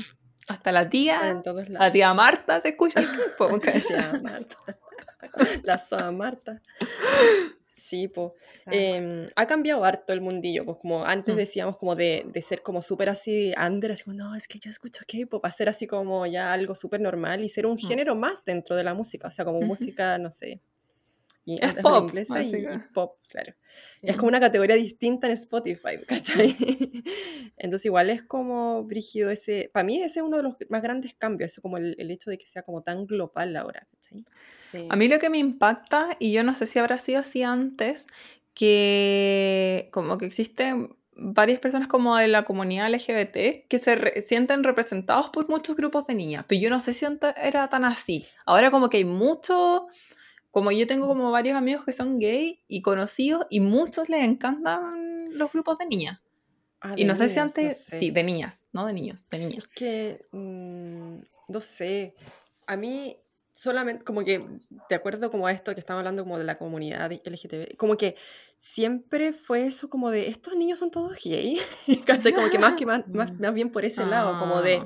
hasta 0.47 0.71
la 0.71 0.89
tía, 0.89 1.41
la 1.67 1.91
tía 1.91 2.13
Marta 2.13 2.61
te 2.61 2.69
escucha 2.69 2.99
el 3.01 3.05
K-pop. 3.07 3.51
La 3.89 4.19
Marta. 4.21 4.57
La 5.63 6.11
Marta. 6.11 6.61
Sí, 7.89 8.07
pues. 8.07 8.31
ha 9.35 9.47
cambiado 9.47 9.83
harto 9.83 10.13
el 10.13 10.21
mundillo, 10.21 10.65
pues 10.65 10.77
como 10.77 11.05
antes 11.05 11.35
Mm. 11.35 11.37
decíamos 11.37 11.77
como 11.77 11.95
de, 11.95 12.23
de 12.31 12.41
ser 12.41 12.61
como 12.61 12.81
súper 12.81 13.09
así 13.09 13.53
under, 13.59 13.91
así 13.91 14.03
como, 14.03 14.15
no, 14.17 14.35
es 14.35 14.47
que 14.47 14.59
yo 14.59 14.69
escucho 14.69 15.03
K-pop, 15.07 15.43
a 15.45 15.51
ser 15.51 15.69
así 15.69 15.87
como 15.87 16.25
ya 16.27 16.53
algo 16.53 16.75
súper 16.75 17.01
normal 17.01 17.43
y 17.43 17.49
ser 17.49 17.65
un 17.65 17.77
Mm. 17.81 17.87
género 17.87 18.15
más 18.15 18.43
dentro 18.43 18.75
de 18.75 18.83
la 18.83 18.93
música, 18.93 19.27
o 19.27 19.31
sea, 19.31 19.45
como 19.45 19.61
música, 19.61 20.17
no 20.19 20.31
sé. 20.31 20.61
Y, 21.45 21.55
Es 21.63 21.73
pop, 21.75 22.03
inglesa 22.09 22.41
y, 22.43 22.47
y 22.47 22.51
básicamente. 22.51 22.87
pop, 22.93 23.17
claro. 23.27 23.53
Sí. 23.99 24.07
Es 24.07 24.17
como 24.17 24.27
una 24.29 24.39
categoría 24.39 24.75
distinta 24.75 25.27
en 25.27 25.33
Spotify, 25.33 25.97
¿cachai? 26.07 26.55
Entonces 27.57 27.85
igual 27.85 28.09
es 28.11 28.23
como 28.23 28.83
brígido 28.83 29.29
ese, 29.31 29.69
para 29.73 29.83
mí 29.83 29.97
ese 30.01 30.19
es 30.19 30.25
uno 30.25 30.37
de 30.37 30.43
los 30.43 30.55
más 30.69 30.81
grandes 30.83 31.13
cambios, 31.15 31.53
es 31.53 31.59
como 31.59 31.77
el, 31.77 31.95
el 31.97 32.11
hecho 32.11 32.29
de 32.29 32.37
que 32.37 32.45
sea 32.45 32.61
como 32.63 32.83
tan 32.83 33.05
global 33.05 33.55
ahora, 33.55 33.87
¿cachai? 33.91 34.25
Sí. 34.57 34.87
A 34.89 34.95
mí 34.95 35.07
lo 35.07 35.17
que 35.19 35.29
me 35.29 35.37
impacta, 35.39 36.09
y 36.19 36.31
yo 36.31 36.43
no 36.43 36.53
sé 36.55 36.67
si 36.67 36.77
habrá 36.79 36.97
sido 36.99 37.19
así 37.19 37.41
antes, 37.43 38.05
que 38.73 39.89
como 39.91 40.17
que 40.17 40.25
existen 40.25 40.95
varias 41.21 41.59
personas 41.59 41.87
como 41.87 42.15
de 42.17 42.27
la 42.27 42.45
comunidad 42.45 42.87
LGBT 42.93 43.65
que 43.67 43.79
se 43.79 43.95
re- 43.95 44.21
sienten 44.21 44.63
representados 44.63 45.29
por 45.29 45.49
muchos 45.49 45.75
grupos 45.75 46.05
de 46.07 46.15
niñas, 46.15 46.45
pero 46.47 46.61
yo 46.61 46.69
no 46.69 46.79
sé 46.81 46.93
si 46.93 47.05
era 47.41 47.69
tan 47.69 47.85
así. 47.85 48.25
Ahora 48.45 48.71
como 48.71 48.89
que 48.89 48.97
hay 48.97 49.05
mucho, 49.05 49.87
como 50.51 50.71
yo 50.71 50.87
tengo 50.87 51.07
como 51.07 51.31
varios 51.31 51.55
amigos 51.55 51.85
que 51.85 51.93
son 51.93 52.19
gay 52.19 52.63
y 52.67 52.81
conocidos 52.81 53.45
y 53.49 53.59
muchos 53.59 54.09
les 54.09 54.23
encantan 54.23 55.37
los 55.37 55.51
grupos 55.51 55.77
de 55.77 55.85
niñas. 55.85 56.19
Ah, 56.81 56.93
Y 56.95 57.01
de 57.03 57.05
no 57.05 57.15
sé 57.15 57.29
si 57.29 57.35
niñas, 57.39 57.55
no 57.57 57.61
antes, 57.61 57.85
sé. 57.85 57.99
sí, 57.99 58.11
de 58.11 58.23
niñas, 58.23 58.65
no 58.71 58.85
de 58.85 58.93
niños, 58.93 59.27
de 59.29 59.39
niñas. 59.39 59.63
Es 59.65 59.69
que, 59.69 60.25
mm, 60.31 61.17
no 61.49 61.61
sé, 61.61 62.15
a 62.67 62.77
mí 62.77 63.17
solamente, 63.51 64.03
como 64.05 64.23
que, 64.23 64.39
de 64.89 64.95
acuerdo 64.95 65.29
como 65.29 65.45
a 65.47 65.51
esto 65.51 65.73
que 65.73 65.79
estamos 65.81 65.99
hablando 65.99 66.23
como 66.23 66.37
de 66.37 66.45
la 66.45 66.57
comunidad 66.57 67.11
LGTB, 67.11 67.75
como 67.75 67.97
que 67.97 68.15
siempre 68.57 69.33
fue 69.33 69.65
eso 69.65 69.89
como 69.89 70.09
de, 70.09 70.29
estos 70.29 70.55
niños 70.55 70.79
son 70.79 70.91
todos 70.91 71.17
gay. 71.23 71.59
Como 72.35 72.49
que 72.49 72.59
más, 72.59 72.73
que 72.75 72.85
más, 72.85 73.07
más, 73.07 73.33
más 73.39 73.53
bien 73.53 73.71
por 73.71 73.83
ese 73.85 74.05
lado, 74.05 74.39
como 74.39 74.61
de, 74.61 74.77
Ah, 74.77 74.85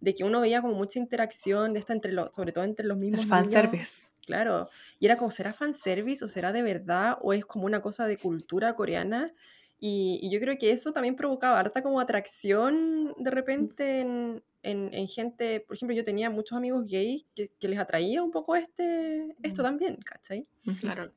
de 0.00 0.14
que 0.14 0.24
uno 0.24 0.40
veía 0.40 0.62
como 0.62 0.74
mucha 0.74 0.98
interacción 0.98 1.72
de 1.72 1.80
esta 1.80 1.92
entre 1.92 2.12
los, 2.12 2.34
sobre 2.34 2.52
todo 2.52 2.64
entre 2.64 2.86
los 2.86 2.96
el 2.96 3.00
mismos 3.00 3.26
niños. 3.26 3.30
fanservice. 3.30 4.07
Claro, 4.28 4.68
y 5.00 5.06
era 5.06 5.16
como, 5.16 5.30
¿será 5.30 5.52
fanservice 5.54 6.22
o 6.24 6.28
será 6.28 6.52
de 6.52 6.62
verdad 6.62 7.16
o 7.22 7.32
es 7.32 7.44
como 7.46 7.64
una 7.66 7.80
cosa 7.80 8.06
de 8.06 8.18
cultura 8.18 8.74
coreana? 8.74 9.32
Y, 9.80 10.18
y 10.22 10.30
yo 10.30 10.38
creo 10.38 10.58
que 10.58 10.70
eso 10.70 10.92
también 10.92 11.16
provocaba 11.16 11.58
harta 11.58 11.82
como 11.82 11.98
atracción 12.00 13.14
de 13.16 13.30
repente 13.30 14.00
en, 14.00 14.42
en- 14.62 14.90
en 14.92 15.08
gente, 15.08 15.60
por 15.60 15.76
ejemplo, 15.76 15.96
yo 15.96 16.04
tenía 16.04 16.28
muchos 16.30 16.58
amigos 16.58 16.88
gays 16.90 17.24
que, 17.34 17.48
que 17.58 17.68
les 17.68 17.78
atraía 17.78 18.22
un 18.22 18.30
poco 18.30 18.54
este, 18.54 19.34
esto 19.42 19.62
también, 19.62 19.96
¿cachai? 20.04 20.46
Claro. 20.80 21.12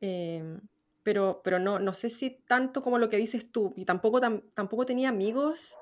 Em, 0.00 0.60
pero 1.04 1.40
pero 1.44 1.58
no, 1.60 1.78
no 1.78 1.92
sé 1.92 2.08
si 2.08 2.30
tanto 2.48 2.82
como 2.82 2.98
lo 2.98 3.08
que 3.08 3.16
dices 3.16 3.50
tú, 3.52 3.72
y 3.76 3.84
tampoco, 3.84 4.20
tam- 4.20 4.42
tampoco 4.54 4.84
tenía 4.86 5.08
amigos 5.10 5.76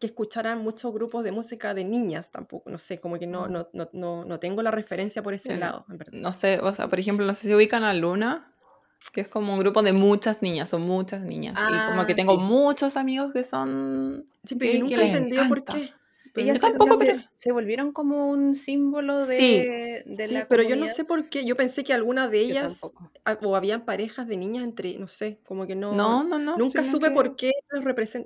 que 0.00 0.06
escucharan 0.06 0.62
muchos 0.62 0.92
grupos 0.92 1.22
de 1.24 1.30
música 1.30 1.74
de 1.74 1.84
niñas 1.84 2.30
tampoco, 2.30 2.70
no 2.70 2.78
sé, 2.78 2.98
como 2.98 3.18
que 3.18 3.26
no, 3.26 3.46
Mm. 3.48 3.52
no, 3.52 3.68
no, 3.74 3.88
no, 3.92 4.24
no 4.24 4.40
tengo 4.40 4.62
la 4.62 4.70
referencia 4.70 5.22
por 5.22 5.34
ese 5.34 5.50
Bueno, 5.50 5.60
lado, 5.66 5.84
en 5.90 5.98
verdad. 5.98 6.18
No 6.18 6.32
sé, 6.32 6.58
o 6.60 6.74
sea, 6.74 6.88
por 6.88 6.98
ejemplo, 6.98 7.24
no 7.26 7.34
sé 7.34 7.46
si 7.46 7.54
ubican 7.54 7.84
a 7.84 7.92
Luna, 7.94 8.52
que 9.12 9.20
es 9.20 9.28
como 9.28 9.52
un 9.54 9.60
grupo 9.60 9.82
de 9.82 9.92
muchas 9.92 10.40
niñas, 10.42 10.70
son 10.70 10.82
muchas 10.82 11.20
niñas. 11.22 11.58
y 11.70 11.86
como 11.86 12.06
que 12.06 12.14
Ah, 12.14 12.16
tengo 12.16 12.32
sí. 12.36 12.38
muchos 12.42 12.96
amigos 12.96 13.32
que 13.32 13.44
son... 13.44 14.26
Sí, 14.44 14.54
pero 14.56 14.72
que- 14.72 14.78
nunca 14.80 15.02
he 15.02 15.06
entendido 15.12 15.48
por 15.48 15.64
qué. 15.64 15.90
Pero 16.32 16.46
Ellas 16.46 16.60
se, 16.60 16.66
tampoco, 16.68 16.98
se- 16.98 17.06
pero- 17.06 17.22
se 17.34 17.52
volvieron 17.52 17.92
como 17.92 18.30
un 18.30 18.54
símbolo 18.54 19.26
de, 19.26 19.36
Sí, 19.36 20.14
de 20.14 20.26
Sí, 20.26 20.32
la 20.34 20.46
pero 20.48 20.62
yo 20.62 20.76
no 20.76 20.88
sé 20.88 21.04
por 21.04 21.28
qué. 21.28 21.44
Yo 21.44 21.56
pensé 21.56 21.84
que 21.84 21.92
alguna 21.92 22.28
de 22.28 22.38
ellas, 22.40 22.80
a- 23.24 23.38
o 23.42 23.56
habían 23.56 23.84
parejas 23.84 24.26
de 24.28 24.36
niñas 24.36 24.64
entre, 24.64 24.98
no 24.98 25.08
sé, 25.08 25.38
como 25.44 25.66
que 25.66 25.74
no. 25.74 25.92
No, 25.94 26.22
no, 26.24 26.38
no. 26.38 26.56
nunca 26.56 26.84
supe 26.84 27.08
que- 27.08 27.14
por 27.14 27.36
qué 27.36 27.52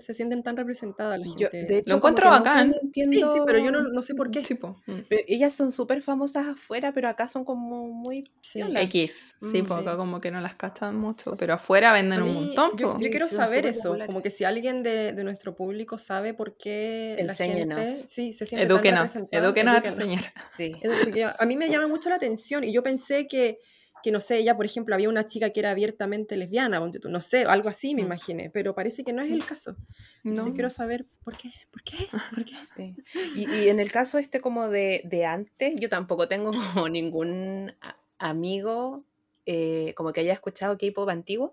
se 0.01 0.15
sienten 0.15 0.43
tan 0.43 0.57
representadas 0.57 1.19
la 1.19 1.27
Yo, 1.27 1.49
gente. 1.51 1.65
de 1.65 1.79
hecho, 1.79 1.91
Lo 1.93 1.97
encuentro 1.97 2.29
bacán. 2.31 2.69
lo 2.69 2.75
sí, 2.75 2.81
entiendo. 2.83 3.33
sí, 3.33 3.41
pero 3.47 3.59
yo 3.59 3.71
no, 3.73 3.83
no 3.83 4.03
sé 4.03 4.15
por 4.15 4.31
qué. 4.31 4.45
Sí, 4.45 4.55
po. 4.55 4.77
Mm. 4.87 5.01
Pero 5.09 5.23
ellas 5.27 5.55
son 5.55 5.73
súper 5.73 6.03
famosas 6.03 6.47
afuera, 6.47 6.93
pero 6.93 7.09
acá 7.09 7.29
son 7.29 7.45
como 7.45 7.89
muy 7.89 8.25
Sí. 8.41 8.61
X, 8.61 9.35
sí, 9.53 9.63
Mm, 9.63 9.67
po, 9.67 9.75
sí. 9.75 9.81
acá 9.81 9.97
como 9.97 10.21
que 10.21 10.31
no 10.31 10.41
las 10.41 10.55
cachan 10.55 10.97
mucho, 10.97 11.33
pero 11.39 11.55
afuera 11.55 11.93
venden 11.93 12.23
un 12.23 12.35
montón, 12.35 12.71
yo, 12.77 12.89
po. 12.89 12.93
yo 12.95 12.99
Sí, 12.99 13.11
quiero 13.11 13.27
saber 13.27 13.67
eso, 13.67 13.97
como 14.07 14.23
que 14.23 14.31
si 14.31 14.45
alguien 14.45 14.83
de, 14.83 15.13
de 15.13 15.25
nuestro 15.25 15.55
público 15.55 15.99
sabe 15.99 16.35
por 16.35 16.57
qué 16.57 17.17
la 17.25 17.33
Enséñenos. 17.33 17.79
Sí, 17.95 18.33
se 18.33 18.47
siente 18.47 18.67
tan 18.67 18.77
Edúquenos, 18.77 19.01
representada, 19.15 19.45
edúquenos 19.45 19.85
a 19.85 19.93
señora. 19.93 20.33
Sí. 20.57 20.77
A 21.39 21.47
mí 21.47 21.57
me 21.57 21.69
llama 21.69 21.87
mucho 21.89 22.09
la 22.09 22.17
atención 22.17 22.65
y 22.65 22.73
yo 22.73 22.83
pensé 22.83 23.27
que, 23.27 23.59
que, 24.03 24.11
no 24.13 24.21
sé, 24.21 24.39
ella, 24.39 24.55
por 24.57 24.67
ejemplo, 24.67 24.95
había 24.95 25.09
una 25.09 25.27
chica 25.27 25.51
que 25.51 25.61
era 25.61 25.71
abiertamente 25.71 26.37
lesbiana, 26.37 26.79
no 26.81 27.21
sé, 27.21 27.45
algo 27.45 27.69
así 27.69 27.95
me 27.95 28.03
Mm. 28.03 28.07
imaginé, 28.07 28.51
pero 28.51 28.75
parece 28.75 29.03
que 29.05 29.13
no 29.13 29.23
es 29.23 29.31
el 29.33 29.45
caso. 29.47 29.77
Entonces 30.25 30.49
No. 30.49 30.55
quiero 30.55 30.71
saber 30.71 31.07
por 31.25 31.37
qué, 31.37 31.51
por 31.71 31.83
qué, 31.83 31.97
por 32.35 32.45
qué. 32.45 32.57
Sí. 32.59 32.95
Y, 33.35 33.51
y 33.55 33.69
en 33.69 33.81
el 33.81 33.91
caso 33.91 34.19
este 34.19 34.41
como 34.41 34.69
de, 34.69 35.01
de 35.05 35.25
antes, 35.25 35.75
yo 35.81 35.89
tampoco 35.89 36.29
tengo 36.29 36.51
como 36.53 36.89
ningún 36.89 37.73
amigo 38.19 39.05
eh, 39.47 39.93
como 39.97 40.13
que 40.13 40.21
haya 40.21 40.33
escuchado 40.33 40.79
K-pop 40.79 41.09
antiguo, 41.11 41.53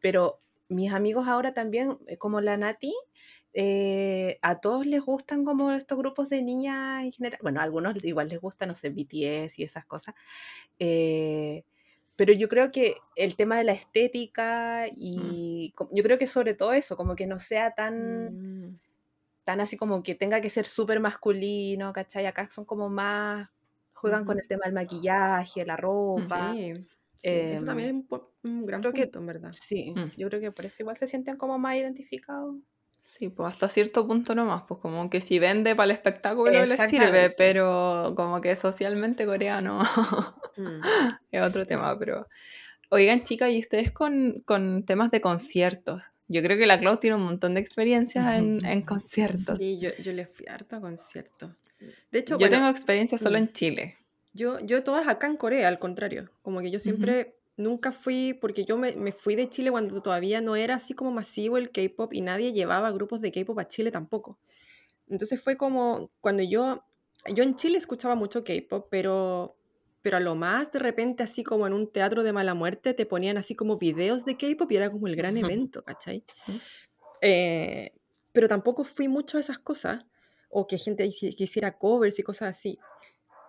pero 0.00 0.40
mis 0.68 0.92
amigos 0.92 1.26
ahora 1.26 1.54
también, 1.54 1.98
eh, 2.06 2.16
como 2.18 2.40
la 2.40 2.56
Nati, 2.56 2.94
eh, 3.54 4.38
a 4.42 4.60
todos 4.60 4.86
les 4.86 5.00
gustan 5.02 5.44
como 5.44 5.72
estos 5.72 5.98
grupos 5.98 6.28
de 6.28 6.42
niñas 6.42 7.04
en 7.04 7.12
general. 7.12 7.38
Bueno, 7.42 7.60
a 7.60 7.64
algunos 7.64 7.94
igual 8.04 8.28
les 8.28 8.40
gustan, 8.40 8.68
no 8.68 8.74
sé, 8.74 8.90
BTS 8.90 9.60
y 9.60 9.64
esas 9.64 9.84
cosas. 9.86 10.14
eh, 10.78 11.64
pero 12.16 12.32
yo 12.34 12.48
creo 12.48 12.70
que 12.70 12.96
el 13.16 13.36
tema 13.36 13.56
de 13.58 13.64
la 13.64 13.72
estética 13.72 14.86
y 14.92 15.72
co- 15.76 15.88
yo 15.92 16.02
creo 16.02 16.18
que 16.18 16.26
sobre 16.26 16.54
todo 16.54 16.72
eso, 16.74 16.96
como 16.96 17.16
que 17.16 17.26
no 17.26 17.38
sea 17.40 17.72
tan 17.74 18.34
Mm. 18.34 18.80
tan 19.44 19.60
así 19.60 19.76
como 19.76 20.02
que 20.02 20.14
tenga 20.14 20.40
que 20.40 20.50
ser 20.50 20.66
súper 20.66 21.00
masculino, 21.00 21.92
¿cachai? 21.92 22.26
Acá 22.26 22.48
son 22.50 22.64
como 22.64 22.88
más, 22.88 23.48
juegan 23.94 24.24
con 24.24 24.38
el 24.38 24.46
tema 24.48 24.64
del 24.66 24.74
maquillaje, 24.74 25.64
la 25.66 25.76
ropa. 25.76 26.52
Sí, 26.52 26.74
sí, 27.16 27.28
eso 27.30 27.62
Em, 27.62 27.66
también 27.66 28.06
es 28.10 28.20
un, 28.44 28.66
gran 28.66 28.80
creo 28.82 28.92
que- 28.92 29.10
en 29.18 29.26
verdad. 29.26 29.52
Sí, 29.52 29.92
Mm. 29.94 30.10
yo 30.16 30.28
creo 30.28 30.40
que 30.40 30.52
por 30.52 30.66
eso 30.66 30.82
igual 30.82 30.96
se 30.96 31.06
sienten 31.06 31.36
como 31.36 31.58
más 31.58 31.76
identificados. 31.76 32.56
Sí, 33.20 33.28
pues 33.28 33.52
hasta 33.52 33.68
cierto 33.68 34.06
punto 34.06 34.34
nomás, 34.34 34.62
pues 34.66 34.80
como 34.80 35.08
que 35.10 35.20
si 35.20 35.38
vende 35.38 35.76
para 35.76 35.84
el 35.84 35.90
espectáculo 35.90 36.50
les 36.50 36.80
sirve, 36.88 37.28
pero 37.30 38.14
como 38.16 38.40
que 38.40 38.56
socialmente 38.56 39.26
coreano 39.26 39.82
Mm. 40.56 40.80
es 41.30 41.42
otro 41.42 41.66
tema, 41.66 41.98
pero... 41.98 42.28
Oigan, 42.90 43.22
chicas, 43.22 43.50
¿y 43.50 43.60
ustedes 43.60 43.92
con, 43.92 44.42
con 44.44 44.84
temas 44.84 45.10
de 45.10 45.20
conciertos? 45.20 46.02
Yo 46.26 46.42
creo 46.42 46.58
que 46.58 46.66
la 46.66 46.80
Clau 46.80 46.96
tiene 46.96 47.16
un 47.16 47.22
montón 47.22 47.54
de 47.54 47.60
experiencias 47.60 48.34
en, 48.34 48.64
en 48.64 48.82
conciertos. 48.82 49.58
Sí, 49.58 49.78
yo, 49.78 49.90
yo 50.02 50.12
le 50.12 50.26
fui 50.26 50.46
harto 50.48 50.76
a 50.76 50.80
conciertos. 50.80 51.52
De 52.10 52.18
hecho, 52.18 52.34
Yo 52.34 52.38
bueno, 52.38 52.56
tengo 52.56 52.68
experiencia 52.68 53.16
solo 53.16 53.38
mm. 53.38 53.42
en 53.42 53.52
Chile. 53.52 53.96
Yo, 54.32 54.58
yo 54.60 54.82
todas 54.82 55.06
acá 55.06 55.28
en 55.28 55.36
Corea, 55.36 55.68
al 55.68 55.78
contrario. 55.78 56.30
Como 56.42 56.60
que 56.60 56.70
yo 56.70 56.80
siempre, 56.80 57.36
nunca 57.60 57.92
fui, 57.92 58.34
porque 58.34 58.64
yo 58.64 58.76
me, 58.76 58.92
me 58.96 59.12
fui 59.12 59.36
de 59.36 59.48
Chile 59.48 59.70
cuando 59.70 60.00
todavía 60.02 60.40
no 60.40 60.56
era 60.56 60.74
así 60.74 60.94
como 60.94 61.10
masivo 61.12 61.58
el 61.58 61.70
K-pop 61.70 62.12
y 62.12 62.20
nadie 62.20 62.52
llevaba 62.52 62.90
grupos 62.90 63.20
de 63.20 63.30
K-pop 63.32 63.58
a 63.58 63.68
Chile 63.68 63.90
tampoco. 63.90 64.38
Entonces 65.08 65.40
fue 65.42 65.56
como 65.56 66.10
cuando 66.20 66.42
yo, 66.42 66.84
yo 67.34 67.42
en 67.42 67.56
Chile 67.56 67.78
escuchaba 67.78 68.14
mucho 68.14 68.44
K-pop, 68.44 68.88
pero, 68.90 69.56
pero 70.02 70.16
a 70.16 70.20
lo 70.20 70.34
más 70.34 70.72
de 70.72 70.78
repente 70.78 71.22
así 71.22 71.44
como 71.44 71.66
en 71.66 71.72
un 71.72 71.90
teatro 71.90 72.22
de 72.22 72.32
mala 72.32 72.54
muerte 72.54 72.94
te 72.94 73.06
ponían 73.06 73.36
así 73.36 73.54
como 73.54 73.76
videos 73.76 74.24
de 74.24 74.36
K-pop 74.36 74.70
y 74.72 74.76
era 74.76 74.90
como 74.90 75.06
el 75.06 75.16
gran 75.16 75.36
evento, 75.36 75.84
¿cachai? 75.84 76.24
Eh, 77.20 77.92
pero 78.32 78.48
tampoco 78.48 78.84
fui 78.84 79.08
mucho 79.08 79.36
a 79.36 79.40
esas 79.40 79.58
cosas, 79.58 80.04
o 80.48 80.66
que 80.66 80.78
gente 80.78 81.08
que 81.20 81.44
hiciera 81.44 81.78
covers 81.78 82.18
y 82.18 82.22
cosas 82.22 82.56
así. 82.56 82.78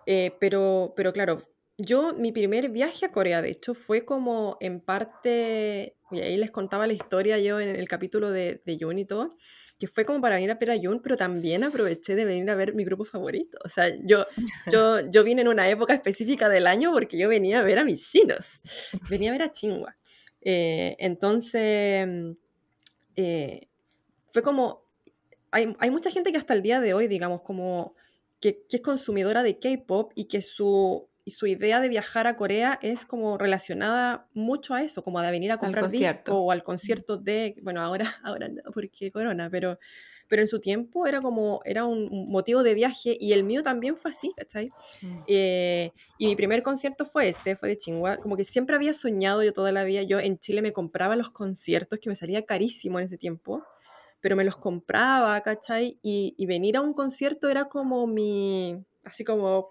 Eh, 0.06 0.36
pero, 0.40 0.92
pero 0.96 1.12
claro, 1.12 1.48
yo, 1.78 2.14
mi 2.14 2.32
primer 2.32 2.68
viaje 2.68 3.06
a 3.06 3.12
Corea, 3.12 3.42
de 3.42 3.50
hecho, 3.50 3.74
fue 3.74 4.04
como 4.04 4.56
en 4.60 4.80
parte, 4.80 5.96
y 6.10 6.20
ahí 6.20 6.36
les 6.36 6.50
contaba 6.50 6.86
la 6.86 6.92
historia 6.92 7.38
yo 7.38 7.60
en 7.60 7.70
el 7.70 7.88
capítulo 7.88 8.30
de, 8.30 8.62
de 8.64 8.76
Yoon 8.76 8.98
y 8.98 9.04
todo, 9.04 9.30
que 9.78 9.86
fue 9.88 10.04
como 10.04 10.20
para 10.20 10.36
venir 10.36 10.50
a 10.50 10.54
ver 10.54 10.70
a 10.70 10.76
Yoon, 10.76 11.00
pero 11.02 11.16
también 11.16 11.64
aproveché 11.64 12.14
de 12.14 12.24
venir 12.24 12.48
a 12.50 12.54
ver 12.54 12.74
mi 12.74 12.84
grupo 12.84 13.04
favorito. 13.04 13.58
O 13.64 13.68
sea, 13.68 13.88
yo, 14.04 14.26
yo, 14.70 15.00
yo 15.10 15.24
vine 15.24 15.42
en 15.42 15.48
una 15.48 15.68
época 15.68 15.94
específica 15.94 16.48
del 16.48 16.66
año 16.66 16.92
porque 16.92 17.18
yo 17.18 17.28
venía 17.28 17.60
a 17.60 17.62
ver 17.62 17.78
a 17.78 17.84
mis 17.84 18.08
chinos, 18.08 18.60
venía 19.10 19.30
a 19.30 19.32
ver 19.32 19.42
a 19.42 19.50
Chingua. 19.50 19.96
Eh, 20.40 20.94
entonces, 20.98 22.06
mm, 22.06 22.30
eh, 23.16 23.68
fue 24.30 24.42
como, 24.42 24.84
hay, 25.50 25.74
hay 25.78 25.90
mucha 25.90 26.10
gente 26.10 26.32
que 26.32 26.38
hasta 26.38 26.54
el 26.54 26.62
día 26.62 26.80
de 26.80 26.94
hoy, 26.94 27.08
digamos, 27.08 27.42
como 27.42 27.94
que, 28.40 28.64
que 28.68 28.76
es 28.76 28.82
consumidora 28.82 29.42
de 29.42 29.58
K-pop 29.58 30.12
y 30.14 30.26
que 30.26 30.42
su, 30.42 31.08
y 31.24 31.30
su 31.32 31.46
idea 31.46 31.80
de 31.80 31.88
viajar 31.88 32.26
a 32.26 32.36
Corea 32.36 32.78
es 32.82 33.06
como 33.06 33.38
relacionada 33.38 34.26
mucho 34.34 34.74
a 34.74 34.82
eso, 34.82 35.04
como 35.04 35.20
de 35.20 35.30
venir 35.30 35.52
a 35.52 35.56
comprar 35.56 35.88
disco 35.88 36.36
o 36.38 36.50
al 36.50 36.64
concierto 36.64 37.16
de, 37.16 37.54
bueno, 37.62 37.80
ahora, 37.80 38.04
ahora 38.24 38.48
no, 38.48 38.62
porque 38.72 39.12
corona, 39.12 39.48
pero, 39.50 39.78
pero 40.28 40.42
en 40.42 40.48
su 40.48 40.58
tiempo 40.58 41.06
era 41.06 41.20
como, 41.20 41.60
era 41.64 41.84
un 41.84 42.28
motivo 42.28 42.62
de 42.62 42.74
viaje 42.74 43.16
y 43.20 43.32
el 43.32 43.44
mío 43.44 43.62
también 43.62 43.96
fue 43.96 44.10
así, 44.10 44.32
¿cachai? 44.36 44.70
Eh, 45.28 45.92
y 46.18 46.26
mi 46.26 46.34
primer 46.34 46.62
concierto 46.62 47.04
fue 47.04 47.28
ese, 47.28 47.54
fue 47.54 47.68
de 47.68 47.78
Chingua. 47.78 48.16
Como 48.16 48.36
que 48.36 48.44
siempre 48.44 48.74
había 48.74 48.94
soñado 48.94 49.42
yo 49.42 49.52
toda 49.52 49.70
la 49.70 49.84
vida. 49.84 50.02
Yo 50.02 50.18
en 50.18 50.38
Chile 50.38 50.62
me 50.62 50.72
compraba 50.72 51.14
los 51.16 51.30
conciertos, 51.30 52.00
que 52.00 52.08
me 52.08 52.16
salía 52.16 52.46
carísimo 52.46 52.98
en 52.98 53.06
ese 53.06 53.18
tiempo, 53.18 53.62
pero 54.20 54.34
me 54.34 54.44
los 54.44 54.56
compraba, 54.56 55.40
¿cachai? 55.42 55.98
Y, 56.02 56.34
y 56.36 56.46
venir 56.46 56.76
a 56.76 56.80
un 56.80 56.94
concierto 56.94 57.48
era 57.48 57.66
como 57.66 58.06
mi, 58.06 58.82
así 59.04 59.24
como, 59.24 59.68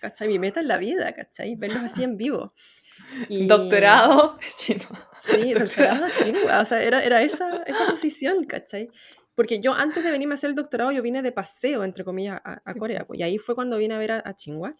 ¿cachai? 0.00 0.28
Mi 0.28 0.38
meta 0.38 0.60
en 0.60 0.68
la 0.68 0.78
vida, 0.78 1.12
¿cachai? 1.14 1.54
Verlos 1.56 1.82
así 1.84 2.02
en 2.02 2.16
vivo. 2.16 2.54
Y- 3.28 3.46
Doctorado 3.46 4.38
chino. 4.58 4.84
Sí, 5.18 5.52
Doctorado. 5.54 6.00
doctorado 6.00 6.06
chingua. 6.22 6.60
O 6.60 6.64
sea, 6.64 6.82
era, 6.82 7.02
era 7.02 7.22
esa, 7.22 7.62
esa 7.66 7.90
posición, 7.90 8.44
¿cachai? 8.44 8.88
Porque 9.34 9.60
yo 9.60 9.72
antes 9.72 10.04
de 10.04 10.10
venirme 10.10 10.34
a 10.34 10.36
hacer 10.36 10.50
el 10.50 10.56
doctorado, 10.56 10.92
yo 10.92 11.00
vine 11.02 11.22
de 11.22 11.32
paseo, 11.32 11.82
entre 11.84 12.04
comillas, 12.04 12.40
a, 12.44 12.74
Corea. 12.74 13.06
pues, 13.06 13.18
y 13.18 13.22
ahí 13.22 13.38
fue 13.38 13.54
cuando 13.54 13.78
vine 13.78 13.94
a 13.94 13.98
ver 13.98 14.12
a, 14.12 14.22
a 14.24 14.34
Chingua. 14.36 14.72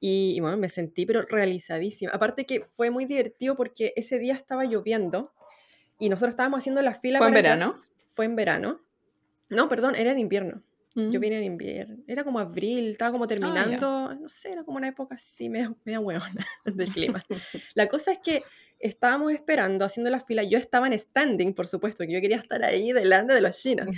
Y, 0.00 0.32
y 0.36 0.40
bueno, 0.40 0.56
me 0.56 0.68
sentí 0.68 1.04
pero 1.06 1.22
realizadísima. 1.22 2.12
Aparte 2.12 2.46
que 2.46 2.60
fue 2.62 2.90
muy 2.90 3.04
divertido 3.04 3.56
porque 3.56 3.92
ese 3.96 4.18
día 4.18 4.34
estaba 4.34 4.64
lloviendo 4.64 5.32
y 5.98 6.08
nosotros 6.08 6.30
estábamos 6.30 6.58
haciendo 6.58 6.80
la 6.82 6.94
fila 6.94 7.18
¿Fue 7.18 7.28
en 7.28 7.34
para 7.34 7.40
entrar- 7.50 7.58
verano? 7.58 7.82
Fue 8.06 8.24
en 8.24 8.36
verano. 8.36 8.80
No, 9.50 9.68
perdón, 9.68 9.94
era 9.96 10.12
en 10.12 10.18
invierno. 10.18 10.62
Yo 10.96 11.20
vine 11.20 11.36
en 11.36 11.44
invierno. 11.44 11.98
Era 12.06 12.24
como 12.24 12.38
abril, 12.38 12.92
estaba 12.92 13.12
como 13.12 13.26
terminando. 13.26 14.14
no 14.14 14.28
sé, 14.30 14.52
era 14.52 14.64
como 14.64 14.78
una 14.78 14.88
época 14.88 15.16
así, 15.16 15.50
media, 15.50 15.74
media 15.84 16.00
hueona 16.00 16.46
del 16.64 16.88
clima. 16.88 17.22
La 17.74 17.86
cosa 17.86 18.12
es 18.12 18.18
que 18.18 18.42
estábamos 18.78 19.32
esperando, 19.32 19.84
haciendo 19.84 20.10
la 20.10 20.20
fila. 20.20 20.42
Yo 20.42 20.58
estaba 20.58 20.86
en 20.86 20.98
standing, 20.98 21.52
por 21.52 21.68
supuesto, 21.68 22.04
que 22.04 22.12
yo 22.12 22.20
quería 22.22 22.38
estar 22.38 22.62
ahí 22.64 22.92
delante 22.92 23.34
de 23.34 23.42
los 23.42 23.60
chinos. 23.60 23.94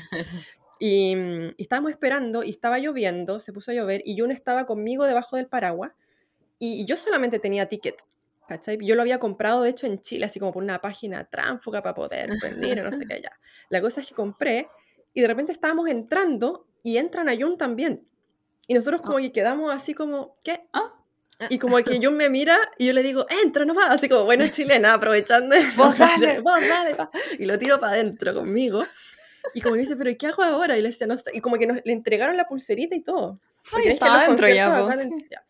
Y, 0.81 1.15
mm, 1.15 1.55
y 1.57 1.63
estábamos 1.63 1.93
esperando 1.93 2.43
y 2.43 2.51
estaba 2.51 2.79
lloviendo, 2.79 3.39
se 3.39 3.53
puso 3.53 3.71
a 3.71 3.75
llover 3.75 4.03
y 4.05 4.19
Jun 4.19 4.31
estaba 4.31 4.67
conmigo 4.67 5.05
debajo 5.05 5.37
del 5.37 5.47
paraguas 5.47 5.93
y, 6.59 6.83
y 6.83 6.85
yo 6.85 6.97
solamente 6.97 7.39
tenía 7.39 7.67
ticket. 7.67 7.97
¿Cachai? 8.49 8.79
Yo 8.81 8.95
lo 8.95 9.03
había 9.03 9.19
comprado, 9.19 9.63
de 9.63 9.71
hecho, 9.71 9.87
en 9.87 10.01
Chile, 10.01 10.25
así 10.25 10.41
como 10.41 10.53
por 10.53 10.63
una 10.63 10.81
página 10.81 11.25
tránfuga 11.25 11.83
para 11.83 11.95
poder 11.95 12.31
venir, 12.43 12.81
o 12.81 12.85
no 12.85 12.93
sé 12.93 13.05
qué 13.05 13.15
allá. 13.15 13.39
La 13.69 13.81
cosa 13.83 14.01
es 14.01 14.09
que 14.09 14.15
compré 14.15 14.69
y 15.13 15.21
de 15.21 15.27
repente 15.27 15.53
estábamos 15.53 15.89
entrando 15.91 16.68
y 16.83 16.97
entran 16.99 17.29
a 17.29 17.37
Jun 17.37 17.57
también. 17.59 18.07
Y 18.67 18.75
nosotros 18.75 19.01
como 19.03 19.19
que 19.19 19.33
quedamos 19.33 19.73
así 19.75 19.95
como, 19.95 20.37
¿qué? 20.45 20.67
Ah. 20.73 20.95
Y 21.51 21.59
como 21.59 21.77
que 21.79 22.01
Jun 22.03 22.17
me 22.17 22.29
mira 22.29 22.59
y 22.79 22.87
yo 22.87 22.93
le 22.93 23.03
digo, 23.03 23.25
entra 23.45 23.65
nomás, 23.65 23.91
así 23.91 24.09
como 24.09 24.25
buena 24.25 24.51
chilena, 24.51 24.95
aprovechando. 24.95 25.55
Vos 25.77 25.97
dale. 25.97 26.41
vos 26.43 26.61
dale. 26.61 26.95
pa". 26.97 27.11
Y 27.39 27.45
lo 27.47 27.59
tiro 27.59 27.79
para 27.79 27.93
adentro 27.93 28.35
conmigo. 28.35 28.83
Y 29.55 29.61
como 29.61 29.75
que 29.77 29.81
dice, 29.83 29.97
pero 29.97 30.11
¿qué 30.19 30.27
hago 30.27 30.43
ahora? 30.43 30.77
Y 30.77 30.83
le 30.83 30.89
decía, 30.89 31.07
no 31.07 31.17
sé. 31.17 31.31
Y 31.33 31.41
como 31.41 31.57
que 31.57 31.67
nos, 31.67 31.79
le 31.85 31.93
entregaron 31.93 32.37
la 32.37 32.47
pulserita 32.47 32.95
y 32.97 33.01
todo. 33.01 33.41
Ay, 33.73 33.83
es 33.83 33.87
que 33.87 33.93
estaba 33.95 34.15
los 34.15 34.23
adentro 34.25 34.49
ya, 34.49 35.03
en- 35.03 35.29
ya. 35.31 35.45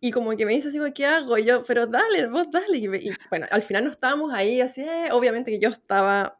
Y 0.00 0.10
como 0.10 0.36
que 0.36 0.46
me 0.46 0.54
dice 0.54 0.68
así, 0.68 0.78
¿qué 0.94 1.06
hago? 1.06 1.36
Y 1.38 1.44
yo, 1.44 1.62
pero 1.64 1.86
dale, 1.86 2.26
vos 2.26 2.46
dale. 2.50 2.78
Y, 2.78 2.88
me- 2.88 2.98
y 2.98 3.10
bueno, 3.30 3.46
al 3.50 3.62
final 3.62 3.84
no 3.84 3.90
estábamos 3.90 4.32
ahí 4.32 4.60
así, 4.60 4.80
eh, 4.82 5.08
obviamente 5.12 5.50
que 5.50 5.58
yo 5.58 5.68
estaba 5.68 6.38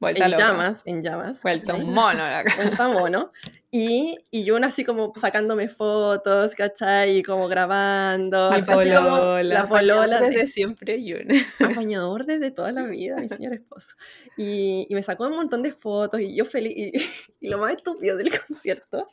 Vuelta 0.00 0.26
en 0.26 0.30
loca. 0.30 0.42
llamas, 0.42 0.82
en 0.84 1.02
llamas. 1.02 1.42
Vuelta 1.42 1.74
un 1.74 1.92
mono 1.94 2.18
la 2.18 2.44
cara. 2.44 2.56
Vuelta 2.56 2.88
mono. 2.88 3.30
Y, 3.70 4.16
y 4.30 4.44
yo 4.44 4.56
así 4.56 4.82
como 4.82 5.12
sacándome 5.16 5.68
fotos, 5.68 6.54
¿cachai? 6.54 7.18
Y 7.18 7.22
como 7.22 7.48
grabando. 7.48 8.48
Como 8.50 8.64
polola. 8.64 9.42
La 9.42 9.68
polola. 9.68 10.20
Desde 10.22 10.46
siempre, 10.46 11.04
Yun. 11.04 11.28
Acompañador 11.60 12.24
desde 12.26 12.50
toda 12.50 12.72
la 12.72 12.84
vida, 12.84 13.16
mi 13.16 13.28
señor 13.28 13.52
esposo. 13.52 13.94
Y, 14.38 14.86
y 14.88 14.94
me 14.94 15.02
sacó 15.02 15.26
un 15.26 15.36
montón 15.36 15.62
de 15.62 15.72
fotos 15.72 16.22
y 16.22 16.34
yo 16.34 16.46
feliz. 16.46 16.72
Y, 16.76 16.92
y 17.40 17.48
lo 17.50 17.58
más 17.58 17.76
estúpido 17.76 18.16
del 18.16 18.30
concierto 18.46 19.08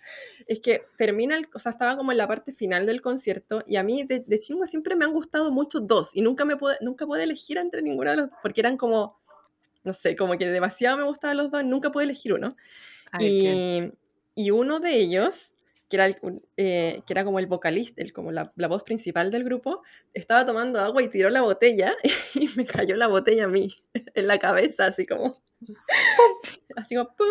es 0.47 0.61
que 0.61 0.83
termina, 0.97 1.35
el, 1.35 1.49
o 1.53 1.59
sea, 1.59 1.71
estaba 1.71 1.97
como 1.97 2.13
en 2.13 2.17
la 2.17 2.27
parte 2.27 2.53
final 2.53 2.85
del 2.85 3.01
concierto 3.01 3.61
y 3.65 3.75
a 3.75 3.83
mí 3.83 4.03
de, 4.03 4.21
de 4.25 4.39
chingua 4.39 4.67
siempre 4.67 4.95
me 4.95 5.03
han 5.03 5.11
gustado 5.11 5.51
mucho 5.51 5.81
dos 5.81 6.15
y 6.15 6.21
nunca 6.21 6.45
me 6.45 6.55
pude, 6.55 6.77
nunca 6.79 7.05
pude 7.05 7.23
elegir 7.23 7.57
entre 7.57 7.81
ninguno 7.81 8.11
de 8.11 8.17
los 8.17 8.29
porque 8.41 8.61
eran 8.61 8.77
como, 8.77 9.19
no 9.85 9.93
sé, 9.93 10.15
como 10.15 10.37
que 10.37 10.47
demasiado 10.49 10.97
me 10.97 11.03
gustaban 11.03 11.37
los 11.37 11.49
dos, 11.51 11.63
nunca 11.63 11.91
pude 11.91 12.03
elegir 12.05 12.33
uno. 12.33 12.55
Y, 13.23 13.91
y 14.35 14.51
uno 14.51 14.79
de 14.81 14.95
ellos, 14.95 15.53
que 15.89 15.95
era, 15.97 16.05
el- 16.07 16.17
eh, 16.57 17.01
que 17.05 17.13
era 17.13 17.23
como 17.23 17.39
el 17.39 17.47
vocalista, 17.47 18.01
el, 18.01 18.11
como 18.11 18.31
la, 18.31 18.51
la 18.55 18.67
voz 18.67 18.83
principal 18.83 19.31
del 19.31 19.43
grupo, 19.45 19.81
estaba 20.13 20.45
tomando 20.45 20.81
agua 20.81 21.01
y 21.03 21.07
tiró 21.09 21.29
la 21.29 21.41
botella 21.43 21.95
y 22.33 22.49
me 22.57 22.65
cayó 22.65 22.95
la 22.97 23.07
botella 23.07 23.45
a 23.45 23.47
mí, 23.47 23.73
en 24.15 24.27
la 24.27 24.37
cabeza, 24.39 24.87
así 24.87 25.05
como... 25.05 25.41
Así 26.75 26.93
como 26.95 27.15
¡pum! 27.15 27.27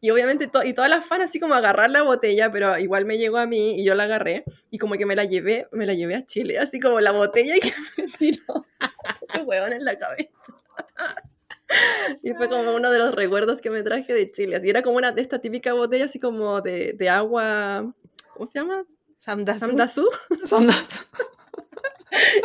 Y 0.00 0.08
obviamente, 0.10 0.46
to- 0.46 0.64
y 0.64 0.72
todas 0.72 0.88
las 0.90 1.04
fans 1.04 1.24
así 1.24 1.38
como 1.38 1.52
agarrar 1.54 1.90
la 1.90 2.02
botella, 2.02 2.50
pero 2.50 2.78
igual 2.78 3.04
me 3.04 3.18
llegó 3.18 3.36
a 3.36 3.44
mí 3.46 3.78
y 3.78 3.84
yo 3.84 3.94
la 3.94 4.04
agarré 4.04 4.44
y 4.70 4.78
como 4.78 4.94
que 4.94 5.04
me 5.04 5.14
la 5.14 5.26
llevé, 5.26 5.68
me 5.72 5.84
la 5.84 5.92
llevé 5.92 6.14
a 6.16 6.24
Chile, 6.24 6.58
así 6.58 6.80
como 6.80 6.98
la 7.00 7.12
botella 7.12 7.54
que 7.60 7.72
me 8.02 8.08
tiró 8.08 8.66
el 9.34 9.42
huevón 9.44 9.74
en 9.74 9.84
la 9.84 9.98
cabeza. 9.98 10.54
Y 12.22 12.32
fue 12.34 12.48
como 12.48 12.74
uno 12.74 12.90
de 12.90 12.98
los 12.98 13.14
recuerdos 13.14 13.60
que 13.60 13.70
me 13.70 13.82
traje 13.82 14.12
de 14.14 14.30
Chile. 14.30 14.56
Así 14.56 14.70
era 14.70 14.82
como 14.82 14.96
una 14.96 15.12
de 15.12 15.20
esta 15.22 15.40
típica 15.40 15.72
botella 15.74 16.06
así 16.06 16.18
como 16.18 16.60
de, 16.62 16.94
de 16.94 17.08
agua, 17.08 17.92
¿cómo 18.34 18.46
se 18.46 18.58
llama? 18.58 18.84
Samdasu. 19.18 19.60
Samdasú. 19.66 20.08
Son 20.46 20.66
dos. 20.66 21.06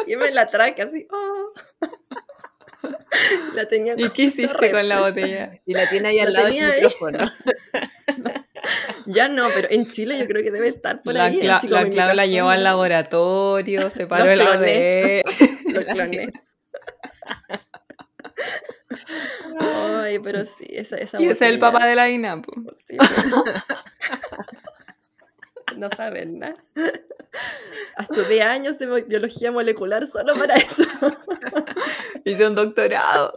Y 0.08 0.16
me 0.18 0.30
la 0.32 0.48
traje 0.48 0.82
así. 0.82 1.08
oh. 1.10 1.52
La 3.54 3.66
tenía 3.70 3.94
¿Y 3.98 4.10
qué 4.10 4.24
hiciste 4.24 4.58
re- 4.58 4.72
con 4.72 4.90
la 4.90 5.00
botella? 5.00 5.52
Y 5.66 5.74
la 5.74 5.88
tiene 5.88 6.10
ahí 6.10 6.18
La 6.18 6.24
al 6.24 6.34
lado 6.34 6.48
del 6.48 6.74
micrófono. 6.76 7.32
Ya 9.06 9.28
no, 9.28 9.48
pero 9.54 9.68
en 9.72 9.86
Chile 9.92 10.18
yo 10.18 10.26
creo 10.28 10.42
que 10.42 10.50
debe 10.52 10.70
estar 10.70 11.02
por 11.04 11.14
La, 11.14 11.26
ahí. 11.26 11.40
Cla- 11.42 11.62
la 11.64 11.82
en 11.82 11.90
mi 11.90 11.96
Clau 11.96 12.16
la 12.16 12.26
llevó 12.26 12.50
al 12.50 12.64
laboratorio, 12.64 13.90
separó 13.90 14.24
Los 14.36 14.40
el 14.40 14.40
cloné. 14.48 15.24
ADN. 15.26 15.74
Lo 15.74 15.82
cloné. 15.94 16.32
Ay, 19.60 20.20
pero 20.20 20.46
sí, 20.46 20.66
esa, 20.70 20.98
esa 20.98 21.22
Y 21.22 21.26
ese 21.26 21.46
es 21.46 21.54
el 21.54 21.60
papá 21.60 21.86
de 21.88 21.96
la 21.96 22.10
INAPU. 22.10 22.52
sí, 22.88 22.98
pero- 22.98 23.44
No 25.78 25.89
saben 25.96 26.38
nada. 26.39 26.56
Estudié 27.98 28.44
años 28.44 28.78
de 28.78 28.86
biología 29.04 29.52
molecular 29.52 30.06
solo 30.06 30.36
para 30.36 30.56
eso. 30.58 30.84
Hice 32.26 32.46
un 32.48 32.54
doctorado. 32.54 33.34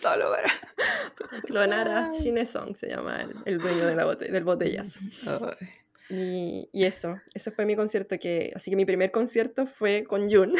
Solo 0.00 0.30
para. 0.32 0.52
Clonar 1.46 1.88
a 1.88 2.10
Song 2.46 2.74
se 2.74 2.88
llama 2.88 3.20
el, 3.22 3.34
el 3.44 3.58
dueño 3.58 3.86
de 3.86 3.94
la 3.94 4.06
bote- 4.06 4.28
del 4.30 4.42
botellazo. 4.44 4.98
Ay. 5.26 5.68
Y, 6.10 6.68
y 6.72 6.84
eso, 6.84 7.20
ese 7.34 7.50
fue 7.50 7.64
mi 7.66 7.76
concierto 7.76 8.18
que, 8.18 8.50
así 8.56 8.70
que 8.70 8.76
mi 8.76 8.86
primer 8.86 9.10
concierto 9.10 9.66
fue 9.66 10.04
con 10.04 10.28
Jun. 10.32 10.54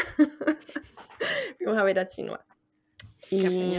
Fuimos 1.57 1.77
a 1.77 1.83
ver 1.83 1.99
a 1.99 2.07
Chinua. 2.07 2.45
Y. 3.31 3.75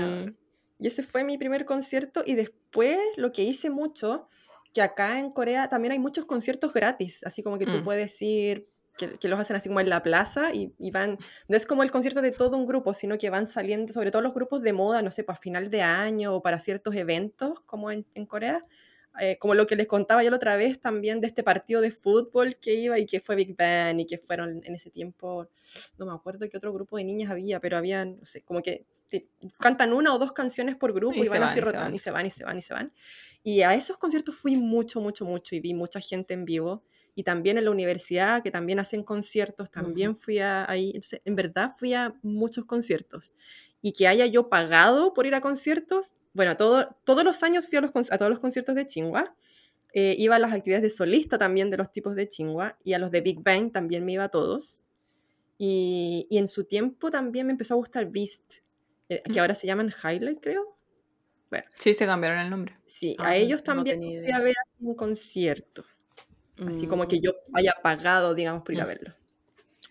y 0.80 0.86
ese 0.88 1.02
fue 1.02 1.24
mi 1.24 1.38
primer 1.38 1.64
concierto 1.66 2.22
y 2.26 2.34
después 2.34 2.98
lo 3.16 3.32
que 3.32 3.42
hice 3.42 3.70
mucho, 3.70 4.28
que 4.72 4.82
acá 4.82 5.18
en 5.18 5.30
Corea 5.32 5.68
también 5.68 5.92
hay 5.92 5.98
muchos 5.98 6.24
conciertos 6.24 6.72
gratis, 6.72 7.22
así 7.24 7.42
como 7.42 7.58
que 7.58 7.66
tú 7.66 7.80
Mm. 7.80 7.84
puedes 7.84 8.20
ir, 8.22 8.68
que, 8.96 9.18
que 9.18 9.28
los 9.28 9.40
hacen 9.40 9.56
así 9.56 9.68
como 9.68 9.80
en 9.80 9.88
la 9.90 10.02
plaza 10.02 10.52
y, 10.54 10.74
y 10.78 10.90
van, 10.90 11.18
no 11.48 11.56
es 11.56 11.66
como 11.66 11.82
el 11.82 11.90
concierto 11.90 12.20
de 12.22 12.32
todo 12.32 12.56
un 12.56 12.66
grupo, 12.66 12.94
sino 12.94 13.18
que 13.18 13.30
van 13.30 13.46
saliendo, 13.46 13.92
sobre 13.92 14.10
todo 14.10 14.22
los 14.22 14.34
grupos 14.34 14.62
de 14.62 14.72
moda, 14.72 15.02
no 15.02 15.10
sé, 15.10 15.24
para 15.24 15.38
final 15.38 15.70
de 15.70 15.82
año 15.82 16.34
o 16.34 16.42
para 16.42 16.58
ciertos 16.58 16.94
eventos 16.94 17.60
como 17.60 17.90
en, 17.90 18.06
en 18.14 18.26
Corea, 18.26 18.60
eh, 19.20 19.38
como 19.38 19.54
lo 19.54 19.66
que 19.66 19.74
les 19.76 19.86
contaba 19.88 20.22
yo 20.22 20.30
la 20.30 20.36
otra 20.36 20.56
vez 20.56 20.80
también 20.80 21.20
de 21.20 21.26
este 21.26 21.42
partido 21.42 21.80
de 21.80 21.90
fútbol 21.90 22.56
que 22.56 22.74
iba 22.74 22.98
y 22.98 23.06
que 23.06 23.20
fue 23.20 23.34
Big 23.36 23.56
Bang 23.56 23.98
y 24.00 24.06
que 24.06 24.18
fueron 24.18 24.60
en 24.64 24.74
ese 24.74 24.90
tiempo, 24.90 25.48
no 25.98 26.06
me 26.06 26.12
acuerdo 26.12 26.48
qué 26.48 26.56
otro 26.56 26.72
grupo 26.72 26.96
de 26.96 27.04
niñas 27.04 27.30
había, 27.30 27.60
pero 27.60 27.76
habían, 27.76 28.18
no 28.18 28.24
sé, 28.24 28.42
como 28.42 28.62
que 28.62 28.86
cantan 29.58 29.92
una 29.92 30.14
o 30.14 30.18
dos 30.18 30.32
canciones 30.32 30.76
por 30.76 30.92
grupo 30.92 31.22
Y 31.24 31.28
van 31.28 31.40
van, 31.40 31.48
así 31.50 31.61
rotando 31.61 31.96
y 31.96 31.98
se 31.98 32.11
van 32.11 32.26
y 32.26 32.30
se 32.30 32.44
van 32.44 32.58
y 32.58 32.62
se 32.62 32.74
van. 32.74 32.92
Y 33.42 33.62
a 33.62 33.74
esos 33.74 33.96
conciertos 33.96 34.36
fui 34.36 34.56
mucho, 34.56 35.00
mucho, 35.00 35.24
mucho 35.24 35.54
y 35.54 35.61
vi 35.61 35.74
mucha 35.74 36.00
gente 36.00 36.34
en 36.34 36.44
vivo. 36.44 36.82
Y 37.14 37.24
también 37.24 37.58
en 37.58 37.64
la 37.64 37.70
universidad, 37.70 38.42
que 38.42 38.50
también 38.50 38.78
hacen 38.78 39.02
conciertos, 39.02 39.70
también 39.70 40.14
fui 40.14 40.38
a, 40.38 40.70
ahí. 40.70 40.88
Entonces, 40.94 41.20
en 41.24 41.34
verdad 41.34 41.70
fui 41.76 41.92
a 41.92 42.14
muchos 42.22 42.64
conciertos. 42.66 43.32
Y 43.82 43.92
que 43.92 44.06
haya 44.06 44.26
yo 44.26 44.48
pagado 44.48 45.12
por 45.12 45.26
ir 45.26 45.34
a 45.34 45.40
conciertos, 45.40 46.14
bueno, 46.34 46.56
todo, 46.56 46.96
todos 47.04 47.24
los 47.24 47.42
años 47.42 47.66
fui 47.66 47.78
a, 47.78 47.80
los, 47.80 47.90
conci- 47.90 48.12
a 48.12 48.18
todos 48.18 48.30
los 48.30 48.38
conciertos 48.38 48.74
de 48.74 48.86
Chingua. 48.86 49.34
Eh, 49.92 50.14
iba 50.18 50.36
a 50.36 50.38
las 50.38 50.52
actividades 50.52 50.82
de 50.84 50.96
solista 50.96 51.36
también 51.36 51.70
de 51.70 51.78
los 51.78 51.90
tipos 51.90 52.14
de 52.14 52.28
Chingua. 52.28 52.78
Y 52.84 52.92
a 52.92 52.98
los 52.98 53.11
de 53.11 53.22
Big 53.22 53.42
Bang 53.42 53.72
también 53.72 54.04
me 54.04 54.12
iba 54.12 54.24
a 54.24 54.28
todos. 54.28 54.84
Y, 55.58 56.26
y 56.30 56.38
en 56.38 56.46
su 56.46 56.64
tiempo 56.64 57.11
también 57.11 57.46
me 57.46 57.52
empezó 57.52 57.74
a 57.74 57.76
gustar 57.76 58.11
Beast, 58.11 58.61
que 59.18 59.22
Mm. 59.26 59.38
ahora 59.40 59.54
se 59.54 59.66
llaman 59.66 59.92
Highlight, 60.02 60.40
creo. 60.40 60.76
Sí, 61.76 61.94
se 61.94 62.06
cambiaron 62.06 62.38
el 62.38 62.48
nombre. 62.50 62.76
Sí, 62.86 63.16
Ah, 63.18 63.30
a 63.30 63.36
ellos 63.36 63.61
no 63.62 63.64
también 63.74 63.98
tenía 63.98 64.20
fui 64.20 64.24
idea. 64.26 64.36
a 64.36 64.40
ver 64.40 64.54
un 64.78 64.94
concierto. 64.94 65.84
Así 66.68 66.86
como 66.86 67.04
Mm. 67.04 67.08
que 67.08 67.20
yo 67.20 67.32
haya 67.54 67.74
pagado, 67.82 68.34
digamos, 68.34 68.62
por 68.62 68.74
ir 68.74 68.80
a 68.80 68.84
Mm. 68.84 68.88
verlo. 68.88 69.14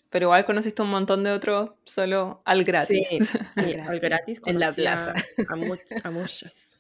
Pero 0.10 0.28
igual 0.28 0.46
conociste 0.46 0.82
un 0.82 0.90
montón 0.90 1.24
de 1.24 1.32
otros 1.32 1.72
solo 1.84 2.42
al 2.46 2.64
gratis. 2.64 3.08
Sí, 3.10 3.20
sí, 3.54 3.62
Gratis. 3.74 3.88
al 3.90 4.00
gratis. 4.00 4.42
En 4.46 4.60
la 4.60 4.70
a- 4.70 4.74
plaza. 4.74 5.14
A, 5.50 5.56
much- 5.56 6.02
a 6.04 6.10
muchas. 6.12 6.80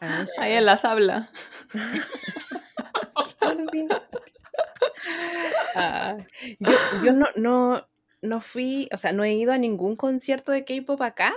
A 0.00 0.20
muchas. 0.20 0.38
Ahí 0.38 0.52
en 0.52 0.64
la 0.66 0.76
sabla. 0.78 1.30
Ah, 5.74 6.16
yo 6.58 6.72
yo 7.04 7.12
no, 7.12 7.26
no, 7.36 7.86
no 8.22 8.40
fui, 8.40 8.88
o 8.92 8.96
sea, 8.96 9.12
no 9.12 9.24
he 9.24 9.32
ido 9.34 9.52
a 9.52 9.58
ningún 9.58 9.96
concierto 9.96 10.52
de 10.52 10.64
K-pop 10.64 11.00
acá, 11.02 11.34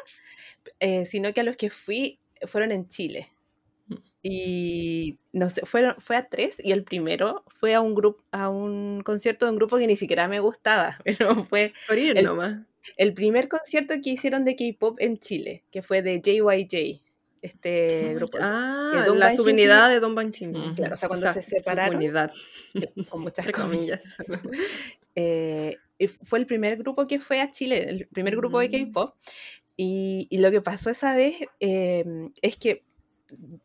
eh, 0.80 1.06
sino 1.06 1.34
que 1.34 1.42
a 1.42 1.44
los 1.44 1.56
que 1.58 1.70
fui 1.70 2.20
fueron 2.48 2.72
en 2.72 2.88
Chile. 2.88 3.30
Mm. 3.88 3.96
Y 4.24 5.18
no 5.34 5.50
sé, 5.50 5.66
fueron, 5.66 5.96
fue 6.00 6.16
a 6.18 6.28
tres 6.28 6.58
y 6.64 6.72
el 6.72 6.84
primero 6.84 7.44
fue 7.48 7.74
a 7.74 7.82
un 7.82 7.96
grupo, 7.96 8.24
a 8.32 8.50
un 8.50 9.02
concierto 9.04 9.46
de 9.46 9.52
un 9.52 9.58
grupo 9.58 9.78
que 9.78 9.88
ni 9.88 9.96
siquiera 9.96 10.28
me 10.28 10.40
gustaba, 10.40 10.98
pero 11.06 11.44
fue 11.46 11.74
Por 11.88 11.98
ir 11.98 12.18
El- 12.18 12.26
nomás. 12.26 12.58
el 12.98 13.14
primer 13.14 13.48
concierto 13.48 13.96
que 14.04 14.10
hicieron 14.12 14.44
de 14.46 14.56
K-pop 14.56 14.98
en 15.00 15.18
Chile, 15.20 15.64
que 15.72 15.82
fue 15.82 16.02
de 16.02 16.22
JYJ, 16.22 17.02
este 17.42 18.16
grupo. 18.16 18.38
Ah, 18.42 19.04
Don 19.06 19.20
la 19.20 19.34
subunidad 19.36 19.90
de 19.90 20.00
Don 20.00 20.16
Ban 20.16 20.32
Chingy. 20.32 20.60
Ujú. 20.60 20.76
Claro, 20.76 20.96
o 20.96 20.98
sea, 20.98 21.08
cuando 21.08 21.32
se 21.32 21.42
separaron, 21.44 21.94
Subunidad, 22.02 22.32
con 23.10 23.22
muchas 23.22 23.50
comillas. 23.52 24.04
Eh, 25.20 25.78
fue 26.22 26.38
el 26.38 26.46
primer 26.46 26.78
grupo 26.78 27.08
que 27.08 27.20
fue 27.20 27.42
a 27.42 27.50
Chile, 27.50 27.90
el 27.90 28.08
primer 28.08 28.36
grupo 28.36 28.60
de 28.60 28.68
Mm. 28.68 28.72
K-pop. 28.94 29.16
Y, 29.78 30.28
y 30.32 30.40
lo 30.40 30.50
que 30.52 30.62
pasó 30.62 30.90
esa 30.90 31.16
vez 31.16 31.36
eh, 31.60 32.04
es 32.42 32.58
que 32.58 32.84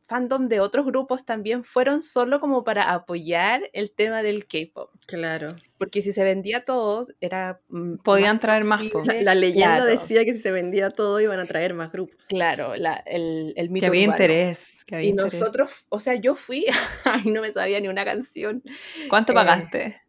fandom 0.09 0.49
de 0.49 0.59
otros 0.61 0.85
grupos 0.85 1.25
también 1.25 1.63
fueron 1.65 2.03
solo 2.03 2.41
como 2.41 2.65
para 2.65 2.93
apoyar 2.93 3.63
el 3.73 3.93
tema 3.93 4.23
del 4.23 4.47
K-pop. 4.47 4.91
Claro. 5.07 5.55
Porque 5.79 6.03
si 6.03 6.13
se 6.13 6.25
vendía 6.25 6.65
todo, 6.65 7.07
era. 7.21 7.61
mm, 7.69 7.99
Podían 7.99 8.41
traer 8.41 8.65
más, 8.65 8.83
La, 9.05 9.23
la 9.23 9.35
leyenda 9.35 9.77
claro, 9.77 9.85
decía 9.87 10.25
que 10.25 10.35
si 10.35 10.41
se 10.41 10.51
vendía 10.51 10.91
todo 10.91 11.21
iban 11.21 11.39
a 11.41 11.47
traer 11.47 11.75
más 11.75 11.93
grupos. 11.93 12.17
Claro, 12.29 12.75
la- 12.77 13.03
el, 13.07 13.55
el 13.57 13.71
mito 13.71 13.85
Que 13.85 13.87
había 13.87 14.03
urbano. 14.03 14.13
interés. 14.15 14.79
Que 14.85 14.97
había 14.97 15.07
Y 15.07 15.11
interés. 15.11 15.35
nosotros, 15.41 15.71
o 15.89 15.99
sea, 16.01 16.15
yo 16.17 16.35
fui 16.35 16.67
y 17.25 17.31
no 17.31 17.41
me 17.41 17.53
sabía 17.53 17.81
ni 17.81 17.89
una 17.89 18.05
canción. 18.05 18.63
¿Cuánto 19.09 19.33
eh, 19.33 19.35
pagaste? 19.37 20.03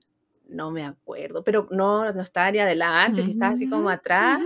No 0.46 0.72
me 0.72 0.84
acuerdo, 0.84 1.44
pero 1.44 1.68
no, 1.72 2.12
no 2.12 2.22
estaba 2.22 2.52
ni 2.52 2.60
adelante, 2.60 3.24
si 3.24 3.32
estaba 3.32 3.54
así 3.54 3.68
como 3.70 3.90
atrás, 3.90 4.42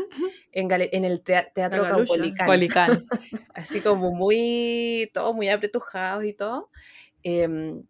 en, 0.51 1.05
el 1.05 1.21
tea- 1.21 1.51
Teatro. 1.53 1.83
Caupolicán. 1.83 2.47
Policán. 2.47 3.05
así 3.53 3.81
como 3.81 4.11
muy, 4.13 5.09
todo 5.13 5.33
muy 5.33 5.49
apretujado 5.49 6.23
y 6.23 6.33
todo. 6.33 6.69
Em, 7.23 7.83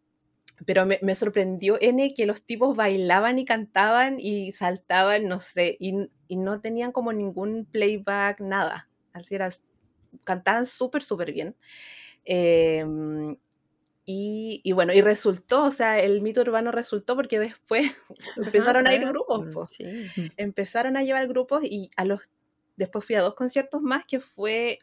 pero 0.66 0.86
me, 0.86 1.00
me 1.04 1.14
sorprendió 1.14 1.78
N 1.80 2.14
que 2.16 2.26
los 2.26 2.44
tipos 2.44 2.76
bailaban 2.76 3.38
y 3.38 3.46
cantaban 3.46 4.18
y 4.20 4.52
saltaban, 4.52 5.26
no 5.26 5.40
sé, 5.40 5.78
y, 5.80 6.10
y 6.28 6.38
no 6.38 6.62
tenían 6.62 6.92
como 6.92 7.14
ningún 7.14 7.66
playback, 7.66 8.40
nada. 8.40 8.90
Así 9.14 9.36
era, 9.36 9.50
cantaban 10.24 10.66
súper, 10.66 11.04
súper 11.04 11.32
bien. 11.32 11.56
Em, 12.26 13.38
y, 14.10 14.62
y 14.64 14.72
bueno, 14.72 14.94
y 14.94 15.02
resultó, 15.02 15.66
o 15.66 15.72
sea, 15.72 16.00
el 16.00 16.22
mito 16.22 16.40
urbano 16.42 16.72
resultó 16.72 17.16
porque 17.16 17.38
después 17.40 17.92
empezaron 18.38 18.88
a 18.88 18.96
ir 18.96 19.06
grupos, 19.06 19.46
Mm, 19.46 19.52
po. 19.52 19.68
Sí. 19.68 19.84
empezaron 20.38 20.96
a 20.98 21.04
llevar 21.04 21.28
grupos 21.28 21.62
y 21.66 21.90
a 21.98 22.06
los 22.06 22.22
después 22.78 23.04
fui 23.06 23.16
a 23.16 23.22
dos 23.22 23.36
conciertos 23.36 23.82
más 23.82 24.06
que 24.06 24.20
fue 24.22 24.80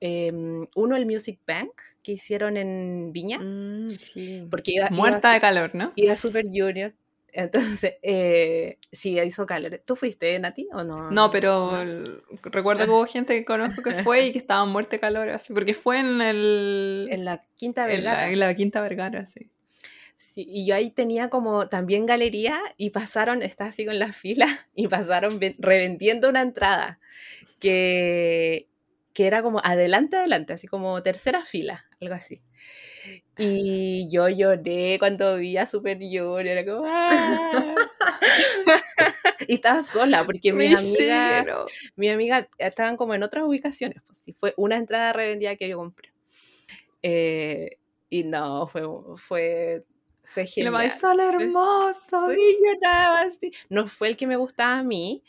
em, 0.00 0.66
uno 0.76 0.94
el 0.96 1.06
Music 1.06 1.40
Bank 1.46 1.72
que 2.04 2.12
hicieron 2.12 2.56
en 2.56 3.10
Viña 3.12 3.40
Mm, 3.40 3.88
sí. 3.88 4.46
porque 4.48 4.72
iba, 4.74 4.88
Muerta 4.90 5.32
de 5.32 5.40
calor, 5.40 5.74
¿no? 5.74 5.92
iba 5.96 6.16
Super 6.16 6.44
Junior 6.46 6.94
entonces 7.32 7.94
eh, 8.02 8.78
sí 8.92 9.18
hizo 9.20 9.46
calor 9.46 9.80
¿tú 9.84 9.96
fuiste 9.96 10.38
Nati 10.38 10.68
o 10.72 10.82
no? 10.84 11.10
No, 11.10 11.30
pero 11.30 11.80
el- 11.80 12.22
recuerdo 12.42 12.84
que 12.84 12.90
hubo 12.90 13.06
gente 13.06 13.34
que 13.34 13.44
conozco 13.44 13.82
que 13.82 14.02
fue 14.02 14.26
y 14.26 14.32
que 14.32 14.38
estaba 14.38 14.64
muerta 14.66 14.90
de 14.92 15.00
calor, 15.00 15.28
así, 15.30 15.52
porque 15.52 15.74
fue 15.74 15.98
en 16.00 16.20
el... 16.20 17.08
en 17.10 17.24
la 17.24 17.44
Quinta 17.56 17.82
en 17.92 18.04
la, 18.04 18.10
Vergara 18.12 18.32
en 18.32 18.38
la 18.40 18.54
Quinta 18.54 18.80
Vergara, 18.80 19.26
sí. 19.26 19.50
Sí, 20.16 20.44
y 20.48 20.66
yo 20.66 20.74
ahí 20.74 20.90
tenía 20.90 21.30
como 21.30 21.68
también 21.68 22.04
galería 22.04 22.60
y 22.76 22.90
pasaron, 22.90 23.40
estaba 23.42 23.70
así 23.70 23.86
con 23.86 23.98
la 24.00 24.12
fila 24.12 24.46
y 24.74 24.88
pasaron 24.88 25.38
ven- 25.38 25.54
revendiendo 25.58 26.28
una 26.28 26.42
entrada 26.42 26.98
que, 27.60 28.68
que 29.18 29.26
era 29.26 29.42
como 29.42 29.60
adelante, 29.64 30.16
adelante, 30.16 30.52
así 30.52 30.68
como 30.68 31.02
tercera 31.02 31.44
fila, 31.44 31.84
algo 32.00 32.14
así. 32.14 32.40
Y 33.36 34.08
yo 34.12 34.28
lloré 34.28 34.96
cuando 35.00 35.38
vi 35.38 35.56
a 35.56 35.66
Super 35.66 35.96
Junior, 35.98 36.46
era 36.46 36.64
como... 36.64 36.84
"Ah". 36.86 37.74
y 39.48 39.54
estaba 39.54 39.82
sola 39.82 40.24
porque 40.24 40.52
mis 40.52 40.68
amigas, 40.72 41.40
Michero. 41.42 41.66
mis 41.96 42.12
amigas 42.12 42.46
estaban 42.58 42.96
como 42.96 43.12
en 43.12 43.24
otras 43.24 43.44
ubicaciones, 43.44 44.00
pues 44.06 44.20
sí, 44.20 44.34
fue 44.34 44.54
una 44.56 44.76
entrada 44.76 45.12
revendida 45.12 45.56
que 45.56 45.68
yo 45.68 45.78
compré. 45.78 46.12
Eh, 47.02 47.70
y 48.10 48.22
no, 48.22 48.68
fue, 48.68 48.82
fue, 49.16 49.84
fue 50.32 50.46
genial. 50.46 50.74
Marisol 50.74 51.18
hermoso. 51.18 52.30
Sí, 52.30 52.56
lloraba 52.64 53.22
así. 53.22 53.50
No 53.68 53.88
fue 53.88 54.10
el 54.10 54.16
que 54.16 54.28
me 54.28 54.36
gustaba 54.36 54.78
a 54.78 54.84
mí, 54.84 55.24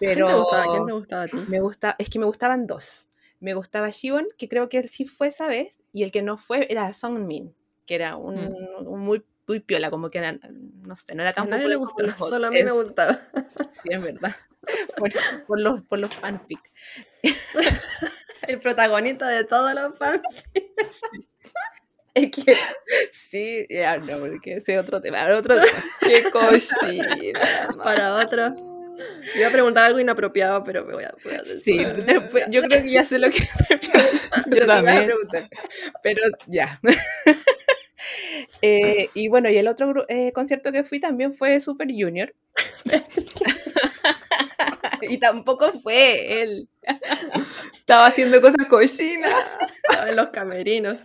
¿Quién 0.00 0.14
pero 0.14 0.26
te 0.26 0.34
gustaba? 0.34 0.66
¿Quién 0.72 0.86
te 0.86 0.92
gustaba 0.94 1.22
a 1.22 1.28
ti? 1.28 1.36
me 1.46 1.60
gusta, 1.60 1.94
es 1.96 2.10
que 2.10 2.18
me 2.18 2.26
gustaban 2.26 2.66
dos. 2.66 3.06
Me 3.40 3.54
gustaba 3.54 3.90
Shivon, 3.90 4.28
que 4.38 4.48
creo 4.48 4.68
que 4.68 4.82
sí 4.84 5.06
fue 5.06 5.28
esa 5.28 5.48
vez, 5.48 5.82
y 5.92 6.02
el 6.02 6.12
que 6.12 6.22
no 6.22 6.36
fue 6.36 6.66
era 6.70 6.92
Songmin, 6.92 7.54
que 7.86 7.94
era 7.94 8.16
un, 8.16 8.38
un 8.86 9.00
muy, 9.00 9.24
muy 9.48 9.60
piola, 9.60 9.90
como 9.90 10.10
que 10.10 10.18
era, 10.18 10.38
no 10.50 10.94
sé, 10.96 11.14
no 11.14 11.22
era 11.22 11.30
A 11.30 11.34
tan 11.34 11.50
nadie 11.50 11.68
le 11.68 11.76
gustaba, 11.76 12.12
solo 12.12 12.46
a 12.46 12.50
mí 12.50 12.62
me 12.62 12.72
gustaba. 12.72 13.18
Sí, 13.72 13.88
es 13.90 14.02
verdad. 14.02 14.34
Por, 14.96 15.10
por 15.46 15.60
los, 15.60 15.82
por 15.82 15.98
los 15.98 16.14
fanfic. 16.14 16.60
El 18.46 18.58
protagonista 18.58 19.28
de 19.28 19.44
todos 19.44 19.74
los 19.74 19.96
fans. 19.96 20.22
Es 22.14 22.30
que, 22.30 22.56
sí, 23.30 23.66
ya 23.70 23.98
no, 23.98 24.18
porque 24.18 24.56
ese 24.56 24.74
es 24.74 24.80
otro 24.80 25.00
tema, 25.00 25.24
otro 25.34 25.54
tema. 25.60 25.84
Qué 26.00 26.24
cochina. 26.30 27.76
Para 27.82 28.14
otro. 28.16 28.69
Iba 29.36 29.48
a 29.48 29.52
preguntar 29.52 29.84
algo 29.84 30.00
inapropiado, 30.00 30.62
pero 30.64 30.84
me 30.84 30.94
voy 30.94 31.04
a, 31.04 31.14
voy 31.24 31.34
a 31.34 31.44
Sí, 31.44 31.78
después, 32.06 32.46
yo 32.50 32.62
creo 32.62 32.82
que 32.82 32.90
ya 32.90 33.04
sé 33.04 33.18
lo 33.18 33.30
que 33.30 33.38
Yo 34.50 34.66
lo 34.66 34.74
que 34.74 34.82
me 34.82 34.86
vas 34.92 34.96
a 34.96 34.98
también. 34.98 35.04
preguntar, 35.06 35.48
pero 36.02 36.22
ya. 36.46 36.80
Eh, 38.62 39.10
y 39.14 39.28
bueno, 39.28 39.50
y 39.50 39.56
el 39.58 39.68
otro 39.68 40.04
eh, 40.08 40.32
concierto 40.32 40.72
que 40.72 40.84
fui 40.84 41.00
también 41.00 41.34
fue 41.34 41.60
Super 41.60 41.88
Junior. 41.88 42.34
y 45.02 45.18
tampoco 45.18 45.72
fue 45.80 46.42
él. 46.42 46.68
Estaba 47.74 48.06
haciendo 48.06 48.40
cosas 48.40 48.66
cochinas 48.68 49.32
Estaba 49.88 50.10
en 50.10 50.16
los 50.16 50.30
camerinos. 50.30 51.00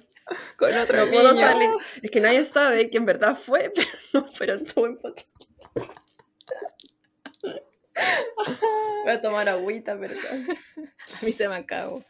con 0.57 0.73
otro 0.73 1.05
No 1.05 1.11
puedo 1.11 1.35
salir. 1.35 1.69
Es 2.01 2.11
que 2.11 2.21
nadie 2.21 2.45
sabe 2.45 2.89
que 2.89 2.97
en 2.97 3.05
verdad 3.05 3.35
fue, 3.35 3.71
pero 3.75 3.87
no, 4.13 4.29
pero 4.37 4.55
estuvo 4.55 4.87
en 4.87 4.97
Voy 9.03 9.13
a 9.13 9.21
tomar 9.21 9.47
agüita, 9.49 9.97
pero. 9.99 10.13
A 11.21 11.25
mí 11.25 11.31
se 11.31 11.47
me 11.47 11.55
acabó. 11.55 12.03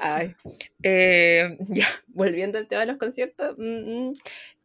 Ay. 0.00 0.34
Eh, 0.82 1.56
ya, 1.68 1.86
volviendo 2.08 2.58
al 2.58 2.66
tema 2.66 2.80
de 2.80 2.86
los 2.88 2.98
conciertos. 2.98 3.58
mm, 3.58 4.08
mm, 4.08 4.12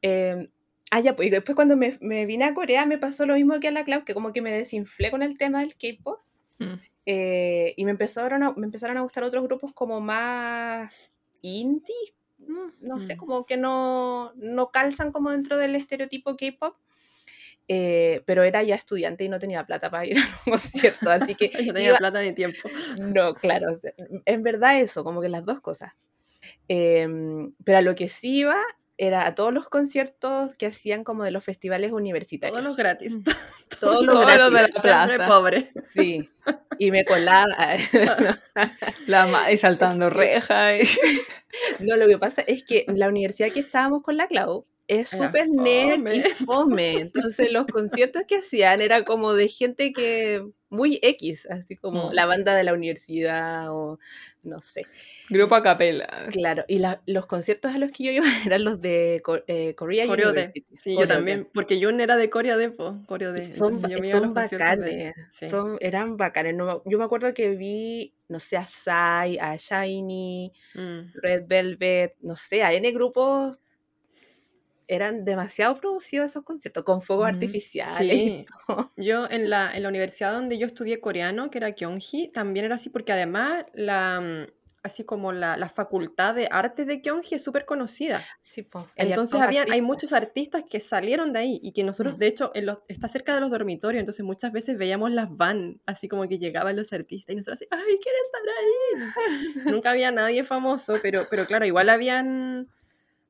eh, 0.02 0.50
ah, 0.92 1.00
ya, 1.00 1.16
pues 1.16 1.28
y 1.28 1.32
después 1.32 1.56
cuando 1.56 1.78
me, 1.78 1.98
me 2.02 2.26
vine 2.26 2.46
a 2.46 2.54
Corea 2.54 2.86
me 2.86 2.98
pasó 2.98 3.26
lo 3.26 3.36
mismo 3.36 3.60
que 3.60 3.68
a 3.70 3.72
la 3.72 3.86
Clau, 3.86 4.04
que 4.04 4.14
como 4.14 4.34
que 4.34 4.42
me 4.42 4.52
desinflé 4.52 5.12
con 5.12 5.22
el 5.24 5.38
tema 5.38 5.60
del 5.62 5.76
K-pop. 5.76 6.20
Mm. 6.60 6.74
eh, 7.08 7.74
y 7.78 7.86
me 7.86 7.92
empezaron, 7.92 8.44
a, 8.44 8.52
me 8.54 8.66
empezaron 8.66 8.98
a 8.98 9.02
gustar 9.02 9.24
otros 9.24 9.44
grupos 9.44 9.74
como 9.74 10.00
más 10.02 10.92
indie, 11.42 12.14
mm, 12.40 12.70
no 12.82 13.00
sé, 13.00 13.16
Mm. 13.16 13.18
como 13.18 13.46
que 13.48 13.58
no, 13.58 14.32
no 14.36 14.70
calzan 14.70 15.12
como 15.12 15.32
dentro 15.32 15.58
del 15.58 15.76
estereotipo 15.76 16.36
K-pop. 16.36 16.76
Eh, 17.68 18.22
pero 18.26 18.44
era 18.44 18.64
ya 18.64 18.76
estudiante 18.76 19.24
y 19.24 19.30
no 19.30 19.40
tenía 19.40 19.66
plata 19.66 19.90
para 19.90 20.06
ir 20.06 20.18
a 20.20 20.40
un 20.46 20.52
concierto, 20.54 21.10
así 21.10 21.36
que 21.36 21.50
No 21.68 21.74
tenía 21.74 21.90
iba- 21.90 21.98
plata 22.00 22.22
ni 22.22 22.34
tiempo. 22.34 22.70
no, 23.00 23.34
claro, 23.36 23.72
o 23.72 23.76
sea, 23.76 23.94
en 24.26 24.44
verdad 24.44 24.80
eso, 24.80 25.04
como 25.04 25.22
que 25.22 25.30
las 25.30 25.46
dos 25.46 25.62
cosas. 25.62 25.94
Em, 26.68 27.54
pero 27.64 27.78
a 27.78 27.82
lo 27.82 27.96
que 27.96 28.08
sí 28.10 28.40
iba 28.40 28.58
era 28.98 29.26
a 29.26 29.36
todos 29.36 29.54
los 29.54 29.68
conciertos 29.70 30.56
que 30.58 30.68
hacían 30.68 31.04
como 31.04 31.24
de 31.24 31.32
los 31.32 31.44
festivales 31.44 31.92
universitarios. 31.92 32.54
Todos 32.56 32.68
los 32.68 32.78
gratis. 32.78 33.18
Todos 33.80 34.06
los 34.06 34.14
Todos 34.16 34.26
los 34.38 34.54
de 34.54 34.62
la 34.62 34.68
gratis, 34.68 34.82
plaza. 34.82 35.28
pobre. 35.28 35.72
Sí. 35.88 36.30
Y 36.78 36.92
me 36.92 37.04
colaba. 37.06 37.56
La 39.08 39.28
saltando 39.58 40.10
reja. 40.10 40.78
Y... 40.78 40.88
No, 41.80 41.96
lo 41.98 42.08
que 42.08 42.18
pasa 42.18 42.42
es 42.42 42.64
que 42.64 42.86
la 42.88 43.08
universidad 43.08 43.50
que 43.52 43.60
estábamos 43.60 44.04
con 44.04 44.18
la 44.18 44.28
Clau 44.28 44.66
es 44.88 45.10
súper 45.10 45.48
nerd 45.50 46.06
y 46.14 46.22
fome. 46.46 46.94
Entonces 47.00 47.52
los 47.52 47.66
conciertos 47.68 48.24
que 48.28 48.38
hacían 48.38 48.82
era 48.82 49.04
como 49.04 49.34
de 49.34 49.48
gente 49.48 49.94
que 49.94 50.44
muy 50.70 51.00
X, 51.02 51.48
así 51.50 51.76
como 51.76 52.10
Mm. 52.10 52.14
la 52.14 52.26
banda 52.26 52.56
de 52.56 52.64
la 52.64 52.74
universidad 52.74 53.74
o 53.74 54.00
no 54.44 54.62
sé. 54.62 54.84
Grupo 55.30 55.56
a 55.56 55.62
capela. 55.62 56.28
Claro, 56.32 56.64
y 56.68 56.80
la- 56.80 57.02
los 57.06 57.26
conciertos 57.26 57.74
a 57.76 57.78
los 57.78 57.92
que 57.92 58.06
yo 58.06 58.12
iba 58.12 58.24
eran 58.54 58.64
los 58.64 58.80
de 58.82 59.22
eh, 59.48 59.76
Korea. 59.76 60.06
University. 60.06 60.66
Sí, 60.78 60.94
yo 60.94 61.02
de. 61.02 61.08
también. 61.08 61.50
Porque 61.54 61.82
Jun 61.84 62.00
era 62.00 62.16
de 62.16 62.30
Corea 62.30 62.56
de, 62.58 62.70
po. 62.70 63.04
Coreo 63.06 63.34
de. 63.34 63.44
Son, 63.52 63.74
entonces 63.74 63.90
yo 63.98 64.02
me 64.02 64.12
son 64.12 64.34
de- 64.34 64.42
bacanes, 64.42 65.16
sí. 65.30 65.50
son, 65.50 65.78
eran 65.82 66.16
bacanes. 66.16 66.56
No 66.56 66.82
yo 66.86 66.98
me 66.98 67.04
acuerdo 67.04 67.34
que 67.34 67.50
vi, 67.50 68.14
no 68.30 68.40
sé, 68.40 68.56
a 68.58 68.66
Psy, 68.66 69.38
a 69.40 69.58
Shiny, 69.58 70.54
Mm. 70.74 71.12
Red 71.22 71.44
Velvet, 71.48 72.16
no 72.22 72.36
sé, 72.38 72.64
a 72.64 72.72
N 72.74 72.90
grupos. 72.92 73.58
Eran 74.94 75.24
demasiado 75.24 75.74
producidos 75.76 76.26
esos 76.32 76.44
conciertos, 76.44 76.84
con 76.84 77.02
fuegos 77.02 77.26
Ujú. 77.30 77.34
artificiales. 77.36 78.16
y 78.16 78.20
Sí. 78.20 78.46
todo. 78.68 78.92
Yo 78.98 79.28
en 79.30 79.50
la, 79.50 79.72
en 79.76 79.84
la 79.84 79.90
universidad 79.90 80.34
donde 80.34 80.58
yo 80.58 80.68
estudié 80.68 81.00
coreano, 81.00 81.50
que 81.50 81.60
era 81.60 81.72
Kyunghee, 81.72 82.28
también 82.34 82.66
era 82.66 82.76
así, 82.76 82.90
porque 82.90 83.14
además 83.14 83.66
la, 83.74 84.20
mm, 84.22 84.52
así 84.84 85.04
como 85.06 85.32
la, 85.32 85.58
la 85.58 85.70
facultad 85.70 86.34
de 86.36 86.48
arte 86.52 86.86
de 86.86 87.02
Kyunghee 87.02 87.36
es 87.36 87.44
súper 87.44 87.66
conocida. 87.66 88.20
Sí, 88.42 88.64
po, 88.64 88.80
hay 88.98 89.10
Entonces 89.10 89.36
hartos 89.36 89.48
había, 89.48 89.66
hay 89.74 89.82
muchos 89.82 90.12
artistas. 90.12 90.62
artistas 90.62 90.64
que 90.70 90.80
salieron 90.80 91.32
de 91.34 91.40
ahí 91.40 91.60
y 91.64 91.72
que 91.72 91.84
nosotros, 91.84 92.16
Mm. 92.16 92.20
de 92.20 92.28
hecho, 92.28 92.52
en 92.56 92.66
los- 92.66 92.80
está 92.88 93.08
cerca 93.08 93.36
de 93.36 93.42
los 93.42 93.52
dormitorios, 93.52 94.00
entonces 94.00 94.26
muchas 94.26 94.52
veces 94.52 94.78
veíamos 94.78 95.12
las 95.12 95.28
van, 95.38 95.80
así 95.86 96.08
como 96.10 96.28
que 96.28 96.38
llegaban 96.40 96.76
los 96.76 96.92
artistas 96.94 97.32
y 97.34 97.38
nosotros 97.38 97.60
así, 97.62 97.68
¡ay, 97.72 97.98
quiero 98.02 98.18
estar 98.26 98.42
ahí! 98.60 99.12
Nunca 99.82 99.92
había 99.92 100.12
nadie 100.12 100.44
famoso, 100.44 100.96
pero, 101.02 101.28
pero 101.30 101.46
claro, 101.46 101.66
igual 101.66 101.88
habían, 101.90 102.68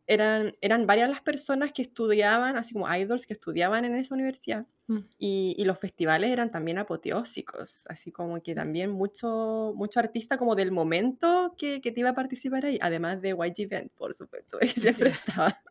eran, 0.08 0.56
eran 0.62 0.86
varias 0.88 1.10
las 1.10 1.22
personas 1.22 1.72
que 1.72 1.82
estudiaban, 1.84 2.58
así 2.58 2.74
como 2.74 2.94
idols 2.94 3.26
que 3.26 3.34
estudiaban 3.34 3.86
en 3.86 3.96
esa 3.96 4.14
universidad. 4.16 4.66
Mm. 4.88 4.98
Y, 5.20 5.56
y 5.58 5.66
los 5.66 5.80
festivales 5.80 6.32
eran 6.32 6.52
también 6.52 6.78
apoteósicos, 6.80 7.86
así 7.88 8.12
como 8.12 8.42
que 8.42 8.54
también 8.56 8.90
mucho, 8.92 9.74
mucho 9.76 10.00
artista 10.00 10.38
como 10.38 10.56
del 10.56 10.72
momento 10.72 11.56
que, 11.58 11.80
que 11.82 11.92
te 11.92 12.02
iba 12.02 12.10
a 12.10 12.16
participar 12.16 12.66
ahí, 12.66 12.78
además 12.82 13.22
de 13.22 13.30
YG 13.30 13.70
Band, 13.70 13.90
por 13.92 14.14
supuesto, 14.14 14.58
que 14.60 14.68
siempre 14.68 15.10
estaba. 15.12 15.62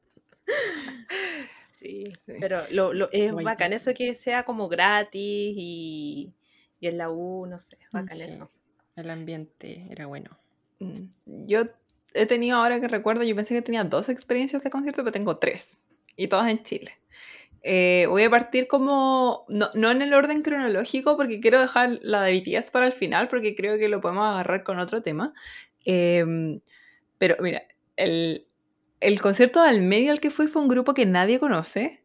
Sí, 1.72 2.04
Sí. 2.26 2.32
pero 2.40 2.62
lo, 2.70 2.92
lo- 2.92 3.10
es 3.12 3.32
bacán 3.32 3.72
eso 3.72 3.92
que 3.94 4.14
sea 4.14 4.44
como 4.44 4.68
gratis 4.68 5.54
y, 5.56 6.32
y 6.78 6.86
en 6.88 6.98
la 6.98 7.10
U, 7.10 7.46
no 7.46 7.58
sé, 7.58 7.78
bacán 7.92 8.16
Sí. 8.18 8.24
eso. 8.24 8.50
El 8.96 9.10
ambiente 9.10 9.86
era 9.90 10.06
bueno. 10.06 10.38
Mm. 10.78 11.04
Yo 11.46 11.64
he 12.14 12.26
tenido, 12.26 12.58
ahora 12.58 12.80
que 12.80 12.88
recuerdo, 12.88 13.24
yo 13.24 13.34
pensé 13.36 13.54
que 13.54 13.62
tenía 13.62 13.84
dos 13.84 14.08
experiencias 14.08 14.62
de 14.62 14.70
concierto, 14.70 15.02
pero 15.02 15.12
tengo 15.12 15.38
tres. 15.38 15.82
Y 16.16 16.28
todas 16.28 16.48
en 16.50 16.62
Chile. 16.62 16.92
Eh, 17.62 18.06
voy 18.08 18.22
a 18.22 18.30
partir 18.30 18.66
como, 18.66 19.44
no, 19.48 19.70
no 19.74 19.90
en 19.90 20.02
el 20.02 20.14
orden 20.14 20.42
cronológico, 20.42 21.16
porque 21.16 21.40
quiero 21.40 21.60
dejar 21.60 21.98
la 22.02 22.22
de 22.22 22.40
BTS 22.40 22.70
para 22.70 22.86
el 22.86 22.92
final, 22.92 23.28
porque 23.28 23.54
creo 23.54 23.78
que 23.78 23.88
lo 23.88 24.00
podemos 24.00 24.24
agarrar 24.24 24.64
con 24.64 24.78
otro 24.78 25.02
tema. 25.02 25.34
Em, 25.84 26.60
pero 27.18 27.36
mira, 27.40 27.62
el, 27.96 28.46
el 29.00 29.20
concierto 29.20 29.62
del 29.62 29.82
medio 29.82 30.12
al 30.12 30.20
que 30.20 30.30
fui 30.30 30.46
fue 30.46 30.62
un 30.62 30.68
grupo 30.68 30.94
que 30.94 31.06
nadie 31.06 31.38
conoce, 31.38 32.02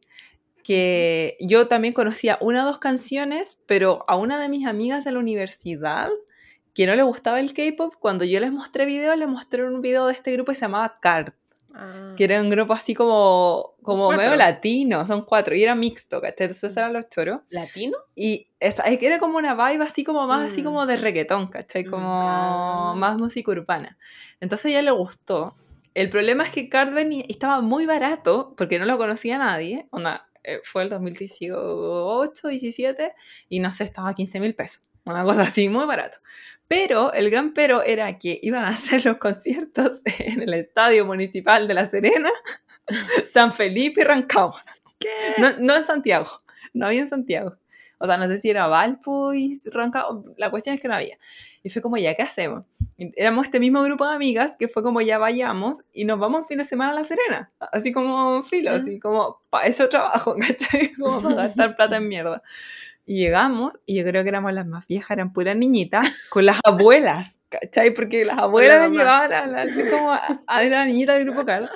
que 0.64 1.38
yo 1.40 1.68
también 1.68 1.94
conocía 1.94 2.38
una 2.42 2.64
o 2.64 2.68
dos 2.68 2.80
canciones, 2.80 3.62
pero 3.66 4.04
a 4.08 4.18
una 4.18 4.40
de 4.40 4.50
mis 4.50 4.66
amigas 4.66 5.06
de 5.06 5.12
la 5.12 5.20
universidad 5.20 6.10
que 6.76 6.86
no 6.86 6.96
le 6.96 7.02
gustaba 7.02 7.40
el 7.40 7.54
K-pop, 7.54 7.96
cuando 8.00 8.24
yo 8.26 8.40
les 8.40 8.52
mostré 8.52 8.86
videos, 8.86 9.18
les 9.18 9.28
mostré 9.28 9.64
un 9.66 9.82
video 9.82 10.06
de 10.06 10.14
este 10.14 10.32
grupo 10.34 10.52
que 10.52 10.56
se 10.56 10.62
llamaba 10.62 10.94
Card, 11.02 11.34
Ah. 11.78 12.14
que 12.16 12.24
era 12.24 12.40
un 12.40 12.50
grupo 12.50 12.72
así 12.72 12.94
como, 12.94 13.74
como 13.82 14.06
Cuatro. 14.06 14.24
medio 14.24 14.36
latino, 14.38 15.06
son 15.06 15.24
cuatro, 15.24 15.56
y 15.56 15.62
era 15.64 15.76
mixto, 15.76 16.22
¿cachai? 16.22 16.46
Entonces 16.48 16.78
eran 16.78 16.94
los 16.94 17.10
choros. 17.10 17.42
¿Latino? 17.50 17.98
Y 18.16 18.48
esa, 18.62 18.84
es 18.84 18.98
que 18.98 19.08
era 19.08 19.20
como 19.20 19.38
una 19.38 19.56
vibe 19.56 19.84
así 19.84 20.06
como 20.06 20.26
más 20.26 20.52
así 20.52 20.62
Mm. 20.62 20.66
como 20.66 20.86
de 20.86 20.96
reggaetón, 20.96 21.48
¿cachai? 21.48 21.84
Mm, 21.84 21.90
Como 21.90 22.08
ah. 22.10 22.94
más 22.96 23.18
música 23.18 23.52
urbana. 23.52 23.98
Entonces 24.40 24.68
a 24.68 24.70
ella 24.70 24.82
le 24.84 24.92
gustó. 24.92 25.56
El 25.94 26.10
problema 26.10 26.44
es 26.44 26.52
que 26.52 26.70
Carven 26.70 27.12
estaba 27.28 27.60
muy 27.60 27.86
barato 27.86 28.54
porque 28.56 28.80
no 28.80 28.86
lo 28.86 28.98
conocía 28.98 29.38
nadie. 29.38 29.88
Onda, 29.92 30.30
eh, 30.46 30.62
fue 30.64 30.84
el 30.84 30.90
2018, 30.90 32.48
17 32.48 33.14
y 33.50 33.60
no 33.60 33.72
sé, 33.72 33.84
estaba 33.84 34.10
a 34.10 34.14
15 34.14 34.40
mil 34.40 34.56
pesos. 34.56 34.82
Una 35.06 35.24
cosa 35.24 35.44
así, 35.44 35.70
muy 35.70 35.86
barato. 35.86 36.18
Pero 36.68 37.14
el 37.14 37.30
gran 37.30 37.54
pero 37.54 37.84
era 37.84 38.18
que 38.18 38.40
iban 38.42 38.64
a 38.66 38.70
hacer 38.76 39.06
los 39.06 39.18
conciertos 39.18 40.02
en 40.20 40.42
el 40.42 40.54
Estadio 40.54 41.06
Municipal 41.06 41.68
de 41.68 41.74
La 41.74 41.90
Serena, 41.90 42.32
San 43.34 43.54
Felipe 43.54 44.02
y 44.02 44.04
Rancagua. 44.04 44.64
¿Qué? 45.00 45.10
No, 45.38 45.52
no 45.60 45.76
en 45.76 45.84
Santiago, 45.84 46.44
no 46.74 46.88
había 46.88 47.02
en 47.02 47.10
Santiago. 47.10 47.58
O 47.98 48.06
sea, 48.06 48.18
no 48.18 48.28
sé 48.28 48.38
si 48.38 48.50
era 48.50 48.68
Valpo 48.68 49.34
y 49.34 49.62
Rancagua, 49.66 50.24
la 50.38 50.52
cuestión 50.52 50.76
es 50.76 50.82
que 50.82 50.88
no 50.88 50.96
había. 50.96 51.18
Y 51.64 51.70
fue 51.70 51.82
como, 51.82 51.98
¿ya 51.98 52.14
qué 52.14 52.22
hacemos? 52.22 52.64
Y 52.98 53.12
éramos 53.20 53.46
este 53.46 53.60
mismo 53.60 53.82
grupo 53.82 54.08
de 54.08 54.14
amigas 54.14 54.56
que 54.58 54.68
fue 54.68 54.84
como, 54.84 55.02
ya 55.02 55.18
vayamos 55.18 55.80
y 55.94 56.06
nos 56.06 56.20
vamos 56.20 56.42
un 56.42 56.48
fin 56.48 56.58
de 56.58 56.66
semana 56.66 56.92
a 56.92 56.96
La 56.96 57.04
Serena. 57.04 57.52
Así 57.60 57.92
como 57.92 58.44
filo, 58.44 58.72
así 58.72 59.00
como, 59.00 59.42
para 59.50 59.66
eso 59.66 59.90
trabajo, 59.90 60.36
¿cachai? 60.40 60.94
Como 60.94 61.22
para 61.22 61.36
gastar 61.36 61.76
plata 61.76 61.98
en 61.98 62.08
mierda. 62.08 62.44
Y 63.06 63.20
llegamos, 63.20 63.74
y 63.86 63.96
yo 63.96 64.04
creo 64.04 64.24
que 64.24 64.30
éramos 64.30 64.52
las 64.54 64.66
más 64.66 64.88
viejas, 64.88 65.12
eran 65.12 65.32
puras 65.34 65.56
niñitas, 65.56 66.08
con 66.30 66.46
las 66.46 66.60
abuelas, 66.64 67.36
¿cachai? 67.50 67.94
Porque 67.94 68.26
las 68.26 68.38
abuelas 68.40 68.80
las 68.82 68.90
mamá. 68.92 69.00
llevaban 69.00 69.34
a, 69.34 69.46
la- 69.48 69.62
así 69.62 69.84
como 69.90 70.12
a, 70.12 70.22
a 70.48 70.60
ver 70.60 70.74
a 70.74 70.80
la 70.80 70.86
niñita 70.86 71.14
del 71.14 71.26
grupo 71.26 71.46
Car. 71.46 71.70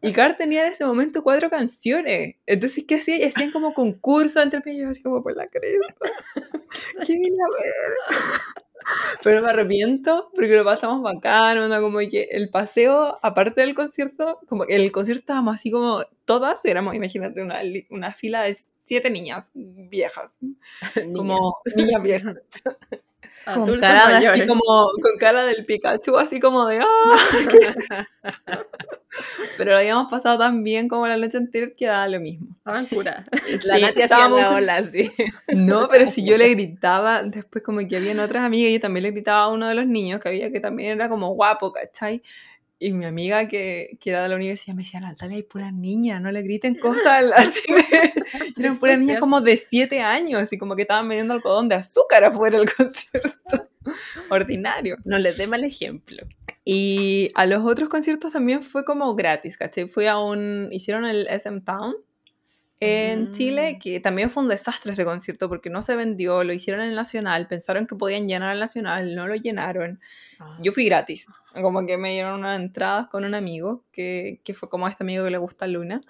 Y 0.00 0.12
Car 0.12 0.36
tenía 0.38 0.66
en 0.66 0.72
ese 0.72 0.86
momento 0.86 1.22
cuatro 1.22 1.50
canciones. 1.50 2.36
Entonces, 2.46 2.84
¿qué 2.88 2.96
hacían? 2.96 3.20
Y 3.20 3.24
hacían 3.24 3.50
como 3.52 3.74
concursos 3.74 4.42
entre 4.42 4.62
ellos, 4.72 4.88
así 4.90 5.02
como 5.02 5.22
por 5.22 5.36
la 5.36 5.46
cresta. 5.48 5.94
¿Qué 7.06 7.14
vine 7.14 7.36
a 7.42 7.48
ver? 7.62 7.94
Pero 9.22 9.42
me 9.42 9.50
arrepiento 9.50 10.30
porque 10.34 10.54
lo 10.56 10.64
pasamos 10.64 11.02
bacán, 11.02 11.58
onda, 11.58 11.80
como 11.80 11.98
que 11.98 12.28
el 12.32 12.50
paseo, 12.50 13.18
aparte 13.22 13.60
del 13.60 13.74
concierto, 13.74 14.40
como 14.48 14.64
que 14.64 14.74
en 14.76 14.82
el 14.82 14.92
concierto 14.92 15.20
estábamos 15.20 15.54
así 15.54 15.70
como 15.70 16.02
todas, 16.24 16.64
éramos, 16.64 16.94
imagínate, 16.94 17.42
una, 17.42 17.60
una 17.90 18.12
fila 18.12 18.42
de 18.42 18.56
siete 18.90 19.08
niñas 19.08 19.46
viejas, 19.54 20.32
como 21.14 21.58
niñas 21.76 22.02
viejas, 22.02 22.34
con 23.54 23.78
cara, 23.78 24.18
así 24.32 24.46
como, 24.48 24.62
con 25.00 25.16
cara 25.20 25.44
del 25.44 25.64
Pikachu, 25.64 26.18
así 26.18 26.40
como 26.40 26.66
de 26.66 26.80
¡ah! 26.80 27.16
¿qué 27.48 27.56
es 27.58 27.68
esto?". 27.78 28.66
Pero 29.56 29.72
lo 29.72 29.78
habíamos 29.78 30.10
pasado 30.10 30.38
tan 30.38 30.64
bien 30.64 30.88
como 30.88 31.06
la 31.06 31.16
noche 31.16 31.36
anterior 31.36 31.74
que 31.76 31.86
daba 31.86 32.08
lo 32.08 32.18
mismo. 32.20 32.48
Estaban 32.58 32.86
curadas. 32.86 33.24
La 33.64 33.76
Sí, 33.76 33.80
Nati 33.82 33.84
hacía 34.02 34.04
estábamos- 34.04 34.40
la 34.40 34.50
ola, 34.56 34.82
sí. 34.82 35.10
no, 35.54 35.88
pero 35.88 36.08
si 36.08 36.24
yo 36.24 36.36
le 36.36 36.48
gritaba, 36.50 37.22
después 37.22 37.62
como 37.62 37.86
que 37.86 37.96
habían 37.96 38.18
otras 38.20 38.42
amigas, 38.44 38.70
y 38.70 38.74
yo 38.74 38.80
también 38.80 39.04
le 39.04 39.10
gritaba 39.12 39.42
a 39.44 39.48
uno 39.48 39.68
de 39.68 39.74
los 39.74 39.86
niños 39.86 40.20
que 40.20 40.28
había 40.28 40.50
que 40.50 40.58
también 40.60 40.92
era 40.92 41.08
como 41.08 41.32
guapo, 41.34 41.72
¿cachai? 41.72 42.22
Y 42.82 42.94
mi 42.94 43.04
amiga 43.04 43.46
que, 43.46 43.98
que 44.00 44.08
era 44.08 44.22
de 44.22 44.30
la 44.30 44.36
universidad 44.36 44.74
me 44.74 44.82
decía, 44.82 45.00
Natalia, 45.00 45.36
hay 45.36 45.42
puras 45.42 45.72
niñas, 45.74 46.22
no 46.22 46.32
le 46.32 46.40
griten 46.40 46.74
cosas 46.80 47.30
así 47.36 47.72
de... 47.72 48.12
Eran 48.58 48.78
puras 48.78 48.98
niñas 48.98 49.20
como 49.20 49.42
de 49.42 49.58
7 49.58 50.00
años, 50.00 50.50
y 50.50 50.56
como 50.56 50.74
que 50.74 50.82
estaban 50.82 51.06
vendiendo 51.06 51.34
algodón 51.34 51.68
de 51.68 51.74
azúcar 51.74 52.24
afuera 52.24 52.58
del 52.58 52.74
concierto. 52.74 53.68
Ordinario. 54.30 54.96
No 55.04 55.18
les 55.18 55.36
dé 55.36 55.46
mal 55.46 55.62
ejemplo. 55.62 56.26
Y 56.64 57.30
a 57.34 57.44
los 57.44 57.64
otros 57.64 57.90
conciertos 57.90 58.32
también 58.32 58.62
fue 58.62 58.84
como 58.84 59.14
gratis, 59.14 59.58
¿cachai? 59.58 59.86
Fui 59.88 60.06
a 60.06 60.18
un... 60.18 60.68
Hicieron 60.72 61.04
el 61.04 61.26
SM 61.26 61.60
Town 61.60 61.94
en 62.80 63.30
Mm. 63.30 63.32
Chile, 63.32 63.78
que 63.82 64.00
también 64.00 64.30
fue 64.30 64.42
un 64.42 64.48
desastre 64.48 64.92
ese 64.92 65.04
concierto 65.04 65.48
porque 65.48 65.70
no 65.70 65.82
se 65.82 65.96
vendió, 65.96 66.42
lo 66.44 66.52
hicieron 66.52 66.82
en 66.82 66.88
el 66.90 66.94
Nacional, 66.96 67.46
pensaron 67.46 67.86
que 67.86 67.94
podían 67.94 68.26
llenar 68.26 68.54
el 68.54 68.60
Nacional, 68.60 69.14
no 69.14 69.28
lo 69.28 69.34
llenaron. 69.34 70.00
Yo 70.62 70.72
fui 70.72 70.84
gratis, 70.86 71.26
como 71.52 71.84
que 71.84 71.98
me 71.98 72.12
dieron 72.12 72.40
unas 72.40 72.58
entradas 72.58 73.08
con 73.08 73.24
un 73.24 73.34
amigo, 73.34 73.84
que, 73.92 74.40
que 74.44 74.54
fue 74.54 74.70
como 74.70 74.88
este 74.88 75.04
amigo 75.04 75.24
que 75.24 75.30
le 75.30 75.38
gusta 75.38 75.66
Luna. 75.66 76.00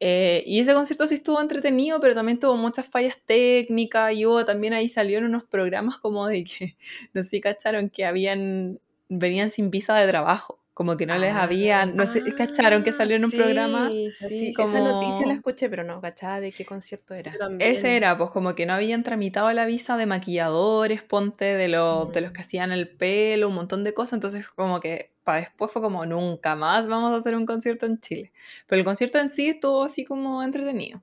Eh, 0.00 0.42
y 0.46 0.58
ese 0.58 0.74
concierto 0.74 1.06
sí 1.06 1.14
estuvo 1.14 1.40
entretenido, 1.40 2.00
pero 2.00 2.14
también 2.14 2.38
tuvo 2.40 2.56
muchas 2.56 2.86
fallas 2.86 3.16
técnicas 3.24 4.12
y 4.14 4.26
hubo 4.26 4.44
también 4.44 4.74
ahí 4.74 4.88
salieron 4.88 5.26
unos 5.28 5.44
programas 5.44 5.98
como 5.98 6.26
de 6.26 6.44
que, 6.44 6.76
no 7.14 7.22
sé 7.22 7.40
cacharon, 7.40 7.88
que 7.88 8.04
habían, 8.04 8.80
venían 9.08 9.50
sin 9.50 9.70
visa 9.70 9.94
de 9.94 10.08
trabajo, 10.08 10.58
como 10.74 10.96
que 10.96 11.04
no 11.06 11.16
les 11.18 11.32
Ah, 11.34 11.42
habían, 11.42 11.96
no 11.96 12.10
sé, 12.10 12.22
cacharon 12.34 12.82
que 12.82 12.92
salió 12.92 13.16
en 13.16 13.24
un 13.26 13.30
sí, 13.30 13.36
programa. 13.36 13.90
Sí, 13.90 14.10
Sí, 14.10 14.52
como- 14.54 14.68
Esa 14.76 14.80
noticia 14.80 15.26
la 15.26 15.34
escuché, 15.34 15.68
pero 15.68 15.84
no 15.84 16.00
cachaba 16.00 16.40
de 16.40 16.52
qué 16.52 16.64
concierto 16.64 17.14
era. 17.14 17.32
Ese 17.58 17.96
era, 17.96 18.16
pues 18.16 18.30
como 18.30 18.54
que 18.54 18.64
no 18.64 18.72
habían 18.72 19.02
tramitado 19.02 19.52
la 19.52 19.66
visa 19.66 19.96
de 19.96 20.06
maquilladores, 20.06 21.02
ponte, 21.02 21.44
de, 21.44 21.68
los 21.68 22.10
de 22.12 22.20
los 22.22 22.32
que 22.32 22.40
hacían 22.40 22.72
el 22.72 22.88
pelo, 22.88 23.48
un 23.48 23.54
montón 23.54 23.84
de 23.84 23.92
cosas, 23.92 24.14
entonces 24.14 24.48
como 24.48 24.80
que 24.80 25.10
para 25.24 25.38
después 25.40 25.70
fue 25.70 25.82
como 25.82 26.04
nunca 26.06 26.56
más 26.56 26.86
vamos 26.88 27.12
a 27.12 27.16
hacer 27.18 27.36
un 27.36 27.46
concierto 27.46 27.86
en 27.86 28.00
Chile. 28.00 28.32
Pero 28.66 28.78
el 28.80 28.84
concierto 28.84 29.18
en 29.18 29.28
sí 29.28 29.48
estuvo 29.48 29.84
así 29.84 30.04
como 30.04 30.42
entretenido. 30.42 31.02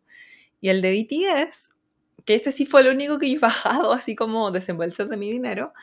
Y 0.61 0.70
el 0.70 0.82
de 0.82 0.91
BTS, 0.91 1.72
que 2.26 2.36
este 2.36 2.51
sí 2.51 2.65
fue 2.65 2.82
el 2.82 2.88
único 2.89 3.17
que 3.20 3.30
yo 3.30 3.38
he 3.38 3.39
bajado 3.84 3.93
así 3.93 4.15
como 4.15 4.51
desembolsar 4.51 5.07
de 5.09 5.17
mi 5.17 5.32
dinero, 5.32 5.74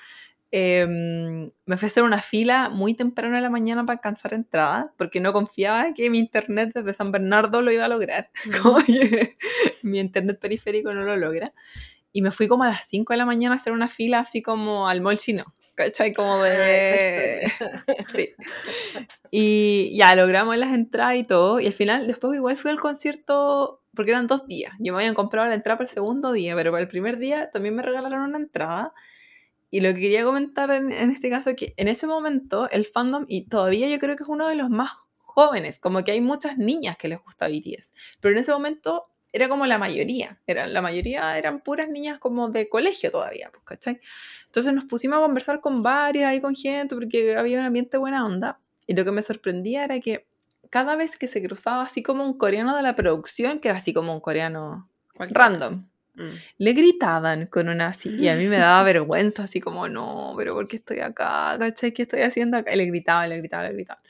em, 0.57 1.51
me 1.67 1.77
fui 1.77 1.87
a 1.87 1.91
hacer 1.91 2.03
una 2.03 2.23
fila 2.23 2.69
muy 2.69 2.95
temprano 2.95 3.37
en 3.37 3.43
la 3.43 3.51
mañana 3.51 3.85
para 3.85 3.97
alcanzar 3.97 4.35
entrada, 4.35 4.93
porque 4.97 5.21
no 5.21 5.33
confiaba 5.33 5.93
que 5.95 6.09
mi 6.11 6.19
internet 6.19 6.71
desde 6.75 6.95
San 6.95 7.13
Bernardo 7.13 7.63
lo 7.63 7.73
iba 7.73 7.85
a 7.85 7.89
lograr. 7.89 8.31
Como 8.63 8.79
que 8.85 9.37
mi 9.83 10.01
internet 10.01 10.39
periférico 10.41 10.95
no 10.95 11.03
lo 11.03 11.17
logra. 11.17 11.53
Y 12.13 12.23
me 12.23 12.31
fui 12.31 12.49
como 12.49 12.65
a 12.65 12.69
las 12.69 12.87
5 12.89 13.13
de 13.13 13.19
la 13.19 13.27
mañana 13.27 13.55
a 13.55 13.57
hacer 13.57 13.75
una 13.75 13.89
fila 13.89 14.21
así 14.21 14.41
como 14.41 14.89
al 14.89 15.03
mall 15.03 15.19
chino. 15.19 15.45
¿Cachai? 15.75 16.15
Como 16.15 16.43
de... 16.43 17.53
Sí. 18.09 18.31
Y 19.31 19.95
ya 19.99 20.15
logramos 20.17 20.57
las 20.57 20.73
entradas 20.73 21.17
y 21.17 21.25
todo. 21.25 21.61
Y 21.61 21.67
al 21.67 21.75
final, 21.75 22.07
después 22.07 22.35
igual 22.35 22.57
fui 22.57 22.71
al 22.71 22.81
concierto, 22.81 23.83
porque 23.95 24.13
eran 24.13 24.27
dos 24.27 24.47
días. 24.47 24.73
Yo 24.79 24.95
me 24.95 25.01
habían 25.01 25.15
comprado 25.15 25.47
la 25.49 25.55
entrada 25.55 25.77
para 25.77 25.89
el 25.89 25.95
segundo 25.95 26.33
día, 26.33 26.55
pero 26.55 26.71
para 26.71 26.83
el 26.83 26.89
primer 26.89 27.19
día 27.19 27.51
también 27.51 27.75
me 27.75 27.83
regalaron 27.83 28.23
una 28.23 28.39
entrada. 28.39 28.95
Y 29.71 29.81
lo 29.81 29.93
que 29.95 30.01
quería 30.01 30.25
comentar 30.25 30.71
en, 30.71 30.93
en 30.93 31.11
este 31.11 31.29
caso 31.31 31.51
es 31.51 31.57
que 31.57 31.75
en 31.77 31.89
ese 31.89 32.07
momento 32.07 32.69
el 32.71 32.87
fandom, 32.87 33.25
y 33.29 33.49
todavía 33.49 33.89
yo 33.89 33.99
creo 33.99 34.17
que 34.17 34.23
es 34.23 34.29
uno 34.29 34.49
de 34.49 34.55
los 34.55 34.71
más 34.71 34.91
jóvenes, 35.17 35.79
como 35.79 36.03
que 36.05 36.13
hay 36.13 36.21
muchas 36.21 36.57
niñas 36.57 36.97
que 36.97 37.09
les 37.09 37.23
gusta 37.23 37.49
BTS, 37.49 37.93
pero 38.21 38.33
en 38.33 38.41
ese 38.41 38.53
momento 38.53 39.07
era 39.37 39.51
como 39.51 39.67
la 39.67 39.77
mayoría, 39.77 40.41
era, 40.47 40.67
la 40.67 40.81
mayoría 40.81 41.37
eran 41.37 41.61
puras 41.61 41.91
niñas 41.91 42.19
como 42.19 42.49
de 42.49 42.71
colegio 42.71 43.11
todavía, 43.11 43.51
pues, 43.53 43.65
¿cachai? 43.65 44.01
Entonces 44.47 44.73
nos 44.73 44.87
pusimos 44.87 45.19
a 45.19 45.23
conversar 45.23 45.61
con 45.61 45.83
varias 45.83 46.35
y 46.35 46.41
con 46.41 46.55
gente 46.55 46.95
porque 46.95 47.37
había 47.37 47.59
un 47.59 47.67
ambiente 47.67 47.99
buena 47.99 48.25
onda. 48.25 48.61
Y 48.87 48.95
lo 48.95 49.05
que 49.05 49.11
me 49.11 49.21
sorprendía 49.21 49.85
era 49.85 50.01
que 50.01 50.27
cada 50.71 50.97
vez 50.97 51.19
que 51.19 51.29
se 51.29 51.43
cruzaba 51.43 51.83
así 51.83 52.03
como 52.03 52.25
un 52.25 52.39
coreano 52.39 52.75
de 52.77 52.83
la 52.83 52.95
producción, 52.95 53.59
que 53.59 53.69
era 53.69 53.79
así 53.79 53.93
como 53.93 54.15
un 54.15 54.21
coreano 54.21 54.89
random, 55.19 55.87
Mm. 56.17 56.35
le 56.59 56.73
gritaban 56.73 57.47
con 57.47 57.69
una 57.69 57.89
así. 57.89 58.09
Y 58.09 58.29
a 58.29 58.37
mí 58.37 58.47
me 58.47 58.59
daba 58.59 58.83
vergüenza, 58.85 59.45
así 59.45 59.61
como, 59.61 59.89
no, 59.89 60.35
pero 60.37 60.55
¿por 60.55 60.67
qué 60.67 60.77
estoy 60.77 61.01
acá? 61.01 61.57
¿Cachai? 61.59 61.93
¿Qué 61.93 62.03
estoy 62.03 62.23
haciendo 62.23 62.57
acá? 62.57 62.73
Y 62.73 62.77
le 62.77 62.87
gritaban, 62.87 63.29
le 63.29 63.39
gritaban, 63.39 63.67
le 63.67 63.75
gritaban. 63.75 64.03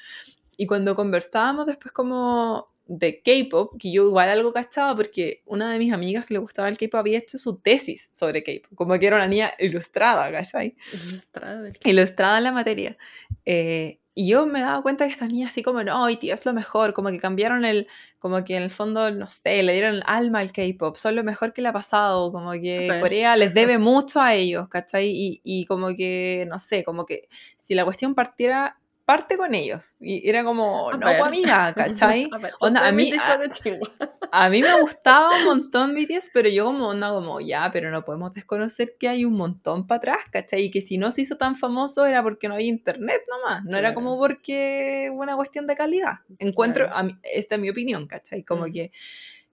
Y 0.57 0.67
cuando 0.67 0.95
conversábamos 0.95 1.67
después 1.67 1.93
como 1.93 2.69
de 2.87 3.21
K-pop, 3.21 3.75
que 3.79 3.91
yo 3.91 4.07
igual 4.07 4.29
algo 4.29 4.53
cachaba 4.53 4.95
porque 4.95 5.43
una 5.45 5.73
de 5.73 5.79
mis 5.79 5.93
amigas 5.93 6.25
que 6.25 6.35
le 6.35 6.41
gustaba 6.41 6.69
el 6.69 6.79
K-pop 6.79 7.01
había 7.01 7.19
hecho 7.19 7.39
su 7.39 7.59
tesis 7.59 8.11
sobre 8.15 8.43
K-pop, 8.45 8.75
como 8.77 8.99
que 8.99 9.07
era 9.07 9.17
una 9.17 9.27
niña 9.27 9.53
ilustrada, 9.59 10.31
¿cachai? 10.31 10.77
Ilustrada 10.93 11.69
ilustrada 11.85 12.39
en 12.39 12.45
la 12.45 12.53
materia. 12.53 12.97
Eh, 13.45 13.99
y 14.19 14.29
yo 14.29 14.47
me 14.47 14.63
daba 14.63 14.81
cuenta 14.81 15.07
que 15.07 15.13
estas 15.13 15.29
niñas 15.29 15.51
así 15.51 15.63
como, 15.63 15.85
no, 15.85 16.09
y 16.09 16.17
tía, 16.17 16.33
es 16.33 16.47
lo 16.47 16.55
mejor, 16.55 16.95
como 16.95 17.11
que 17.11 17.19
cambiaron 17.19 17.67
el, 17.67 17.87
como 18.19 18.43
que 18.45 18.57
en 18.57 18.63
el 18.63 18.71
fondo, 18.71 19.11
no 19.11 19.29
sé, 19.29 19.63
le 19.63 19.75
dieron 19.75 20.01
alma 20.07 20.39
al 20.39 20.53
K-pop, 20.53 20.97
son 20.97 21.17
lo 21.17 21.23
mejor 21.23 21.53
que 21.53 21.61
le 21.61 21.69
ha 21.69 21.73
pasado, 21.75 22.33
como 22.33 22.53
que. 22.53 22.89
Corea 23.03 23.37
les 23.37 23.53
debe 23.53 23.77
mucho 23.79 24.23
a 24.23 24.33
ellos, 24.33 24.69
¿cachai? 24.69 25.11
Y, 25.11 25.43
y 25.45 25.67
como 25.67 25.95
que, 25.95 26.47
no 26.49 26.59
sé, 26.59 26.83
como 26.83 27.05
que 27.05 27.29
si 27.59 27.75
la 27.75 27.85
cuestión 27.85 28.15
partiera 28.15 28.79
parte 29.07 29.37
con 29.39 29.55
ellos. 29.55 29.95
Y 30.01 30.29
era 30.29 30.45
como, 30.45 30.91
A 30.91 30.97
no, 30.99 31.07
ver. 31.07 31.17
pues 31.19 31.29
amiga, 31.29 31.73
¿cachai? 31.75 32.29
A 32.33 32.39
ver, 32.39 32.53
Onda, 32.61 32.87
a 32.87 32.93
mí- 32.93 33.13
a-. 33.13 33.39
A 34.33 34.51
mí 34.51 34.61
me 34.61 34.81
gustaba 34.81 35.31
un 35.39 35.45
montón 35.45 35.95
BTS, 35.95 36.31
pero 36.35 36.49
yo 36.49 36.65
como 36.67 36.89
onda 36.89 37.11
como, 37.11 37.41
ya, 37.41 37.71
pero 37.73 37.91
no 37.93 38.05
podemos 38.05 38.33
desconocer 38.35 38.97
que 38.99 39.09
hay 39.09 39.25
un 39.25 39.35
montón 39.35 39.87
para 39.87 39.99
atrás, 39.99 40.19
¿cachai? 40.31 40.65
Y 40.65 40.71
que 40.71 40.81
si 40.81 40.99
no 40.99 41.11
se 41.13 41.23
hizo 41.23 41.37
tan 41.37 41.55
famoso 41.57 42.05
era 42.05 42.23
porque 42.23 42.49
no 42.49 42.55
había 42.55 42.67
internet 42.67 43.23
nomás, 43.31 43.63
no 43.65 43.71
era 43.79 43.93
Claro. 43.93 43.95
como 43.95 44.19
porque 44.19 45.11
una 45.15 45.37
cuestión 45.37 45.67
de 45.69 45.77
calidad. 45.77 46.15
Encuentro, 46.41 46.87
Claro. 46.87 46.99
a 46.99 47.03
mí- 47.05 47.17
esta 47.23 47.55
es 47.55 47.61
mi 47.61 47.71
opinión, 47.71 48.07
¿cachai? 48.09 48.43
Como 48.43 48.67
Mm. 48.67 48.73
que, 48.73 48.93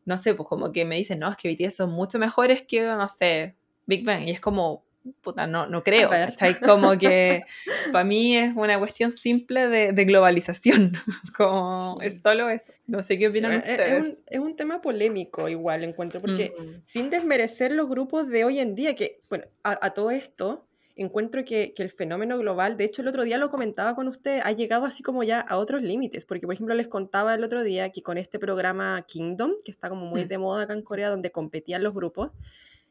no 0.06 0.18
sé, 0.18 0.34
pues 0.34 0.50
como 0.50 0.72
que 0.72 0.84
me 0.84 0.98
dicen, 0.98 1.20
no, 1.20 1.30
es 1.30 1.38
que 1.38 1.48
BTS 1.50 1.76
son 1.78 1.92
mucho 1.92 2.18
mejores 2.18 2.64
que, 2.64 2.82
no 2.82 3.08
sé, 3.08 3.56
Big 3.86 4.04
Bang, 4.04 4.28
y 4.28 4.32
es 4.32 4.40
como, 4.42 4.84
puta, 5.22 5.48
no, 5.48 5.68
no 5.68 5.84
creo. 5.84 6.10
¿cachai? 6.10 6.60
Como 6.60 6.98
que 6.98 7.44
para 7.92 8.04
mí 8.04 8.38
es 8.38 8.54
una 8.56 8.78
cuestión 8.80 9.12
simple 9.12 9.68
de, 9.68 9.92
de 9.94 10.06
globalización, 10.06 10.94
como 11.38 11.98
Sí. 12.02 12.08
es 12.08 12.22
solo 12.22 12.50
eso. 12.50 12.74
No 12.88 13.04
sé 13.04 13.18
qué 13.18 13.28
opinan 13.28 13.62
Sí, 13.64 13.72
es- 13.72 13.80
es, 13.80 13.86
ustedes. 13.86 14.04
un, 14.06 14.18
es 14.28 14.40
un 14.40 14.56
tema 14.56 14.82
polémico 14.82 15.50
igual, 15.50 15.84
encuentro, 15.84 16.20
porque 16.22 16.54
Mm. 16.58 16.82
sin 16.84 17.10
desmerecer 17.10 17.72
los 17.72 17.90
grupos 17.90 18.28
de 18.30 18.46
hoy 18.46 18.60
en 18.60 18.76
día, 18.76 18.96
que, 18.96 19.22
bueno, 19.30 19.46
a, 19.64 19.86
a 19.86 19.90
todo 19.94 20.12
esto, 20.12 20.66
encuentro 20.96 21.44
que, 21.44 21.74
que 21.74 21.82
el 21.82 21.90
fenómeno 21.90 22.38
global, 22.38 22.78
de 22.78 22.84
hecho 22.84 23.02
el 23.02 23.08
otro 23.08 23.24
día 23.24 23.40
lo 23.40 23.50
comentaba 23.50 23.96
con 23.96 24.08
usted, 24.08 24.42
ha 24.44 24.52
llegado 24.52 24.86
así 24.86 25.02
como 25.02 25.24
ya 25.24 25.40
a 25.42 25.58
otros 25.58 25.82
límites, 25.82 26.24
porque 26.26 26.46
por 26.46 26.54
ejemplo 26.54 26.76
les 26.76 26.88
contaba 26.88 27.34
el 27.34 27.44
otro 27.44 27.64
día 27.64 27.90
que 27.92 28.04
con 28.04 28.20
este 28.20 28.38
programa 28.38 29.04
Kingdom, 29.08 29.54
que 29.66 29.72
está 29.72 29.90
como 29.90 30.06
muy 30.06 30.26
Mm. 30.26 30.28
de 30.28 30.38
moda 30.38 30.64
acá 30.64 30.74
en 30.74 30.84
Corea, 30.84 31.10
donde 31.10 31.32
competían 31.32 31.82
los 31.82 31.96
grupos, 31.96 32.30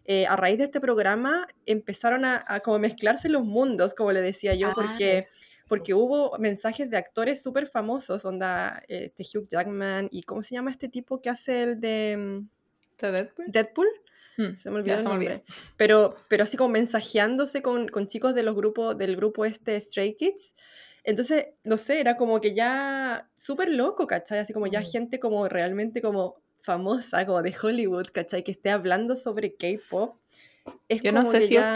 eh, 0.05 0.27
a 0.27 0.37
raíz 0.37 0.59
de 0.59 0.65
este 0.65 0.81
programa 0.81 1.47
empezaron 1.67 2.25
a, 2.25 2.45
a 2.47 2.61
como 2.61 2.79
mezclarse 2.79 3.29
los 3.29 3.45
mundos, 3.45 3.95
como 3.95 4.13
le 4.13 4.21
decía 4.21 4.55
yo, 4.55 4.69
Ah, 4.69 4.73
porque... 4.75 5.19
eso. 5.19 5.41
Porque 5.69 5.95
hubo 5.95 6.37
mensajes 6.39 6.91
de 6.91 6.97
actores 6.99 7.41
súper 7.43 7.67
famosos, 7.67 8.25
onda 8.27 8.83
eh, 8.89 9.13
este 9.17 9.39
Hugh 9.39 9.47
Jackman 9.49 10.09
y 10.11 10.23
¿cómo 10.25 10.43
se 10.43 10.55
llama 10.55 10.71
este 10.73 10.89
tipo 10.89 11.23
que 11.23 11.31
hace 11.31 11.63
el 11.63 11.81
de 11.81 12.17
mm, 12.19 12.49
¿De 13.01 13.13
Deadpool? 13.13 13.47
Deadpool? 13.49 13.89
Mm, 14.39 14.55
Se 14.55 14.71
me 14.71 14.77
olvidó 14.77 15.01
se 15.01 15.09
me 15.09 15.15
olvidó. 15.15 15.43
Pero, 15.77 16.17
pero 16.29 16.43
así 16.45 16.57
como 16.59 16.71
mensajeándose 16.71 17.63
con, 17.63 17.89
con 17.89 18.07
chicos 18.07 18.35
de 18.35 18.43
los 18.43 18.55
grupos, 18.57 18.99
del 18.99 19.17
grupo 19.17 19.45
este 19.47 19.81
Stray 19.81 20.15
Kids. 20.17 20.55
Entonces, 21.05 21.47
no 21.65 21.77
sé, 21.77 22.01
era 22.01 22.17
como 22.17 22.41
que 22.41 22.55
ya 22.55 23.31
súper 23.37 23.71
loco, 23.71 24.07
¿cachai? 24.07 24.41
Así 24.41 24.53
como 24.53 24.67
ya 24.67 24.81
Mm. 24.81 24.85
gente 24.85 25.21
como 25.21 25.49
realmente 25.49 26.03
como 26.03 26.42
famosa, 26.63 27.27
como 27.27 27.43
de 27.43 27.55
Hollywood, 27.61 28.07
¿cachai? 28.13 28.43
Que 28.43 28.53
esté 28.53 28.71
hablando 28.71 29.17
sobre 29.17 29.55
K-pop. 29.55 30.17
Yo 31.03 31.13
no 31.13 31.25
sé 31.25 31.41
si 31.49 31.57
a 31.57 31.73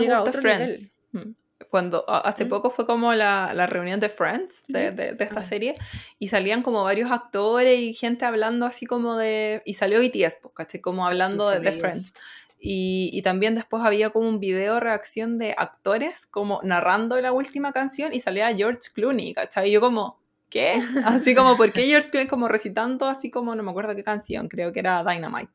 llega 0.00 0.16
a 0.18 0.20
gusta 0.20 0.40
Friends. 0.40 0.90
nivel. 1.12 1.26
Mm. 1.28 1.34
Cuando 1.70 2.04
hace 2.08 2.44
¿Mm? 2.44 2.48
poco 2.48 2.70
fue 2.70 2.86
como 2.86 3.12
la, 3.14 3.52
la 3.54 3.66
reunión 3.66 3.98
de 4.00 4.08
Friends, 4.08 4.62
de, 4.68 4.90
de- 4.90 5.12
de 5.12 5.24
esta 5.24 5.40
Ah. 5.40 5.44
serie, 5.44 5.74
y 6.18 6.28
salían 6.28 6.62
como 6.62 6.82
varios 6.84 7.10
actores 7.10 7.78
y 7.78 7.92
gente 7.92 8.24
hablando 8.24 8.66
así 8.66 8.86
como 8.86 9.16
de... 9.16 9.62
Y 9.64 9.74
salió 9.74 10.00
BTS, 10.00 10.38
pues, 10.42 10.54
¿cachai? 10.54 10.80
Como 10.80 11.06
hablando 11.06 11.48
de, 11.50 11.60
de 11.60 11.66
salió 11.66 11.80
Friends. 11.80 12.14
Y, 12.58 13.10
y 13.12 13.20
también 13.22 13.54
después 13.54 13.82
había 13.84 14.10
como 14.10 14.28
un 14.28 14.40
video 14.40 14.80
reacción 14.80 15.38
de 15.38 15.54
actores 15.58 16.26
como 16.26 16.60
narrando 16.62 17.20
la 17.20 17.32
última 17.32 17.72
canción 17.72 18.14
y 18.14 18.20
salía 18.20 18.54
George 18.54 18.88
Clooney, 18.94 19.34
¿cachai? 19.34 19.68
Y 19.68 19.72
yo 19.72 19.80
como, 19.80 20.18
¿qué? 20.50 20.74
Así 21.04 21.34
como, 21.34 21.56
¿por 21.56 21.72
qué 21.72 21.84
George 21.84 22.08
Clooney 22.10 22.28
como 22.28 22.48
recitando 22.48 23.06
así 23.08 23.30
como, 23.30 23.54
no 23.54 23.62
me 23.62 23.70
acuerdo 23.70 23.94
qué 23.96 24.02
canción, 24.02 24.48
creo 24.48 24.72
que 24.72 24.80
era 24.80 25.02
Dynamite. 25.04 25.50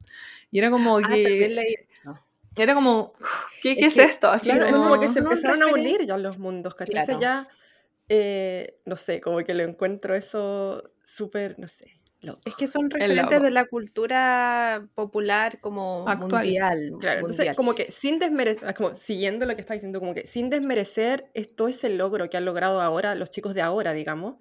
Y 0.52 0.60
era 0.60 0.70
como 0.72 0.98
Ah, 0.98 1.02
que... 1.08 1.50
leí. 1.50 1.76
Era 2.58 2.74
como, 2.76 3.14
¿qué, 3.62 3.76
qué 3.76 3.82
Es 3.86 3.88
es, 3.88 3.94
que, 3.94 4.04
esto? 4.04 4.30
Así 4.30 4.46
Claro, 4.48 4.66
es 4.66 4.72
como, 4.72 4.84
como 4.90 5.00
que 5.00 5.08
se 5.08 5.20
empezaron 5.20 5.64
a 5.64 5.68
referen- 5.68 5.74
unir 5.80 6.06
ya 6.06 6.18
los 6.18 6.38
mundos, 6.38 6.76
¿cachai? 6.76 7.00
Entonces 7.00 7.18
Claro. 7.18 7.48
ya, 7.48 7.56
eh, 8.10 8.78
no 8.86 8.98
sé, 8.98 9.22
como 9.22 9.38
que 9.40 9.54
lo 9.54 9.64
encuentro 9.64 10.16
eso 10.16 10.92
súper, 11.06 11.58
no 11.60 11.70
sé, 11.70 11.94
loco. 12.20 12.42
Es 12.44 12.56
que 12.56 12.68
son 12.68 12.86
El 12.86 12.92
referentes 12.92 13.42
de 13.42 13.52
la 13.52 13.66
cultura 13.68 14.86
popular 14.96 15.62
como 15.62 16.04
Actual. 16.10 16.44
mundial. 16.44 16.92
Claro, 17.00 17.20
entonces 17.22 17.38
mundial. 17.40 17.56
como 17.56 17.74
que 17.74 17.90
sin 17.90 18.20
desmerecer, 18.20 18.74
como 18.74 18.94
siguiendo 18.96 19.46
lo 19.46 19.56
que 19.56 19.62
está 19.62 19.74
diciendo, 19.74 20.02
como 20.02 20.14
que 20.14 20.26
sin 20.26 20.50
desmerecer 20.50 21.30
es 21.34 21.56
todo 21.56 21.70
ese 21.70 21.90
logro 21.90 22.30
que 22.30 22.36
han 22.36 22.44
logrado 22.44 22.82
ahora 22.82 23.16
los 23.16 23.32
chicos 23.32 23.54
de 23.54 23.62
ahora, 23.62 23.94
digamos, 23.94 24.36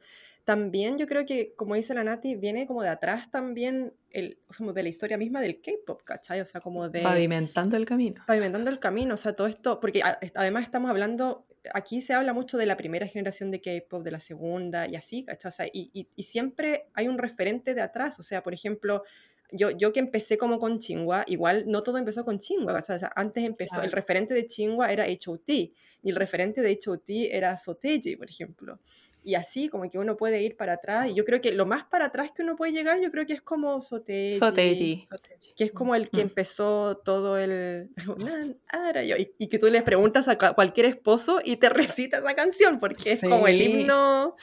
también 0.51 0.98
yo 0.98 1.07
creo 1.07 1.24
que, 1.24 1.55
como 1.55 1.76
dice 1.76 1.94
la 1.94 2.03
Nati, 2.03 2.34
viene 2.34 2.66
como 2.66 2.82
de 2.82 2.88
atrás 2.88 3.30
también, 3.30 3.92
el, 4.11 4.40
como 4.59 4.72
de 4.72 4.82
la 4.82 4.88
historia 4.88 5.16
misma 5.16 5.40
del 5.40 5.61
K-pop, 5.61 6.03
¿cachai? 6.03 6.40
O 6.40 6.44
sea, 6.44 6.61
como 6.61 6.88
de... 6.88 7.03
pavimentando 7.03 7.76
el 7.76 7.84
camino. 7.86 8.24
pavimentando 8.26 8.68
el 8.68 8.80
camino, 8.80 9.14
o 9.14 9.16
sea, 9.16 9.34
todo 9.34 9.46
esto, 9.46 9.78
porque 9.78 10.03
a- 10.03 10.18
además 10.34 10.64
estamos 10.64 10.90
hablando, 10.90 11.46
aquí 11.72 12.01
se 12.01 12.14
habla 12.14 12.32
mucho 12.32 12.59
de 12.59 12.66
la 12.66 12.76
primera 12.76 13.07
generación 13.07 13.53
de 13.53 13.61
K-pop, 13.61 14.03
de 14.03 14.11
la 14.11 14.18
segunda 14.18 14.88
y 14.88 14.96
así, 14.96 15.24
¿cachai? 15.24 15.48
O 15.51 15.53
sea, 15.53 15.66
y, 15.72 15.88
y- 15.92 16.09
y 16.16 16.22
siempre 16.24 16.86
hay 16.94 17.07
un 17.07 17.18
referente 17.18 17.72
de 17.72 17.82
atrás, 17.82 18.18
o 18.18 18.24
sea, 18.24 18.42
por 18.42 18.53
ejemplo, 18.53 19.05
yo, 19.53 19.70
yo 19.70 19.92
que 19.92 20.01
empecé 20.01 20.36
como 20.36 20.59
con 20.59 20.78
Chingua, 20.80 21.22
igual 21.28 21.64
no 21.68 21.82
todo 21.84 21.98
empezó 21.98 22.24
con 22.24 22.38
Chingua, 22.40 22.74
o 22.76 22.80
sea, 22.80 23.12
antes 23.14 23.44
empezó, 23.44 23.76
el 23.76 23.82
Claro. 23.82 23.94
referente 23.96 24.34
de 24.34 24.46
Chingua 24.46 24.92
era 24.92 25.05
HOT, 25.07 25.48
y 26.03 26.09
el 26.11 26.16
referente 26.16 26.61
de 26.61 26.76
HOT 26.84 27.11
era 27.30 27.57
Soteji, 27.57 28.16
por 28.16 28.28
ejemplo. 28.28 28.80
Y 29.23 29.35
así, 29.35 29.68
como 29.68 29.89
que 29.91 29.99
uno 29.99 30.16
puede 30.16 30.41
ir 30.43 30.57
para 30.57 30.73
atrás, 30.75 31.09
y 31.09 31.14
yo 31.14 31.25
creo 31.27 31.41
que 31.43 31.53
lo 31.53 31.66
más 31.66 31.85
para 31.85 32.07
atrás 32.07 32.33
que 32.33 32.43
uno 32.43 32.57
puede 32.57 32.73
llegar, 32.73 33.01
yo 33.01 33.11
creo 33.11 33.27
que 33.27 33.35
es 33.35 33.43
como 33.43 33.81
Soteji, 33.83 34.39
Soteji. 34.39 35.07
que 35.57 35.64
es 35.64 35.73
como 35.73 35.95
el 35.95 36.09
que 36.09 36.18
Mm. 36.25 36.29
empezó 36.29 36.97
todo 37.05 37.37
el... 37.39 37.91
Y, 39.18 39.35
y 39.39 39.49
que 39.49 39.59
tú 39.59 39.66
le 39.66 39.83
preguntas 39.83 40.27
a 40.29 40.39
cua- 40.39 40.55
cualquier 40.55 40.87
esposo 40.87 41.41
y 41.45 41.57
te 41.57 41.68
recita 41.99 42.18
esa 42.18 42.35
canción, 42.35 42.79
porque 42.81 43.12
es 43.12 43.21
como 43.23 43.47
el 43.49 43.61
himno... 43.61 44.37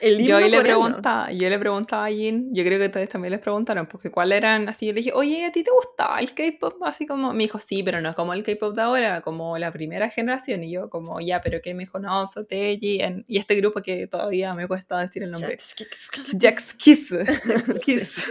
El 0.00 0.24
Yo 0.24 0.36
hoy 0.36 0.48
le 0.48 0.60
preguntaba, 0.60 1.32
yo 1.32 1.48
le 1.48 1.58
preguntaba 1.58 2.06
a 2.06 2.08
Jin, 2.10 2.54
yo 2.54 2.64
creo 2.64 2.78
que 2.78 2.86
ustedes 2.86 3.08
también 3.08 3.32
les 3.32 3.40
preguntaron, 3.40 3.86
porque 3.86 4.10
cuál 4.10 4.32
eran, 4.32 4.68
así 4.68 4.86
yo 4.86 4.92
le 4.92 4.98
dije, 4.98 5.12
oye, 5.12 5.44
¿a 5.44 5.52
ti 5.52 5.64
te 5.64 5.70
gustaba 5.70 6.20
el 6.20 6.34
K-pop? 6.34 6.82
Así 6.84 7.06
como, 7.06 7.32
me 7.32 7.42
dijo, 7.44 7.58
sí, 7.58 7.82
pero 7.82 8.00
no 8.00 8.14
como 8.14 8.32
el 8.32 8.42
K-pop 8.44 8.74
de 8.74 8.82
ahora, 8.82 9.20
como 9.22 9.58
la 9.58 9.72
primera 9.72 10.08
generación, 10.08 10.62
y 10.62 10.70
yo 10.70 10.88
como, 10.88 11.20
ya, 11.20 11.40
pero 11.40 11.60
que 11.60 11.74
me 11.74 11.84
dijo, 11.84 11.98
no, 11.98 12.26
Soteji, 12.26 13.00
y 13.26 13.38
este 13.38 13.54
grupo 13.56 13.82
que 13.82 14.06
todavía 14.06 14.54
me 14.54 14.68
cuesta 14.68 15.00
decir 15.00 15.22
el 15.22 15.30
nombre, 15.32 15.50
Jax 15.50 15.74
Kiss, 15.74 16.10
Jax 16.38 16.74
Kiss, 17.84 18.24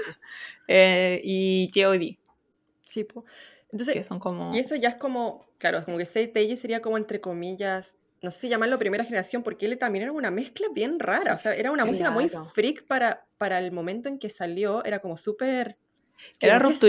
eh, 0.67 1.21
y 1.23 1.69
J.O.D., 1.73 2.17
Sí, 2.85 3.03
po. 3.03 3.25
que 3.25 3.29
Entonces, 3.73 4.07
son 4.07 4.19
como... 4.19 4.55
y 4.55 4.59
eso 4.59 4.75
ya 4.75 4.89
es 4.89 4.95
como, 4.95 5.45
claro, 5.57 5.83
como 5.83 5.97
que 5.97 6.05
Seiteji 6.05 6.55
sería 6.55 6.81
como 6.81 6.97
entre 6.97 7.19
comillas, 7.19 7.97
no 8.21 8.31
sé 8.31 8.39
si 8.41 8.49
llamarlo 8.49 8.79
primera 8.79 9.03
generación, 9.03 9.43
porque 9.43 9.65
él 9.65 9.77
también 9.77 10.03
era 10.03 10.11
una 10.11 10.31
mezcla 10.31 10.67
bien 10.73 10.99
rara, 10.99 11.33
o 11.35 11.37
sea, 11.37 11.55
era 11.55 11.71
una 11.71 11.85
música 11.85 12.09
muy 12.11 12.23
freak 12.53 12.85
para, 12.87 13.27
para 13.37 13.59
el 13.59 13.71
momento 13.71 14.09
en 14.09 14.19
que 14.19 14.29
salió, 14.29 14.83
era 14.83 14.99
como 14.99 15.17
súper... 15.17 15.77
¿qué- 16.39 16.47
Era 16.47 16.59
qué 16.59 16.73
es? 16.73 16.79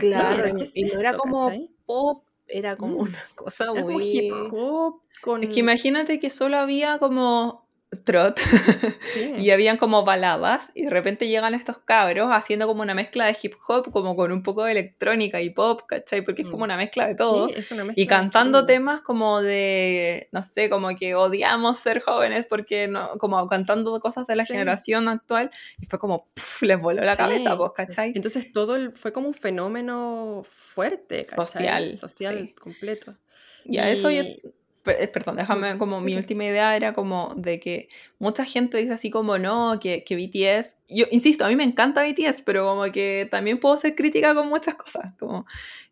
Sí, 0.00 0.06
Claro, 0.08 0.44
era, 0.44 0.54
¿qué 0.54 0.64
es 0.64 0.76
y 0.76 0.84
no 0.84 1.00
era 1.00 1.14
como 1.16 1.46
¿cachai? 1.46 1.70
pop, 1.86 2.24
era 2.46 2.76
como 2.76 2.96
Mm. 2.98 3.00
una 3.00 3.22
cosa 3.34 3.64
Era 3.64 3.82
como 3.82 3.92
muy... 3.94 4.04
hip 4.04 4.32
hop 4.52 5.02
con... 5.22 5.42
Es 5.42 5.48
que 5.50 5.60
imagínate 5.60 6.18
que 6.18 6.30
solo 6.30 6.56
había 6.58 6.98
como 6.98 7.67
trot 8.04 8.38
Sí. 9.14 9.32
y 9.38 9.50
habían 9.50 9.78
como 9.78 10.04
baladas 10.04 10.70
y 10.74 10.82
de 10.84 10.90
repente 10.90 11.26
llegan 11.26 11.54
estos 11.54 11.78
cabros 11.78 12.28
haciendo 12.32 12.66
como 12.66 12.82
una 12.82 12.94
mezcla 12.94 13.24
de 13.26 13.36
hip 13.42 13.54
hop 13.66 13.90
como 13.90 14.14
con 14.14 14.30
un 14.30 14.42
poco 14.42 14.64
de 14.64 14.72
electrónica 14.72 15.40
y 15.40 15.50
pop, 15.50 15.80
¿cachai? 15.86 16.22
Porque 16.22 16.42
es 16.42 16.48
como 16.48 16.58
Mm. 16.60 16.64
una 16.64 16.76
mezcla 16.76 17.06
de 17.06 17.14
todo. 17.14 17.48
Sí, 17.48 17.54
es 17.56 17.70
una 17.70 17.84
mezcla 17.84 18.02
Y 18.02 18.06
cantando 18.06 18.66
temas 18.66 19.00
como 19.00 19.40
de, 19.40 20.28
no 20.32 20.42
sé, 20.42 20.68
como 20.68 20.88
que 20.96 21.14
odiamos 21.14 21.78
ser 21.78 22.02
jóvenes 22.02 22.44
porque 22.46 22.88
no, 22.88 23.16
como 23.18 23.46
cantando 23.48 23.98
cosas 24.00 24.26
de 24.26 24.36
la 24.36 24.44
Sí. 24.44 24.52
generación 24.52 25.08
actual 25.08 25.50
y 25.80 25.86
fue 25.86 25.98
como, 25.98 26.28
pf, 26.34 26.66
les 26.66 26.78
voló 26.80 27.02
la 27.02 27.16
cabeza, 27.16 27.52
Sí. 27.52 27.56
pues, 27.56 27.70
¿cachai? 27.74 28.12
Entonces 28.14 28.52
todo 28.52 28.76
el- 28.76 28.92
fue 28.92 29.12
como 29.14 29.28
un 29.28 29.34
fenómeno 29.34 30.42
fuerte, 30.44 31.24
¿cachai? 31.24 31.46
Social, 31.46 31.96
social 31.96 32.54
completo. 32.60 33.16
Y 33.64 33.78
a 33.78 33.90
eso 33.90 34.10
yo, 34.10 34.22
perdón, 35.12 35.36
déjame 35.36 35.78
como 35.78 35.98
sí, 36.00 36.06
mi 36.06 36.12
sí. 36.12 36.18
última 36.18 36.44
idea 36.44 36.76
era 36.76 36.92
como 36.92 37.34
de 37.36 37.60
que 37.60 37.88
mucha 38.18 38.44
gente 38.44 38.78
dice 38.78 38.92
así 38.92 39.10
como 39.10 39.38
no, 39.38 39.78
que, 39.80 40.04
que 40.04 40.16
BTS, 40.16 40.76
yo 40.88 41.06
insisto, 41.10 41.44
a 41.44 41.48
mí 41.48 41.56
me 41.56 41.64
encanta 41.64 42.02
BTS, 42.02 42.42
pero 42.42 42.66
como 42.66 42.90
que 42.92 43.28
también 43.30 43.58
puedo 43.58 43.76
ser 43.78 43.94
crítica 43.94 44.34
con 44.34 44.48
muchas 44.48 44.74
cosas, 44.74 45.14
como 45.18 45.46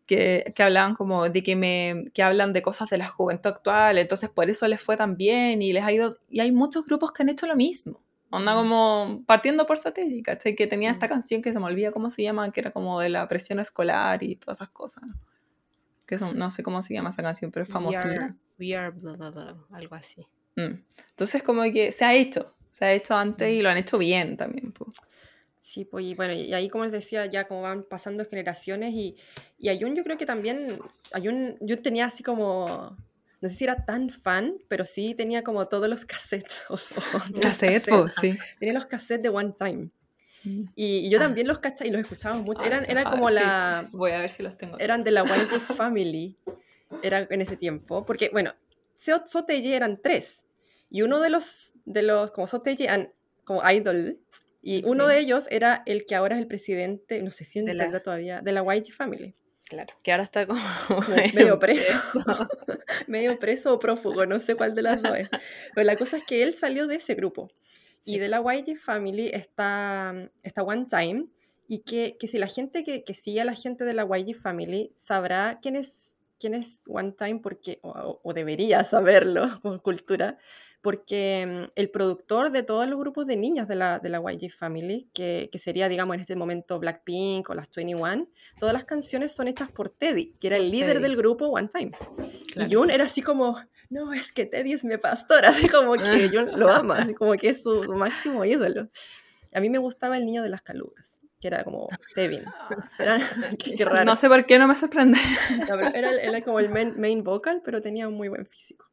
que, 0.05 0.51
que 0.55 0.63
hablaban 0.63 0.95
como 0.95 1.29
de 1.29 1.43
que 1.43 1.55
me, 1.55 2.05
que 2.13 2.23
hablan 2.23 2.53
de 2.53 2.61
cosas 2.61 2.89
de 2.89 2.97
la 2.97 3.07
juventud 3.07 3.49
actual, 3.49 3.97
entonces 3.97 4.29
por 4.29 4.49
eso 4.49 4.67
les 4.67 4.81
fue 4.81 4.97
tan 4.97 5.17
bien 5.17 5.61
y 5.61 5.73
les 5.73 5.83
ha 5.83 5.91
ido, 5.91 6.17
y 6.29 6.39
hay 6.39 6.51
muchos 6.51 6.85
grupos 6.85 7.11
que 7.11 7.23
han 7.23 7.29
hecho 7.29 7.45
lo 7.47 7.55
mismo. 7.55 8.01
Onda 8.29 8.55
como 8.55 9.23
partiendo 9.25 9.65
por 9.65 9.77
satélite, 9.77 10.23
¿cachai? 10.23 10.53
Que 10.53 10.67
tenía 10.67 10.91
esta 10.91 11.07
canción 11.07 11.41
que 11.41 11.53
se 11.53 11.59
me 11.59 11.65
olvida 11.65 11.91
cómo 11.91 12.09
se 12.09 12.23
llama, 12.23 12.51
que 12.51 12.59
era 12.59 12.71
como 12.71 12.99
de 12.99 13.09
la 13.09 13.25
presión 13.27 13.59
escolar 13.59 14.21
y 14.21 14.35
todas 14.35 14.57
esas 14.57 14.69
cosas. 14.69 15.03
Que 16.07 16.17
son, 16.17 16.37
no 16.37 16.49
sé 16.49 16.63
cómo 16.63 16.81
se 16.81 16.93
llama 16.95 17.09
esa 17.11 17.21
canción, 17.21 17.51
pero 17.51 17.63
es 17.63 17.69
We 17.69 17.73
famosísima. 17.73 18.13
are, 18.15 18.33
we 18.57 18.75
are 18.75 18.89
blah, 18.91 19.13
blah, 19.15 19.29
blah, 19.29 19.55
algo 19.71 19.93
así. 19.95 20.25
Mm. 20.55 20.81
Entonces, 21.11 21.43
como 21.43 21.61
que 21.71 21.91
se 21.91 22.05
ha 22.05 22.15
hecho, 22.15 22.55
se 22.73 22.85
ha 22.85 22.93
hecho 22.93 23.13
antes 23.15 23.47
Mm. 23.47 23.51
y 23.57 23.61
lo 23.61 23.69
han 23.69 23.77
hecho 23.77 23.97
bien 23.99 24.37
también. 24.37 24.71
po. 24.71 24.87
Sí, 25.59 25.83
pues 25.83 26.05
y 26.05 26.15
bueno, 26.15 26.33
y 26.33 26.53
ahí 26.53 26.69
como 26.69 26.85
les 26.85 26.93
decía, 26.93 27.25
ya 27.25 27.45
como 27.45 27.61
van 27.63 27.83
pasando 27.83 28.23
generaciones 28.25 28.93
y, 28.93 29.17
y 29.59 29.67
Ayun 29.67 29.95
yo 29.95 30.03
creo 30.05 30.17
que 30.17 30.25
también, 30.25 30.79
Ayun, 31.11 31.57
yo 31.59 31.81
tenía 31.81 32.05
así 32.05 32.23
como, 32.23 32.95
no 33.41 33.49
sé 33.49 33.55
si 33.55 33.63
era 33.65 33.83
tan 33.83 34.09
fan, 34.09 34.55
pero 34.69 34.85
sí 34.85 35.13
tenía 35.13 35.43
como 35.43 35.67
todos 35.67 35.89
los 35.89 36.05
cassettes. 36.05 36.57
o 36.69 36.75
Cassette, 37.41 37.85
cassettes, 37.89 38.13
sí. 38.21 38.37
Tenía 38.59 38.73
los 38.73 38.85
cassettes 38.85 39.23
de 39.23 39.29
One 39.29 39.53
Time. 39.59 39.89
Y, 40.43 40.65
y 40.75 41.09
yo 41.09 41.17
Ah. 41.19 41.23
también 41.23 41.47
los 41.47 41.59
cachaba 41.59 41.87
y 41.87 41.91
los 41.91 42.01
escuchaba 42.01 42.35
mucho. 42.37 42.61
Ay, 42.61 42.67
Eran, 42.67 42.85
era 42.89 43.01
ajá, 43.01 43.11
como 43.11 43.29
sí. 43.29 43.35
la, 43.35 43.87
Voy 43.91 44.11
a 44.11 44.19
ver 44.19 44.29
si 44.29 44.43
los 44.43 44.57
tengo. 44.57 44.77
eran 44.79 45.03
de 45.03 45.11
la 45.11 45.23
YG 45.25 45.59
Family, 45.75 46.37
era 47.03 47.27
en 47.29 47.41
ese 47.41 47.57
tiempo, 47.57 48.05
porque 48.05 48.29
bueno, 48.31 48.53
Soteji 48.95 49.73
eran 49.73 49.99
tres, 50.01 50.45
y 50.89 51.01
uno 51.01 51.19
de 51.19 51.29
los, 51.29 51.73
de 51.85 52.01
los 52.03 52.31
como 52.31 52.47
Soteji, 52.47 52.85
eran 52.85 53.11
como 53.43 53.61
idol, 53.69 54.19
y 54.61 54.83
uno 54.85 55.07
Sí. 55.07 55.13
de 55.13 55.19
ellos 55.19 55.47
era 55.51 55.83
el 55.85 56.05
que 56.05 56.15
ahora 56.15 56.35
es 56.35 56.41
el 56.41 56.47
presidente, 56.47 57.21
no 57.21 57.31
sé 57.31 57.43
si 57.45 57.61
De 57.61 57.71
es 57.71 57.77
la- 57.77 57.99
todavía, 58.01 58.41
de 58.41 58.51
la 58.51 58.63
YG 58.63 58.91
Family, 58.93 59.33
Claro, 59.69 59.93
que 60.01 60.11
ahora 60.13 60.23
está 60.23 60.47
como 60.47 60.61
medio 61.33 61.59
preso. 61.59 61.91
medio 63.07 63.37
preso 63.37 63.73
o 63.73 63.79
prófugo, 63.79 64.25
no 64.25 64.39
sé 64.39 64.55
cuál 64.55 64.73
de 64.75 64.81
las 64.81 65.01
dos 65.01 65.17
es, 65.17 65.29
pero 65.75 65.85
la 65.85 65.95
cosa 65.97 66.17
es 66.17 66.23
que 66.23 66.41
él 66.43 66.53
salió 66.53 66.87
de 66.87 66.95
ese 66.95 67.15
grupo, 67.15 67.51
y 68.07 68.19
de 68.19 68.27
la 68.29 68.39
YG 68.41 68.77
Family 68.77 69.29
está, 69.33 70.13
está 70.43 70.63
One 70.63 70.85
Time, 70.89 71.27
y 71.67 71.79
que, 71.79 72.15
que 72.19 72.27
si 72.27 72.37
la 72.37 72.47
gente 72.47 72.83
que, 72.83 73.03
que 73.03 73.13
sigue 73.13 73.41
a 73.41 73.45
la 73.45 73.53
gente 73.55 73.83
de 73.83 73.93
la 73.93 74.03
YG 74.05 74.35
Family 74.35 74.93
sabrá 74.95 75.59
quién 75.61 75.75
es, 75.75 76.15
quién 76.39 76.53
es 76.53 76.83
One 76.87 77.11
Time, 77.17 77.39
porque, 77.41 77.79
o, 77.81 78.19
o- 78.23 78.33
debería 78.33 78.83
saberlo 78.83 79.47
por 79.61 79.81
cultura, 79.81 80.37
porque 80.87 81.45
mm, 81.45 81.71
el 81.75 81.89
productor 81.89 82.49
de 82.49 82.63
todos 82.63 82.87
los 82.87 82.97
grupos 82.97 83.27
de 83.27 83.35
niñas 83.35 83.67
de 83.67 83.75
la, 83.75 83.99
de 83.99 84.07
la 84.07 84.21
YG 84.21 84.49
Family, 84.49 85.09
que, 85.13 85.49
que 85.51 85.57
sería, 85.57 85.89
digamos, 85.89 86.15
en 86.15 86.21
este 86.21 86.37
momento 86.37 86.79
Blackpink 86.79 87.49
o 87.49 87.53
las 87.53 87.69
21, 87.75 88.29
todas 88.57 88.71
las 88.71 88.85
canciones 88.85 89.35
son 89.35 89.49
hechas 89.49 89.69
por 89.69 89.89
Teddy, 89.89 90.37
que 90.39 90.47
era 90.47 90.55
el 90.55 90.71
líder 90.71 90.93
Teddy. 90.93 91.01
del 91.01 91.17
grupo 91.17 91.47
One 91.47 91.67
Time. 91.67 91.91
Claro. 92.53 92.69
Y 92.69 92.73
Jun 92.73 92.89
era 92.89 93.03
así 93.03 93.21
como, 93.21 93.59
no, 93.89 94.13
es 94.13 94.31
que 94.31 94.45
Teddy 94.45 94.71
es 94.71 94.85
mi 94.85 94.95
pastor, 94.95 95.45
así 95.45 95.67
como 95.67 95.95
que 95.95 96.29
Jun 96.29 96.57
lo 96.57 96.71
ama, 96.71 96.99
así 96.99 97.13
como 97.13 97.33
que 97.33 97.49
es 97.49 97.63
su, 97.63 97.83
máximo 97.93 98.45
ídolo. 98.45 98.87
A 99.53 99.59
mí 99.59 99.69
me 99.69 99.79
gustaba 99.79 100.15
el 100.15 100.25
niño 100.25 100.41
de 100.41 100.47
las 100.47 100.61
calugas, 100.61 101.19
que 101.41 101.49
era 101.49 101.65
como 101.65 101.89
Tevin. 102.15 102.43
Era, 102.97 103.19
qué, 103.59 103.75
qué 103.75 103.83
raro. 103.83 104.05
No 104.05 104.15
sé 104.15 104.29
por 104.29 104.45
qué 104.45 104.57
no 104.57 104.69
me 104.69 104.75
sorprende. 104.77 105.19
No, 105.59 105.65
pero 105.67 105.87
era, 105.93 106.11
era 106.11 106.41
como 106.43 106.61
el 106.61 106.69
main, 106.69 106.93
main 106.97 107.25
vocal, 107.25 107.61
pero 107.61 107.81
tenía 107.81 108.07
un 108.07 108.13
muy 108.13 108.29
buen 108.29 108.45
físico. 108.45 108.87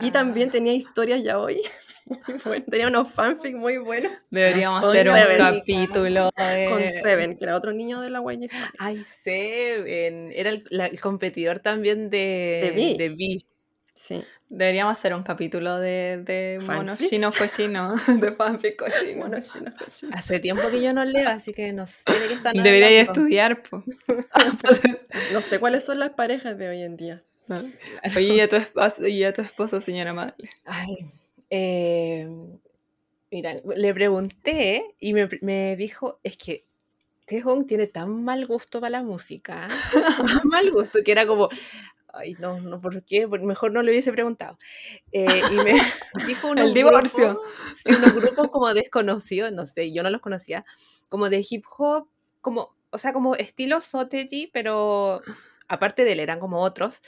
Y 0.00 0.08
Ah. 0.08 0.12
también 0.12 0.50
tenía 0.50 0.72
historias 0.74 1.22
ya 1.22 1.38
hoy. 1.38 1.60
Muy 2.26 2.38
buenas. 2.42 2.68
Tenía 2.70 2.86
unos 2.88 3.10
fanfic 3.12 3.54
muy 3.54 3.76
buenos 3.76 4.10
Deberíamos 4.30 4.80
Con 4.80 4.90
hacer 4.90 5.10
un 5.10 5.16
Seven. 5.16 5.38
capítulo 5.38 6.30
de... 6.38 6.66
con 6.70 6.82
Seven, 7.02 7.36
que 7.36 7.44
era 7.44 7.54
otro 7.54 7.72
niño 7.72 8.00
de 8.00 8.08
la 8.08 8.20
YG. 8.22 8.48
Ay, 8.78 8.96
Seven. 8.96 10.30
Era 10.34 10.48
el, 10.50 10.64
la- 10.70 10.86
el 10.86 10.98
competidor 11.02 11.58
también 11.60 12.08
de, 12.08 12.72
De 12.98 13.08
Vi. 13.10 13.36
de. 13.36 13.44
Sí. 13.94 14.24
Deberíamos 14.48 14.92
hacer 14.92 15.12
un 15.12 15.22
capítulo 15.22 15.76
de, 15.78 16.22
de 16.24 16.56
mono 16.66 16.92
¿Fanfics? 16.92 17.10
chino 17.10 17.30
cochino, 17.30 17.94
de 18.06 18.32
fanfic 18.32 18.76
cochino. 18.76 19.18
Bueno, 19.26 19.42
sí, 19.42 19.58
no, 19.62 19.72
sí. 19.88 20.08
Hace 20.12 20.40
tiempo 20.40 20.62
que 20.70 20.80
yo 20.80 20.94
no 20.94 21.04
leo, 21.04 21.28
así 21.28 21.52
que 21.52 21.74
no 21.74 21.86
sé 21.86 22.04
de 22.10 22.28
qué 22.28 22.34
están 22.34 22.56
Debería 22.62 22.86
hablando. 22.86 23.12
estudiar, 23.12 23.62
po. 23.64 23.84
No 25.34 25.42
sé 25.42 25.58
cuáles 25.58 25.84
son 25.84 25.98
las 25.98 26.10
parejas 26.10 26.56
de 26.56 26.68
hoy 26.70 26.80
en 26.82 26.96
día. 26.96 27.22
Oye, 28.16 28.34
¿y 28.34 28.40
a 28.40 28.48
tu 28.48 28.56
esposo, 28.56 29.06
y 29.06 29.24
a 29.24 29.32
tu 29.32 29.42
esposo 29.42 29.80
señora 29.80 30.12
Madre? 30.12 30.34
Ay, 30.64 30.96
eh, 31.50 32.28
mira, 33.30 33.54
le 33.76 33.94
pregunté 33.94 34.94
y 35.00 35.12
me, 35.12 35.28
me 35.40 35.76
dijo, 35.76 36.20
es 36.22 36.36
que 36.36 36.64
Taehoon 37.26 37.66
tiene 37.66 37.86
tan 37.86 38.24
mal 38.24 38.46
gusto 38.46 38.80
para 38.80 38.90
la 38.90 39.02
música, 39.02 39.68
tan 40.16 40.48
mal 40.48 40.70
gusto, 40.70 41.00
que 41.04 41.12
era 41.12 41.26
como, 41.26 41.48
ay, 42.12 42.34
no, 42.38 42.60
no, 42.60 42.80
¿por 42.80 43.02
qué? 43.04 43.26
Mejor 43.26 43.72
no 43.72 43.82
le 43.82 43.90
hubiese 43.90 44.12
preguntado. 44.12 44.58
Eh, 45.12 45.26
y 45.50 45.54
me 45.56 45.72
dijo 46.26 46.48
unos 46.48 46.68
El 46.68 46.74
divorcio. 46.74 47.28
grupos- 47.34 47.42
sí, 47.84 47.92
unos 47.94 48.14
grupos 48.14 48.48
como 48.50 48.72
desconocidos, 48.74 49.52
no 49.52 49.66
sé, 49.66 49.92
yo 49.92 50.02
no 50.02 50.10
los 50.10 50.20
conocía, 50.20 50.64
como 51.08 51.28
de 51.30 51.44
hip 51.48 51.64
hop, 51.78 52.08
como, 52.40 52.74
o 52.90 52.98
sea, 52.98 53.12
como 53.12 53.34
estilo 53.36 53.80
Soteji, 53.80 54.48
pero 54.52 55.20
aparte 55.68 56.04
de 56.04 56.12
él 56.12 56.20
eran 56.20 56.40
como 56.40 56.62
otros. 56.62 57.00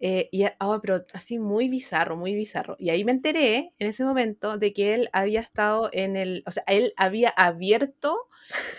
Eh, 0.00 0.28
y, 0.32 0.44
ah, 0.44 0.78
pero 0.82 1.04
así 1.12 1.38
muy 1.38 1.68
bizarro, 1.68 2.16
muy 2.16 2.34
bizarro. 2.34 2.76
Y 2.78 2.90
ahí 2.90 3.04
me 3.04 3.12
enteré 3.12 3.72
en 3.78 3.88
ese 3.88 4.04
momento 4.04 4.58
de 4.58 4.72
que 4.72 4.94
él 4.94 5.08
había 5.12 5.40
estado 5.40 5.88
en 5.92 6.16
el, 6.16 6.42
o 6.46 6.50
sea, 6.50 6.64
él 6.66 6.92
había 6.96 7.30
abierto 7.30 8.28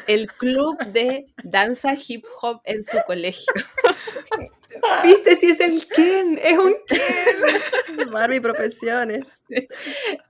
el 0.07 0.27
club 0.27 0.77
de 0.91 1.25
danza 1.43 1.95
hip 1.95 2.25
hop 2.41 2.61
en 2.65 2.83
su 2.83 2.97
colegio. 3.07 3.51
¿Viste 5.03 5.35
si 5.37 5.47
es 5.47 5.59
el 5.61 5.87
Ken? 5.87 6.39
Es 6.43 6.57
un 6.57 6.75
Ken. 6.85 8.11
Barbie 8.11 8.41
Profesiones. 8.41 9.25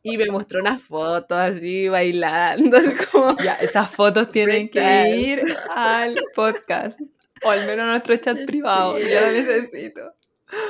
Y 0.04 0.18
me 0.18 0.28
mostró 0.28 0.60
unas 0.60 0.82
fotos 0.82 1.38
así 1.38 1.88
bailando, 1.90 2.78
así 2.78 2.94
como... 3.12 3.36
Ya, 3.38 3.56
esas 3.56 3.90
fotos 3.90 4.32
tienen 4.32 4.70
que 4.70 5.10
ir 5.10 5.42
al 5.76 6.16
podcast. 6.36 7.00
O 7.44 7.50
al 7.52 7.66
menos 7.68 7.86
nuestro 7.88 8.16
chat 8.18 8.46
privado. 8.46 8.98
Sí. 8.98 9.10
Yo 9.10 9.22
lo 9.22 9.32
necesito. 9.32 10.02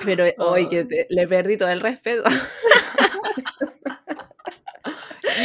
Pero 0.05 0.23
hoy 0.37 0.67
que 0.69 0.79
Ah. 0.79 0.87
te- 0.87 1.07
le 1.09 1.27
perdí 1.27 1.57
todo 1.57 1.69
el 1.69 1.81
respeto. 1.81 2.23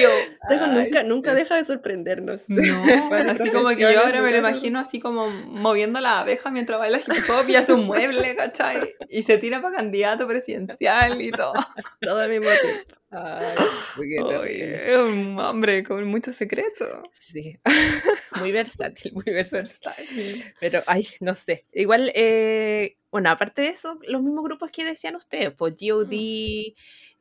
Yo. 0.01 0.09
Tego 0.49 0.64
ay, 0.64 0.70
nunca, 0.70 1.03
nunca 1.03 1.34
deja 1.34 1.57
de 1.57 1.64
sorprendernos. 1.64 2.49
No, 2.49 2.61
así 3.30 3.51
como 3.51 3.68
que 3.70 3.80
yo 3.80 4.01
ahora 4.01 4.22
me 4.22 4.30
lo 4.30 4.38
imagino 4.38 4.78
así 4.78 5.01
como 5.01 5.28
moviendo 5.28 6.01
la 6.01 6.20
abeja 6.20 6.51
mientras 6.51 6.78
baila 6.78 6.99
hip 6.99 7.30
hop 7.30 7.49
y 7.49 7.57
hace 7.57 7.72
un 7.72 7.86
mueble, 7.86 8.36
¿cachai? 8.36 8.95
Y 9.09 9.22
se 9.22 9.38
tira 9.38 9.61
para 9.62 9.76
candidato 9.76 10.26
presidencial 10.26 11.20
y 11.20 11.30
todo. 11.30 11.53
Todo 12.01 12.20
al 12.20 12.30
mismo 12.30 12.51
tiempo. 12.61 12.95
Ay. 13.12 13.57
Oye, 13.99 14.93
es 14.93 14.99
un 14.99 15.38
hombre 15.41 15.82
con 15.82 16.05
mucho 16.07 16.32
secreto. 16.32 17.03
Sí, 17.12 17.59
muy 18.38 18.53
versátil, 18.53 19.12
muy 19.12 19.24
versátil. 19.24 20.45
Pero, 20.61 20.82
ay, 20.86 21.09
no 21.20 21.34
sé. 21.34 21.66
Igual, 21.72 22.12
eh, 22.14 22.99
bueno, 23.11 23.30
aparte 23.30 23.62
de 23.62 23.68
eso, 23.68 23.99
los 24.07 24.22
mismos 24.22 24.45
grupos 24.45 24.70
que 24.70 24.84
decían 24.84 25.16
ustedes, 25.16 25.53
pues 25.55 25.74
GOD, 25.74 26.12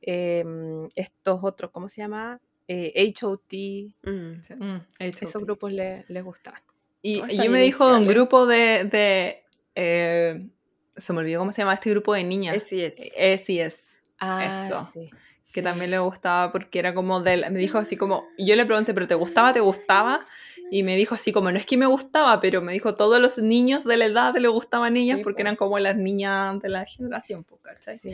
em, 0.01 0.87
estos 0.95 1.39
otros, 1.43 1.71
¿cómo 1.71 1.89
se 1.89 2.01
llama? 2.01 2.39
Eh, 2.67 3.13
HOT, 3.21 3.53
Mm. 4.03 4.41
Mm, 4.63 4.81
esos 4.99 5.41
grupos 5.43 5.71
le- 5.73 6.05
les 6.07 6.23
gustaban. 6.23 6.61
Y, 7.01 7.21
y 7.29 7.37
yo 7.43 7.49
me 7.51 7.61
dijo 7.61 7.87
de 7.91 7.97
un 7.99 8.07
grupo 8.07 8.45
de. 8.45 8.83
de 8.83 9.43
eh, 9.75 10.47
se 10.97 11.13
me 11.13 11.19
olvidó 11.19 11.39
cómo 11.39 11.51
se 11.51 11.61
llama 11.61 11.73
este 11.73 11.89
grupo 11.89 12.13
de 12.13 12.23
niñas. 12.23 12.61
Sí 12.63 12.81
es. 12.81 12.97
Eh, 13.15 13.41
sí 13.43 13.59
es. 13.59 13.81
Ah, 14.19 14.65
Eso. 14.67 14.89
sí. 14.93 15.09
Que 15.53 15.61
también 15.63 15.89
le 15.89 15.97
gustaba 15.99 16.51
porque 16.51 16.77
era 16.77 16.93
como 16.93 17.21
del. 17.21 17.49
Me 17.51 17.59
dijo 17.59 17.77
así 17.77 17.95
como. 17.95 18.27
y 18.37 18.45
Yo 18.45 18.55
le 18.55 18.65
pregunté, 18.65 18.93
¿pero 18.93 19.07
te 19.07 19.15
gustaba? 19.15 19.53
¿Te 19.53 19.61
gustaba? 19.61 20.27
Y 20.71 20.83
me 20.83 20.95
dijo 20.95 21.15
así 21.15 21.31
como, 21.31 21.51
no 21.51 21.57
es 21.57 21.65
que 21.65 21.77
me 21.77 21.85
gustaba, 21.87 22.39
pero 22.39 22.61
me 22.61 22.73
dijo, 22.73 22.95
todos 22.95 23.19
los 23.19 23.37
niños 23.39 23.83
de 23.85 23.97
la 23.97 24.05
edad 24.05 24.35
le 24.35 24.47
gustaban 24.47 24.93
niñas 24.93 25.17
Sí, 25.17 25.23
porque 25.23 25.37
po. 25.37 25.47
eran 25.47 25.55
como 25.55 25.79
las 25.79 25.95
niñas 25.97 26.59
de 26.61 26.69
la 26.69 26.85
generación. 26.85 27.45
Sí. 27.81 28.11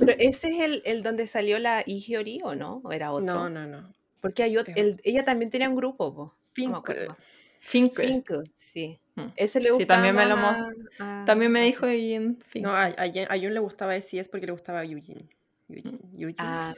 Pero 0.00 0.12
ese 0.18 0.48
es 0.48 0.60
el, 0.60 0.82
el 0.84 1.02
donde 1.02 1.26
salió 1.26 1.58
la 1.58 1.82
Igiori, 1.86 2.40
¿o 2.42 2.54
no? 2.54 2.80
¿O 2.84 2.92
era 2.92 3.12
otro? 3.12 3.26
No, 3.34 3.48
no, 3.48 3.66
no. 3.66 3.92
Porque 4.20 4.42
hay 4.42 4.56
otro, 4.56 4.72
Es 4.76 4.80
el- 4.82 5.00
ella 5.04 5.24
también 5.24 5.50
tenía 5.50 5.68
un 5.68 5.76
grupo, 5.76 6.14
po. 6.14 6.22
No 6.24 6.32
Finkel. 6.52 6.74
acuerdo. 6.76 7.16
Finkel. 7.60 8.06
Finkel, 8.08 8.52
sí. 8.56 8.98
Mm. 9.14 9.26
Ese 9.36 9.60
le 9.60 9.64
Sí, 9.66 9.70
gustaba 9.76 10.02
también 10.02 10.16
me 10.16 10.26
lo 10.26 10.36
a- 10.36 11.24
También 11.26 11.52
me 11.52 11.62
dijo 11.62 11.86
Finkel. 11.86 12.62
No, 12.62 12.70
a, 12.70 12.84
a, 12.86 13.06
Jen- 13.06 13.26
a 13.30 13.36
Jun 13.38 13.54
le 13.54 13.60
gustaba 13.60 13.94
SES 14.00 14.28
porque 14.28 14.46
le 14.46 14.52
gustaba 14.52 14.84
Eugene. 14.84 15.28
Eugene. 15.72 15.98
Eugene. 16.18 16.36
Ah, 16.38 16.74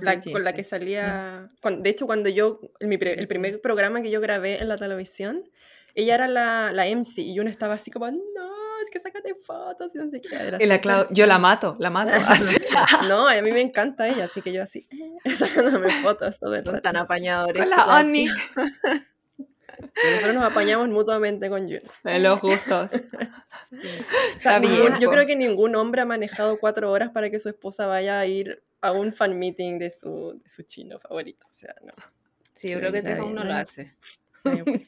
La- 0.00 0.14
Eugene, 0.14 0.32
con 0.32 0.44
la 0.44 0.52
que 0.52 0.64
salía. 0.64 1.50
cuan- 1.62 1.82
de 1.82 1.90
hecho, 1.90 2.06
cuando 2.06 2.28
yo. 2.28 2.60
mi 2.80 2.98
pre- 2.98 3.18
el 3.18 3.28
primer 3.28 3.60
programa 3.60 4.02
que 4.02 4.10
yo 4.10 4.20
grabé 4.20 4.60
en 4.60 4.68
la 4.68 4.76
televisión, 4.76 5.44
ella 5.94 6.14
era 6.14 6.28
la, 6.28 6.70
la 6.72 6.86
MC 6.86 7.18
y 7.22 7.36
Jun 7.36 7.48
estaba 7.48 7.74
así 7.74 7.90
como, 7.90 8.10
no, 8.10 8.80
es 8.82 8.90
que 8.90 8.98
sácate 9.00 9.34
fotos 9.34 9.94
y 9.94 9.98
no 9.98 10.08
sé 10.08 10.20
qué. 10.20 10.28
Y 10.60 10.66
la 10.66 10.80
Clau- 10.80 11.08
yo 11.10 11.26
la 11.26 11.38
mato, 11.38 11.76
la 11.80 11.90
mato. 11.90 12.12
No, 13.08 13.26
a 13.28 13.40
mí 13.42 13.50
me 13.52 13.60
encanta 13.60 14.06
ella, 14.08 14.24
así 14.26 14.40
que 14.40 14.52
yo 14.52 14.62
así, 14.62 14.86
eh, 15.24 15.34
sacándome 15.34 15.90
fotos 16.02 16.38
todo 16.38 16.56
Son 16.60 16.80
tan 16.80 16.96
apañadores. 16.96 17.62
Hola, 17.62 17.98
Oni. 18.00 18.26
Nosotros 20.04 20.34
nos 20.34 20.44
apañamos 20.50 20.88
mutuamente 20.88 21.48
con 21.48 21.62
Jun. 21.62 21.80
De 22.04 22.18
los 22.18 22.40
gustos. 22.40 22.90
Sí. 23.68 23.76
O 24.34 24.38
sea, 24.38 24.58
ningún- 24.58 24.98
yo 24.98 25.10
creo 25.10 25.26
que 25.26 25.36
ningún 25.36 25.76
hombre 25.76 26.00
ha 26.00 26.04
manejado 26.04 26.58
cuatro 26.58 26.90
horas 26.90 27.10
para 27.10 27.30
que 27.30 27.38
su 27.38 27.48
esposa 27.48 27.86
vaya 27.86 28.18
a 28.18 28.26
ir 28.26 28.62
a 28.80 28.90
un 28.90 29.12
fan 29.12 29.38
meeting 29.38 29.78
de 29.78 29.90
su, 29.90 30.40
de 30.42 30.48
su 30.48 30.62
chino 30.62 30.98
favorito. 30.98 31.46
O 31.48 31.54
sea, 31.54 31.74
no. 31.84 31.92
Sí, 32.52 32.68
yo 32.68 32.78
creo 32.78 32.90
que 32.90 33.02
Nadie, 33.02 33.14
Tejón 33.16 33.34
no 33.36 33.44
lo 33.44 33.52
hace. 33.54 33.94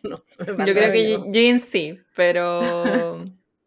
No, 0.03 0.25
Yo 0.67 0.75
creo 0.75 0.93
que. 0.93 1.21
Jin 1.33 1.61
sí, 1.61 2.01
pero 2.17 3.23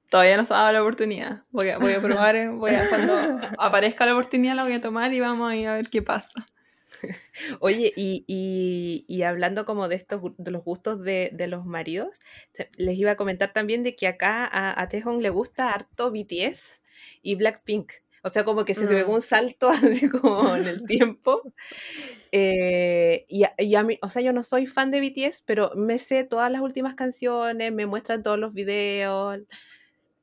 todavía 0.09 0.36
no 0.38 0.43
se 0.45 0.53
ha 0.53 0.57
dado 0.57 0.73
la 0.73 0.81
oportunidad. 0.81 1.43
Voy 1.51 1.69
a, 1.69 1.77
voy 1.77 1.93
a 1.93 1.99
probar, 2.01 2.36
eh, 2.36 2.49
voy 2.49 2.71
a, 2.71 2.89
cuando 2.89 3.13
aparezca 3.59 4.05
la 4.05 4.13
oportunidad 4.13 4.55
la 4.55 4.63
voy 4.63 4.73
a 4.73 4.81
tomar 4.81 5.13
y 5.13 5.19
vamos 5.19 5.49
a 5.49 5.55
ir 5.55 5.67
a 5.67 5.75
ver 5.75 5.89
qué 5.89 6.01
pasa. 6.01 6.45
Oye, 7.61 7.93
y, 7.95 8.23
y- 8.27 9.05
y 9.07 9.23
hablando 9.23 9.65
como 9.65 9.87
de 9.87 9.95
estos 9.95 10.21
de 10.37 10.51
los 10.51 10.63
gustos 10.63 11.01
de, 11.01 11.29
de 11.33 11.47
los 11.47 11.65
maridos, 11.65 12.19
les 12.77 12.97
iba 12.97 13.11
a 13.11 13.15
comentar 13.17 13.53
también 13.53 13.83
de 13.83 13.95
que 13.95 14.07
acá 14.07 14.45
a, 14.45 14.79
a 14.81 14.89
Taehoon 14.89 15.21
le 15.21 15.29
gusta 15.29 15.71
harto 15.71 16.11
BTS 16.11 16.81
y 17.21 17.35
Blackpink. 17.35 17.91
O 18.23 18.29
sea, 18.29 18.43
como 18.43 18.65
que 18.65 18.73
se, 18.73 18.87
se 18.87 18.93
Mm. 18.93 18.97
pegó 18.97 19.13
un 19.13 19.21
salto 19.21 19.69
así 20.01 20.09
como 20.09 20.55
en 20.55 20.67
el 20.67 20.83
tiempo. 20.83 21.41
Eh, 22.31 23.25
y, 23.29 23.43
a, 23.43 23.53
y 23.57 23.75
a 23.75 23.83
mí, 23.83 23.97
o 24.01 24.09
sea, 24.09 24.21
yo 24.21 24.33
no 24.33 24.43
soy 24.43 24.67
fan 24.67 24.91
de 24.91 24.99
BTS, 25.01 25.43
pero 25.45 25.71
me 25.75 25.99
sé 25.99 26.23
todas 26.23 26.51
las 26.51 26.61
últimas 26.61 26.95
canciones, 26.95 27.71
me 27.73 27.85
muestran 27.85 28.23
todos 28.23 28.39
los 28.39 28.53
videos. 28.53 29.39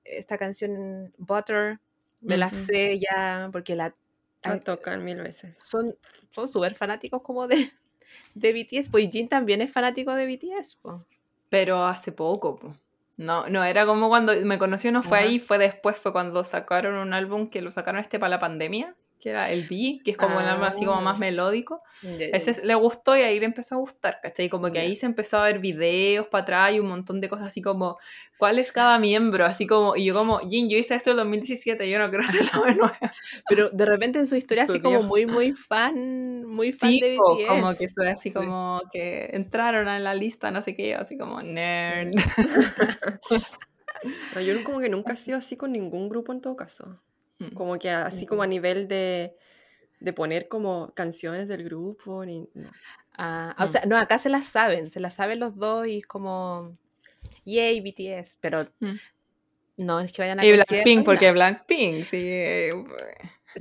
Esta 0.04 0.38
canción 0.38 1.12
Butter, 1.18 1.80
me 2.20 2.36
la 2.36 2.50
sé 2.50 2.98
ya, 2.98 3.48
porque 3.52 3.76
la, 3.76 3.94
Ay, 4.43 4.61
tocan 4.61 5.05
mil 5.05 5.20
veces. 5.20 5.57
son 5.59 5.97
son 6.30 6.49
súper 6.49 6.74
fanáticos 6.74 7.22
como 7.22 7.47
de, 7.47 7.70
de 8.34 8.53
BTS. 8.53 8.88
Pues 8.88 9.11
Jin 9.11 9.28
también 9.28 9.61
es 9.61 9.70
fanático 9.70 10.14
de 10.14 10.26
BTS. 10.26 10.76
po. 10.76 11.05
Pero 11.49 11.84
hace 11.84 12.12
poco, 12.12 12.57
po. 12.57 12.76
No, 13.16 13.47
no, 13.49 13.62
era 13.62 13.84
como 13.86 14.09
cuando 14.09 14.34
me 14.45 14.59
conoció, 14.59 14.90
no 14.90 15.03
fue 15.03 15.18
ahí, 15.18 15.38
fue 15.38 15.59
después, 15.59 15.97
fue 15.97 16.12
cuando 16.12 16.43
sacaron 16.45 16.95
un 16.97 17.12
álbum 17.12 17.51
que 17.51 17.61
lo 17.61 17.70
sacaron 17.70 18.01
este 18.01 18.18
para 18.18 18.30
la 18.30 18.38
pandemia, 18.38 18.97
que 19.22 19.30
era 19.30 19.50
el 19.50 19.62
B, 19.68 20.00
que 20.04 20.10
es 20.10 20.16
como 20.16 20.36
un 20.38 20.42
álbum 20.44 20.64
así 20.64 20.84
como 20.84 21.00
más 21.00 21.16
Ah. 21.16 21.20
melódico. 21.20 21.82
Ya, 22.02 22.10
ya, 22.18 22.26
Ese 22.26 22.64
le 22.66 22.74
gustó 22.74 23.16
y 23.16 23.22
ahí 23.22 23.38
le 23.38 23.46
empezó 23.46 23.76
a 23.76 23.78
gustar, 23.78 24.18
¿cachai? 24.22 24.48
Como 24.48 24.66
que 24.72 24.74
Ya. 24.74 24.80
ahí 24.80 24.96
se 24.96 25.06
empezó 25.06 25.38
a 25.38 25.44
ver 25.44 25.60
videos 25.60 26.26
para 26.26 26.42
atrás 26.42 26.74
y 26.74 26.80
un 26.80 26.88
montón 26.88 27.20
de 27.20 27.28
cosas 27.28 27.46
así 27.46 27.62
como, 27.62 27.96
¿cuál 28.38 28.58
es 28.58 28.72
cada 28.72 28.98
miembro? 28.98 29.46
Así 29.46 29.66
como, 29.68 29.94
y 29.94 30.04
yo 30.06 30.14
como, 30.14 30.40
Jin, 30.40 30.68
yo 30.68 30.76
hice 30.76 30.96
esto 30.96 31.12
en 31.12 31.18
2017, 31.18 31.88
yo 31.88 31.98
no 32.00 32.08
quiero 32.10 32.24
hacerlo 32.24 32.64
de 32.64 32.74
nuevo. 32.74 32.92
Pero 33.48 33.70
de 33.70 33.86
repente 33.86 34.18
en 34.18 34.26
su 34.26 34.34
historia 34.36 34.64
así 34.64 34.80
como 34.80 35.02
muy, 35.02 35.26
muy 35.26 35.52
fan, 35.52 36.44
muy 36.44 36.72
fan 36.72 36.90
Sí, 36.90 37.00
de 37.00 37.16
BTS. 37.18 37.46
como 37.48 37.74
que 37.76 37.84
es 37.84 37.98
así 37.98 38.30
Sí. 38.30 38.32
como 38.32 38.80
que 38.92 39.30
entraron 39.32 39.86
a 39.88 40.00
la 40.00 40.14
lista, 40.14 40.50
no 40.50 40.60
sé 40.62 40.74
qué, 40.74 40.96
así 40.96 41.16
como 41.16 41.40
nerd. 41.42 42.10
No, 44.34 44.40
yo 44.40 44.64
como 44.64 44.80
que 44.80 44.88
nunca 44.88 45.12
he 45.12 45.16
sido 45.16 45.38
así 45.38 45.56
con 45.56 45.70
ningún 45.72 46.08
grupo 46.08 46.32
en 46.32 46.40
todo 46.40 46.56
caso. 46.56 47.00
Como 47.55 47.78
que 47.78 47.90
así 47.90 48.26
como 48.26 48.43
a 48.43 48.47
nivel 48.47 48.88
de, 48.88 49.34
de 50.01 50.12
poner 50.12 50.49
como 50.49 50.93
canciones 50.95 51.49
del 51.49 51.64
grupo. 51.64 52.24
Ni, 52.24 52.49
no. 52.55 52.70
Ah, 53.16 53.55
o 53.59 53.66
sea, 53.66 53.82
no, 53.86 53.97
acá 53.99 54.18
se 54.18 54.28
las 54.28 54.47
saben, 54.47 54.90
se 54.90 55.01
las 55.01 55.14
saben 55.14 55.38
los 55.40 55.57
dos 55.57 55.86
y 55.86 55.99
es 55.99 56.07
como, 56.07 56.76
yay, 57.45 57.80
BTS, 57.80 58.36
pero 58.40 58.66
Mm. 58.80 58.95
no 59.78 60.01
es 60.01 60.12
que 60.12 60.22
vayan 60.22 60.40
a 60.40 60.45
Y 60.47 60.53
Blackpink, 60.53 61.05
porque. 61.05 61.32
Blackpink, 61.32 62.05
sí. 62.05 62.18
eh, 62.22 62.72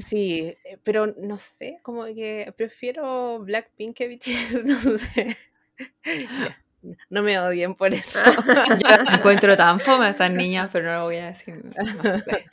Sí, 0.08 0.56
eh, 0.64 0.78
pero 0.84 1.08
no 1.18 1.38
sé, 1.38 1.80
como 1.84 2.06
que 2.06 2.54
prefiero 2.56 3.40
Blackpink 3.40 3.96
que 3.98 4.08
BTS, 4.08 4.64
no 4.66 4.98
sé. 4.98 5.36
No 7.10 7.22
me 7.24 7.38
odien 7.40 7.76
por 7.76 7.94
eso. 7.94 8.20
Yo 8.80 9.14
encuentro 9.14 9.56
tan 9.58 9.80
fome 9.80 10.06
a 10.06 10.10
estas 10.12 10.32
niñas, 10.32 10.70
pero 10.72 10.86
no 10.94 11.00
lo 11.00 11.04
voy 11.06 11.18
a 11.18 11.28
decir. 11.28 11.62
No 11.64 12.20
sé. 12.20 12.46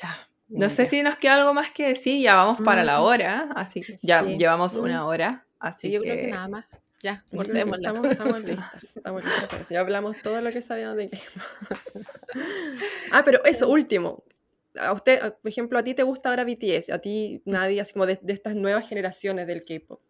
Ya. 0.00 0.16
No 0.48 0.68
sé 0.68 0.86
si 0.86 1.02
nos 1.02 1.16
queda 1.16 1.36
algo 1.36 1.54
más 1.54 1.70
que 1.70 1.86
decir, 1.88 2.20
ya 2.22 2.34
vamos 2.36 2.58
para 2.64 2.82
la 2.82 2.98
Mm. 2.98 3.02
hora, 3.04 3.48
así 3.54 3.80
que 3.80 3.96
ya 4.02 4.24
Sí. 4.24 4.36
llevamos 4.36 4.76
Mm. 4.76 4.80
una 4.82 5.06
hora, 5.06 5.46
así 5.60 5.88
Sí, 5.88 5.92
yo 5.92 6.00
que, 6.02 6.08
creo 6.10 6.24
que 6.26 6.30
nada 6.32 6.48
más. 6.48 6.66
Ya, 7.02 7.24
cortémosla. 7.34 7.88
Estamos, 7.90 8.10
estamos 8.10 8.44
listas. 8.74 8.84
Estamos 8.96 9.24
listas 9.24 9.46
para 9.46 9.62
eso. 9.62 9.72
Ya 9.74 9.80
hablamos 9.80 10.16
todo 10.22 10.40
lo 10.40 10.50
que 10.50 10.60
sabíamos 10.60 10.96
de 10.96 11.08
K-pop. 11.08 11.76
ah, 13.12 13.22
pero 13.24 13.44
eso, 13.44 13.68
último. 13.68 14.24
A 14.78 14.92
usted, 14.92 15.20
por 15.40 15.48
ejemplo, 15.50 15.78
a 15.78 15.82
ti 15.84 15.94
te 15.94 16.02
gusta 16.02 16.28
ahora 16.30 16.44
BTS, 16.44 16.90
a 16.92 16.98
ti 16.98 17.42
nadie, 17.44 17.80
así 17.80 17.92
como 17.92 18.06
de, 18.06 18.18
de 18.22 18.32
estas 18.32 18.54
nuevas 18.56 18.88
generaciones 18.88 19.46
del 19.46 19.64
K-pop. 19.64 20.00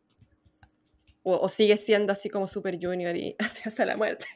O, 1.23 1.37
o 1.37 1.49
sigue 1.51 1.77
siendo 1.77 2.13
así 2.15 2.31
como 2.31 2.47
Super 2.47 2.79
Junior 2.81 3.15
y 3.15 3.37
así 3.39 3.63
hasta 3.67 3.85
la 3.85 3.97
muerte. 3.97 4.27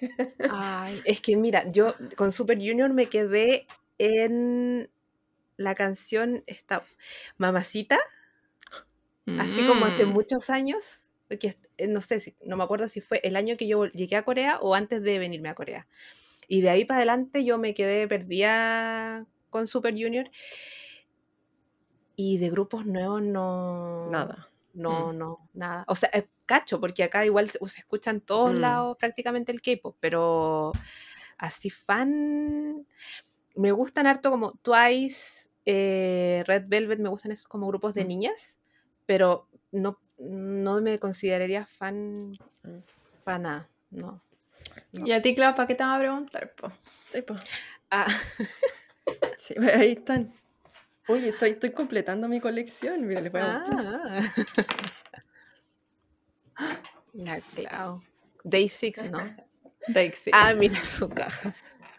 Ay, 0.50 1.00
es 1.04 1.20
que 1.20 1.36
mira, 1.36 1.64
yo 1.70 1.94
con 2.16 2.30
Super 2.30 2.58
Junior 2.58 2.90
me 2.92 3.06
quedé 3.06 3.66
en 3.98 4.90
la 5.56 5.74
canción 5.74 6.42
esta 6.46 6.84
Mamacita, 7.38 7.98
así 9.38 9.64
como 9.64 9.86
hace 9.86 10.06
Mm. 10.06 10.10
muchos 10.10 10.50
años, 10.50 10.84
porque 11.28 11.56
eh, 11.78 11.86
no 11.88 12.00
sé, 12.00 12.36
no 12.44 12.56
me 12.56 12.64
acuerdo 12.64 12.88
si 12.88 13.00
fue 13.00 13.20
el 13.24 13.36
año 13.36 13.56
que 13.56 13.66
yo 13.66 13.86
llegué 13.86 14.16
a 14.16 14.24
Corea 14.24 14.58
o 14.60 14.74
antes 14.74 15.02
de 15.02 15.18
venirme 15.18 15.48
a 15.48 15.54
Corea. 15.54 15.86
Y 16.48 16.60
de 16.60 16.70
ahí 16.70 16.84
para 16.84 16.98
adelante 16.98 17.44
yo 17.44 17.58
me 17.58 17.74
quedé 17.74 18.06
perdida 18.08 19.26
con 19.50 19.66
Super 19.66 19.94
Junior. 19.94 20.30
Y 22.16 22.38
de 22.38 22.50
grupos 22.50 22.86
nuevos 22.86 23.22
no. 23.22 24.08
Nada. 24.10 24.48
No, 24.74 25.12
no, 25.12 25.48
nada. 25.52 25.84
O 25.86 25.94
sea, 25.94 26.08
es 26.12 26.24
cacho, 26.46 26.80
porque 26.80 27.04
acá 27.04 27.24
igual 27.24 27.48
se, 27.48 27.58
se 27.68 27.80
escucha 27.80 28.10
en 28.10 28.20
todos 28.20 28.52
Mm. 28.54 28.58
lados 28.60 28.96
prácticamente 28.98 29.52
el 29.52 29.62
K-pop, 29.62 29.96
pero 30.00 30.72
así 31.38 31.70
fan. 31.70 32.86
Me 33.54 33.72
gustan 33.72 34.06
harto 34.06 34.30
como 34.30 34.52
Twice, 34.62 35.48
eh, 35.64 36.42
Red 36.46 36.64
Velvet, 36.66 36.98
me 36.98 37.08
gustan 37.08 37.32
esos 37.32 37.46
como 37.48 37.66
grupos 37.68 37.94
de 37.94 38.04
Mm. 38.04 38.08
niñas, 38.08 38.58
pero 39.06 39.48
no, 39.72 40.00
no 40.18 40.80
me 40.80 40.98
consideraría 40.98 41.66
fan 41.66 42.32
Mm. 42.62 42.78
para 43.24 43.38
nada, 43.38 43.70
no. 43.90 44.22
Y 44.92 45.12
a 45.12 45.20
ti, 45.22 45.34
Clau, 45.34 45.54
¿para 45.54 45.66
qué 45.66 45.74
te 45.74 45.84
van 45.84 45.94
a 45.94 45.98
preguntar? 45.98 46.52
po? 46.54 46.70
Sí, 47.10 47.22
pues. 47.26 47.40
Ah, 47.90 48.06
Sí, 49.36 49.54
ahí 49.58 49.92
están. 49.92 50.32
Oye, 51.06 51.28
estoy, 51.28 51.50
estoy 51.50 51.70
completando 51.72 52.28
mi 52.28 52.40
colección. 52.40 53.06
Mira, 53.06 53.20
les 53.20 53.30
voy 53.30 53.42
a 53.42 53.46
mostrar. 53.46 53.78
ah. 53.78 54.20
La 57.12 57.40
Clau. 57.54 58.02
Day 58.42 58.68
6, 58.68 59.10
¿no? 59.10 59.18
Dixie. 59.88 60.30
Ah, 60.32 60.54
mira 60.54 60.76
su 60.76 61.08
caja. 61.08 61.54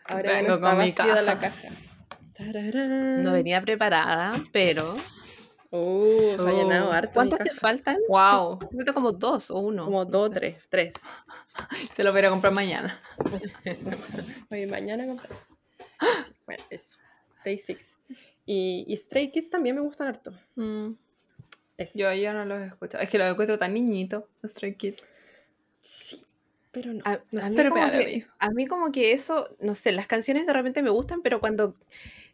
Ahora 0.07 0.23
ya 0.31 0.35
vengo 0.37 0.47
no 0.49 0.53
está 0.55 0.69
con 0.69 0.79
mi 0.79 0.91
vacía 0.91 1.21
la 1.21 1.39
caja. 1.39 1.61
caja. 1.61 1.75
Tararán. 2.37 3.21
No 3.21 3.31
venía 3.33 3.61
preparada, 3.61 4.43
pero. 4.51 4.95
Uh, 5.71 6.37
se 6.37 6.47
ha 6.47 6.51
llenado 6.51 6.89
Oh. 6.89 6.93
harto. 6.93 7.09
mi 7.09 7.13
¿Cuántos 7.13 7.39
te 7.39 7.49
caja. 7.49 7.59
faltan? 7.59 7.97
wow, 8.07 8.59
Te 8.59 8.75
falta 8.77 8.93
como 8.93 9.11
dos 9.11 9.51
o 9.51 9.59
uno. 9.59 9.83
Como 9.83 10.03
no 10.05 10.09
dos, 10.09 10.29
sé. 10.33 10.39
tres, 10.39 10.63
tres. 10.69 10.93
se 11.95 12.03
lo 12.03 12.11
voy 12.11 12.21
a 12.23 12.29
comprar 12.29 12.53
mañana. 12.53 13.01
Oye, 14.51 14.67
mañana 14.67 15.05
compramos. 15.05 15.37
Sí, 16.25 16.33
bueno, 16.45 16.63
eso. 16.69 16.97
Day 17.45 17.57
Six. 17.57 17.97
Y, 18.45 18.83
y 18.87 18.97
Stray 18.97 19.31
Kids 19.31 19.49
también 19.49 19.75
me 19.75 19.81
gustan 19.81 20.07
harto. 20.07 20.33
Mm. 20.55 20.91
Yo 21.95 22.13
ya 22.13 22.33
no 22.33 22.43
los 22.45 22.61
escucho. 22.61 22.97
Es 22.99 23.09
que 23.09 23.17
los 23.17 23.29
encuentro 23.31 23.57
tan 23.57 23.73
niñito, 23.73 24.27
Stray 24.45 24.75
Kids. 24.75 25.03
Sí, 25.81 26.24
pero 26.75 26.93
no. 26.93 27.01
A, 27.05 27.21
no 27.31 27.39
a 27.39 27.49
sé. 27.49 27.63
mí 27.63 27.69
como 27.69 27.91
que, 27.91 28.27
a 28.37 28.49
mí 28.51 28.67
como 28.67 28.91
que 28.91 29.11
eso, 29.13 29.55
no 29.61 29.75
sé, 29.75 29.93
las 29.93 30.07
canciones 30.07 30.45
de 30.45 30.51
repente 30.51 30.83
me 30.83 30.89
gustan, 30.89 31.21
pero 31.21 31.39
cuando 31.39 31.73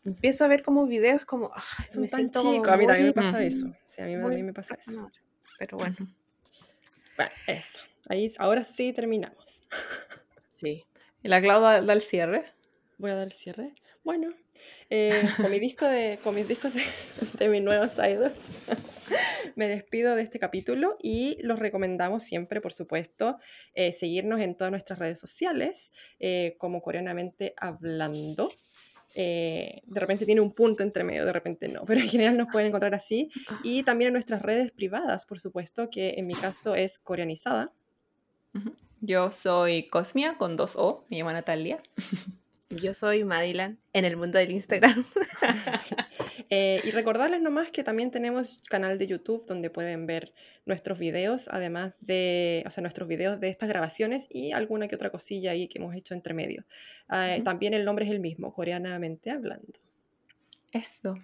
empiezo 0.03 0.43
a 0.43 0.47
ver 0.47 0.63
como 0.63 0.87
videos 0.87 1.21
es 1.21 1.25
como, 1.27 1.51
ay, 1.53 1.85
Son 1.87 2.01
me 2.01 2.07
tan 2.07 2.19
siento 2.21 2.41
como 2.41 2.53
chicos. 2.55 2.69
A 2.69 2.77
mí 2.77 2.87
también 2.87 3.07
me 3.07 3.13
pasa 3.13 3.43
eso. 3.43 3.71
Sí, 3.85 4.01
a 4.01 4.05
mí, 4.05 4.15
a 4.15 4.17
mí 4.17 4.41
me 4.41 4.51
pasa 4.51 4.75
eso. 4.75 5.11
Pero 5.59 5.77
bueno, 5.77 5.95
Bueno, 7.17 7.31
eso. 7.45 7.79
Ahí, 8.09 8.33
ahora 8.39 8.63
sí 8.63 8.93
terminamos. 8.93 9.61
sí. 10.55 10.83
¿Y 11.21 11.27
la 11.27 11.39
Clau 11.39 11.61
da, 11.61 11.81
da 11.81 11.93
el 11.93 12.01
cierre? 12.01 12.45
Voy 12.97 13.11
a 13.11 13.15
dar 13.15 13.27
el 13.27 13.33
cierre. 13.33 13.75
Bueno, 14.03 14.33
eh, 14.89 15.23
con 15.37 15.51
mi 15.51 15.59
disco 15.59 15.85
de, 15.85 16.19
con 16.23 16.35
mis 16.35 16.47
discos 16.47 16.73
de, 16.73 16.83
de 17.39 17.49
mis 17.49 17.61
nuevos 17.61 17.93
idols, 17.97 18.51
me 19.55 19.67
despido 19.67 20.15
de 20.15 20.23
este 20.23 20.39
capítulo 20.39 20.97
y 21.01 21.37
los 21.41 21.59
recomendamos 21.59 22.23
siempre, 22.23 22.61
por 22.61 22.73
supuesto, 22.73 23.37
eh, 23.73 23.91
seguirnos 23.91 24.39
en 24.39 24.55
todas 24.55 24.71
nuestras 24.71 24.99
redes 24.99 25.19
sociales, 25.19 25.91
eh, 26.19 26.55
como 26.57 26.81
coreanamente 26.81 27.53
hablando. 27.57 28.49
Eh, 29.13 29.81
de 29.85 29.99
repente 29.99 30.25
tiene 30.25 30.39
un 30.39 30.53
punto 30.53 30.83
entre 30.83 31.03
medio, 31.03 31.25
de 31.25 31.33
repente 31.33 31.67
no, 31.67 31.83
pero 31.85 31.99
en 31.99 32.07
general 32.07 32.37
nos 32.37 32.47
pueden 32.51 32.69
encontrar 32.69 32.95
así. 32.95 33.29
Y 33.63 33.83
también 33.83 34.07
en 34.09 34.13
nuestras 34.13 34.41
redes 34.41 34.71
privadas, 34.71 35.25
por 35.25 35.39
supuesto, 35.39 35.89
que 35.89 36.15
en 36.17 36.27
mi 36.27 36.33
caso 36.33 36.75
es 36.75 36.97
coreanizada. 36.97 37.73
Yo 39.01 39.31
soy 39.31 39.87
Cosmia 39.87 40.37
con 40.37 40.55
dos 40.55 40.75
O, 40.75 41.05
me 41.09 41.17
llamo 41.17 41.31
Natalia. 41.31 41.81
Yo 42.77 42.93
soy 42.93 43.23
Madilan 43.23 43.79
en 43.93 44.05
el 44.05 44.17
mundo 44.17 44.37
del 44.37 44.51
Instagram. 44.51 45.05
Eh, 46.53 46.81
y 46.83 46.91
recordarles 46.91 47.41
nomás 47.41 47.71
que 47.71 47.81
también 47.81 48.11
tenemos 48.11 48.59
canal 48.69 48.97
de 48.97 49.07
YouTube 49.07 49.45
donde 49.47 49.69
pueden 49.69 50.05
ver 50.05 50.33
nuestros 50.65 50.99
videos, 50.99 51.47
además 51.49 51.93
de, 52.01 52.65
o 52.67 52.71
sea, 52.71 52.81
nuestros 52.81 53.07
videos 53.07 53.39
de 53.39 53.47
estas 53.47 53.69
grabaciones 53.69 54.27
y 54.29 54.51
alguna 54.51 54.89
que 54.89 54.95
otra 54.95 55.11
cosilla 55.11 55.51
ahí 55.51 55.69
que 55.69 55.79
hemos 55.79 55.95
hecho 55.95 56.13
entre 56.13 56.33
medio. 56.33 56.65
Ah. 57.07 57.37
También 57.45 57.73
el 57.73 57.85
nombre 57.85 58.03
es 58.03 58.11
el 58.11 58.19
mismo, 58.19 58.53
coreanamente 58.53 59.31
hablando. 59.31 59.71
Eso. 60.73 61.15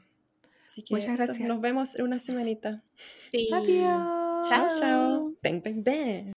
Así 0.65 0.83
que 0.83 0.93
Muchas 0.93 1.17
gracias. 1.17 1.39
nos 1.39 1.59
vemos 1.59 1.95
en 1.95 2.05
una 2.05 2.19
semanita. 2.19 2.83
Sí. 3.29 3.49
Adiós. 3.51 4.47
Chao, 4.47 4.67
chao. 4.79 5.33
Bang, 5.43 5.61
bang, 5.61 5.83
bang. 5.83 6.36